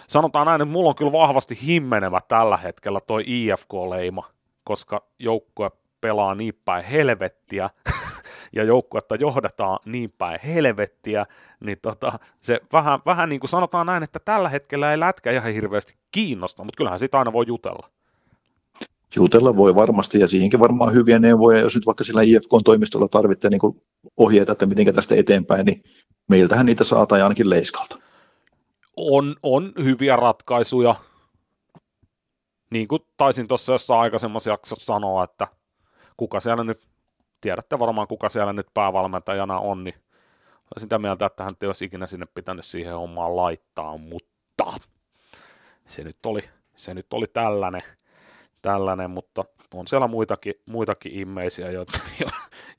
sanotaan 0.07 0.47
näin, 0.47 0.61
että 0.61 0.73
mulla 0.73 0.89
on 0.89 0.95
kyllä 0.95 1.13
vahvasti 1.13 1.59
himmenevä 1.67 2.21
tällä 2.29 2.57
hetkellä 2.57 3.01
toi 3.01 3.25
IFK-leima, 3.27 4.25
koska 4.65 5.03
joukkue 5.19 5.71
pelaa 6.01 6.35
niin 6.35 6.55
päin 6.65 6.85
helvettiä, 6.85 7.71
ja 8.57 8.65
joukkuetta 8.65 9.15
johdetaan 9.15 9.79
niin 9.85 10.15
päin 10.19 10.41
helvettiä, 10.45 11.27
niin 11.61 11.79
tota, 11.83 12.19
se 12.41 12.61
vähän, 12.73 13.01
vähän 13.07 13.29
niin 13.29 13.41
kuin 13.41 13.51
sanotaan 13.51 13.87
näin, 13.87 14.03
että 14.03 14.19
tällä 14.25 14.49
hetkellä 14.49 14.91
ei 14.91 15.01
lätkä 15.01 15.31
ihan 15.31 15.53
hirveästi 15.53 15.95
kiinnosta, 16.13 16.65
mutta 16.65 16.77
kyllähän 16.77 16.99
sitä 16.99 17.19
aina 17.19 17.33
voi 17.33 17.45
jutella. 17.49 17.91
Jutella 19.19 19.57
voi 19.57 19.75
varmasti, 19.75 20.21
ja 20.21 20.29
siihenkin 20.29 20.61
varmaan 20.61 20.95
hyviä 20.95 21.19
neuvoja, 21.19 21.61
jos 21.61 21.75
nyt 21.75 21.87
vaikka 21.87 22.05
sillä 22.05 22.23
IFK-toimistolla 22.23 23.09
tarvitsee 23.09 23.51
niin 23.51 23.85
ohjeita, 24.17 24.53
että 24.53 24.67
miten 24.67 24.95
tästä 24.95 25.15
eteenpäin, 25.15 25.67
niin 25.67 25.83
meiltähän 26.29 26.67
niitä 26.67 26.85
saa 26.85 27.07
tai 27.07 27.23
ainakin 27.23 27.51
Leiskalta. 27.51 27.99
On, 28.97 29.37
on 29.43 29.73
hyviä 29.85 30.17
ratkaisuja. 30.17 30.95
Niin 32.71 32.89
kuin 32.89 33.03
taisin 33.17 33.49
tuossa 33.49 33.73
jossain 33.73 34.01
aikaisemmassa 34.01 34.51
jaksossa 34.51 34.87
sanoa, 34.87 35.25
että 35.25 35.49
kuka 36.17 36.41
siellä 36.41 36.65
nyt, 36.65 36.81
tiedätte 37.41 37.79
varmaan 37.79 38.09
kuka 38.09 38.29
siellä 38.29 38.53
nyt 38.53 38.67
päävalmentajana 38.75 39.59
on, 39.59 39.85
niin 39.85 39.95
olen 39.95 40.81
sitä 40.81 40.99
mieltä, 40.99 41.27
että 41.27 41.45
hän 41.45 41.53
ei 41.63 41.67
olisi 41.67 41.85
ikinä 41.85 42.07
sinne 42.07 42.27
pitänyt 42.35 42.65
siihen 42.65 42.95
hommaan 42.95 43.37
laittaa, 43.37 43.97
mutta 43.97 44.73
se 45.87 46.05
nyt 46.05 46.27
oli, 46.27 46.41
se 46.77 46.95
nyt 46.95 47.13
oli 47.13 47.27
tällainen, 47.27 47.83
tällainen, 48.63 49.11
mutta 49.11 49.45
on 49.75 49.87
siellä 49.87 50.09
muitakin, 50.09 50.55
muitakin 50.67 51.13
immeisiä, 51.13 51.71
jo, 51.71 51.87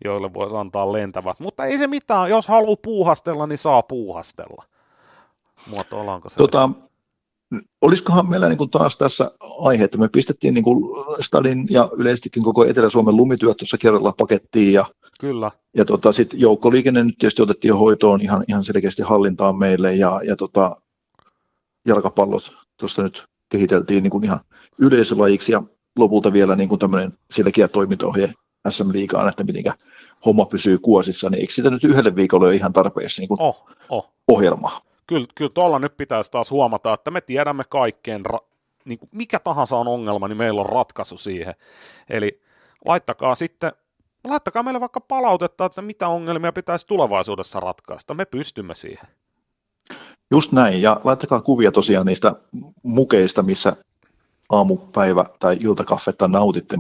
joille 0.05 0.34
voisi 0.34 0.55
antaa 0.55 0.93
lentävät. 0.93 1.39
Mutta 1.39 1.65
ei 1.65 1.77
se 1.77 1.88
mitään, 1.88 2.30
jos 2.30 2.47
haluaa 2.47 2.75
puuhastella, 2.84 3.47
niin 3.47 3.57
saa 3.57 3.82
puuhastella. 3.82 4.63
Muotoillaanko 5.67 6.30
se? 6.30 6.36
Tota, 6.36 6.69
olisikohan 7.82 8.30
meillä 8.30 8.49
niin 8.49 8.57
kuin 8.57 8.69
taas 8.69 8.97
tässä 8.97 9.32
aihe, 9.59 9.84
että 9.84 9.97
me 9.97 10.09
pistettiin 10.09 10.53
niin 10.53 10.63
kuin 10.63 11.05
Stadin 11.19 11.67
ja 11.69 11.89
yleisestikin 11.97 12.43
koko 12.43 12.65
Etelä-Suomen 12.65 13.15
lumityöt 13.15 13.57
tuossa 13.57 13.77
kerralla 13.77 14.13
pakettiin 14.17 14.73
ja 14.73 14.86
Kyllä. 15.19 15.51
Ja 15.77 15.86
tota, 15.86 16.11
sitten 16.11 16.39
joukkoliikenne 16.39 17.03
nyt 17.03 17.17
tietysti 17.19 17.41
otettiin 17.41 17.75
hoitoon 17.75 18.21
ihan, 18.21 18.43
ihan 18.47 18.63
selkeästi 18.63 19.01
hallintaan 19.01 19.57
meille 19.57 19.95
ja, 19.95 20.21
ja 20.23 20.36
tota, 20.36 20.82
jalkapallot 21.88 22.53
tuosta 22.77 23.03
nyt 23.03 23.23
kehiteltiin 23.49 24.03
niin 24.03 24.11
kuin 24.11 24.23
ihan 24.23 24.39
yleisölajiksi 24.80 25.51
ja 25.51 25.63
lopulta 25.97 26.34
vielä 26.34 26.55
niin 26.55 26.69
kuin 26.69 26.80
tämmöinen 26.80 27.11
selkeä 27.32 27.67
toimintaohje 27.67 28.34
SM-liigaan, 28.69 29.30
että 29.30 29.43
miten 29.43 29.73
homma 30.25 30.45
pysyy 30.45 30.77
kuosissa, 30.77 31.30
niin 31.30 31.41
eikö 31.41 31.53
sitä 31.53 31.69
nyt 31.69 31.84
yhdelle 31.84 32.15
viikolle 32.15 32.45
ole 32.45 32.55
ihan 32.55 32.73
tarpeessa 32.73 33.21
niin 33.21 33.27
kuin 33.27 33.41
oh, 33.41 33.69
oh. 33.89 34.11
ohjelmaa? 34.27 34.82
Kyllä, 35.07 35.27
kyllä 35.36 35.51
tuolla 35.53 35.80
nyt 35.80 35.97
pitäisi 35.97 36.32
taas 36.32 36.51
huomata, 36.51 36.93
että 36.93 37.11
me 37.11 37.21
tiedämme 37.21 37.63
kaikkeen, 37.69 38.25
ra- 38.25 38.45
niin 38.86 38.99
kuin 38.99 39.09
mikä 39.11 39.39
tahansa 39.39 39.77
on 39.77 39.88
ongelma, 39.88 40.27
niin 40.27 40.38
meillä 40.38 40.61
on 40.61 40.69
ratkaisu 40.69 41.17
siihen. 41.17 41.53
Eli 42.09 42.41
laittakaa 42.86 43.36
sitten 43.36 43.71
laittakaa 44.27 44.63
meille 44.63 44.80
vaikka 44.80 45.01
palautetta, 45.01 45.65
että 45.65 45.82
mitä 45.82 46.07
ongelmia 46.07 46.51
pitäisi 46.51 46.88
tulevaisuudessa 46.88 47.59
ratkaista. 47.59 48.13
Me 48.13 48.25
pystymme 48.25 48.75
siihen. 48.75 49.07
Just 50.32 50.51
näin, 50.51 50.82
ja 50.82 51.01
laittakaa 51.03 51.41
kuvia 51.41 51.71
tosiaan 51.71 52.05
niistä 52.05 52.36
mukeista, 52.84 53.43
missä 53.43 53.75
aamupäivä- 54.49 55.29
tai 55.39 55.57
iltakaffetta 55.63 56.27
nautitte 56.27 56.77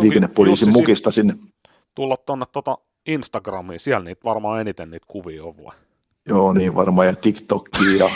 liikennepoliisin 0.00 0.72
mukista 0.72 1.10
sinne. 1.10 1.34
Tulla 1.94 2.16
tuonne 2.16 2.46
tuota 2.52 2.78
Instagramiin, 3.06 3.80
siellä 3.80 4.04
niitä 4.04 4.24
varmaan 4.24 4.60
eniten 4.60 4.90
niitä 4.90 5.06
kuvia 5.08 5.44
on 5.44 5.56
vai? 5.64 5.76
Joo, 6.26 6.52
niin 6.52 6.74
varmaan, 6.74 7.06
ja 7.06 7.16
TikTokki 7.16 7.98
ja 7.98 8.06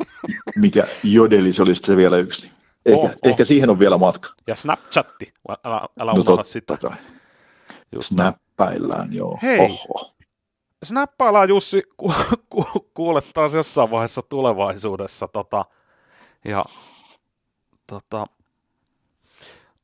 mikä 0.62 0.86
jodeli 1.02 1.52
se 1.52 1.62
olisi 1.62 1.82
se 1.84 1.96
vielä 1.96 2.16
yksi. 2.16 2.50
Ehkä, 2.86 3.00
oh, 3.00 3.04
oh. 3.04 3.30
ehkä 3.30 3.44
siihen 3.44 3.70
on 3.70 3.78
vielä 3.78 3.98
matka. 3.98 4.28
Ja 4.46 4.54
Snapchatti, 4.54 5.32
älä, 5.64 5.88
älä 5.98 6.12
no, 6.12 6.20
unohda 6.20 6.44
sitä. 6.44 6.76
Kai. 6.76 6.96
Just 7.92 8.08
Snappaillaan, 8.08 9.12
joo. 9.12 9.38
Hei, 9.42 9.58
Oho. 9.60 10.10
snappaillaan 10.82 11.48
Jussi, 11.48 11.82
ku, 11.96 12.12
ku, 12.48 12.64
kuule 12.94 13.22
taas 13.34 13.54
jossain 13.54 13.90
vaiheessa 13.90 14.22
tulevaisuudessa. 14.22 15.28
Tota, 15.28 15.64
ja 16.44 16.64
tota, 17.86 18.26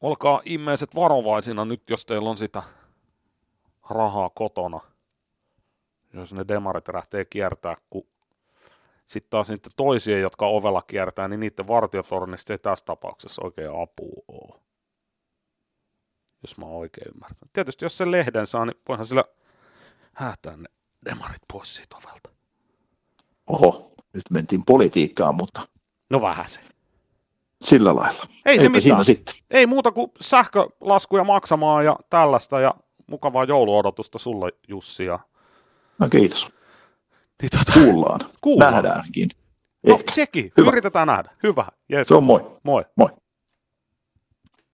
olkaa 0.00 0.40
ihmiset 0.44 0.94
varovaisina 0.94 1.64
nyt, 1.64 1.90
jos 1.90 2.06
teillä 2.06 2.30
on 2.30 2.36
sitä 2.36 2.62
rahaa 3.90 4.30
kotona. 4.30 4.80
Jos 6.12 6.34
ne 6.34 6.44
demarit 6.48 6.88
lähtee 6.94 7.24
kiertää, 7.24 7.76
kun 7.90 8.06
sitten 9.06 9.30
taas 9.30 9.48
niitä 9.48 9.70
toisia, 9.76 10.18
jotka 10.18 10.46
ovella 10.46 10.82
kiertää, 10.82 11.28
niin 11.28 11.40
niiden 11.40 11.68
vartiotornista 11.68 12.52
ei 12.52 12.58
tässä 12.58 12.84
tapauksessa 12.84 13.42
oikein 13.44 13.82
apua 13.82 14.22
ole 14.28 14.62
jos 16.42 16.58
mä 16.58 16.66
oikein 16.66 17.08
ymmärtänyt. 17.14 17.52
Tietysti 17.52 17.84
jos 17.84 17.98
se 17.98 18.10
lehden 18.10 18.46
saa, 18.46 18.66
niin 18.66 18.76
voihan 18.88 19.06
sillä 19.06 19.24
häätää 20.12 20.56
ne 20.56 20.68
demarit 21.04 21.42
pois 21.52 21.76
siitä 21.76 21.96
ovelta. 21.96 22.30
Oho, 23.46 23.92
nyt 24.12 24.30
mentiin 24.30 24.64
politiikkaan, 24.64 25.34
mutta... 25.34 25.68
No 26.10 26.20
vähän 26.20 26.48
se. 26.48 26.60
Sillä 27.62 27.96
lailla. 27.96 28.22
Ei 28.46 28.58
se 28.58 28.68
mitään. 28.68 28.82
Siinä 28.82 29.04
sitten. 29.04 29.34
Ei 29.50 29.66
muuta 29.66 29.92
kuin 29.92 30.10
sähkölaskuja 30.20 31.24
maksamaan 31.24 31.84
ja 31.84 31.96
tällaista 32.10 32.60
ja 32.60 32.74
mukavaa 33.06 33.44
jouluodotusta 33.44 34.18
sulle 34.18 34.52
Jussi. 34.68 35.04
Ja... 35.04 35.18
No 35.98 36.08
kiitos. 36.08 36.52
Niin, 37.42 37.50
tota... 37.50 37.72
Kuullaan. 37.72 38.20
Kuullaan. 38.40 38.72
Nähdäänkin. 38.72 39.28
No 39.86 39.94
Ehkä. 39.94 40.12
sekin. 40.12 40.52
Hyvä. 40.56 40.68
Yritetään 40.70 41.06
nähdä. 41.06 41.30
Hyvä. 41.42 41.66
Yes. 41.92 42.08
Se 42.08 42.14
on 42.14 42.24
moi. 42.24 42.40
Moi. 42.62 42.84
Moi. 42.96 43.08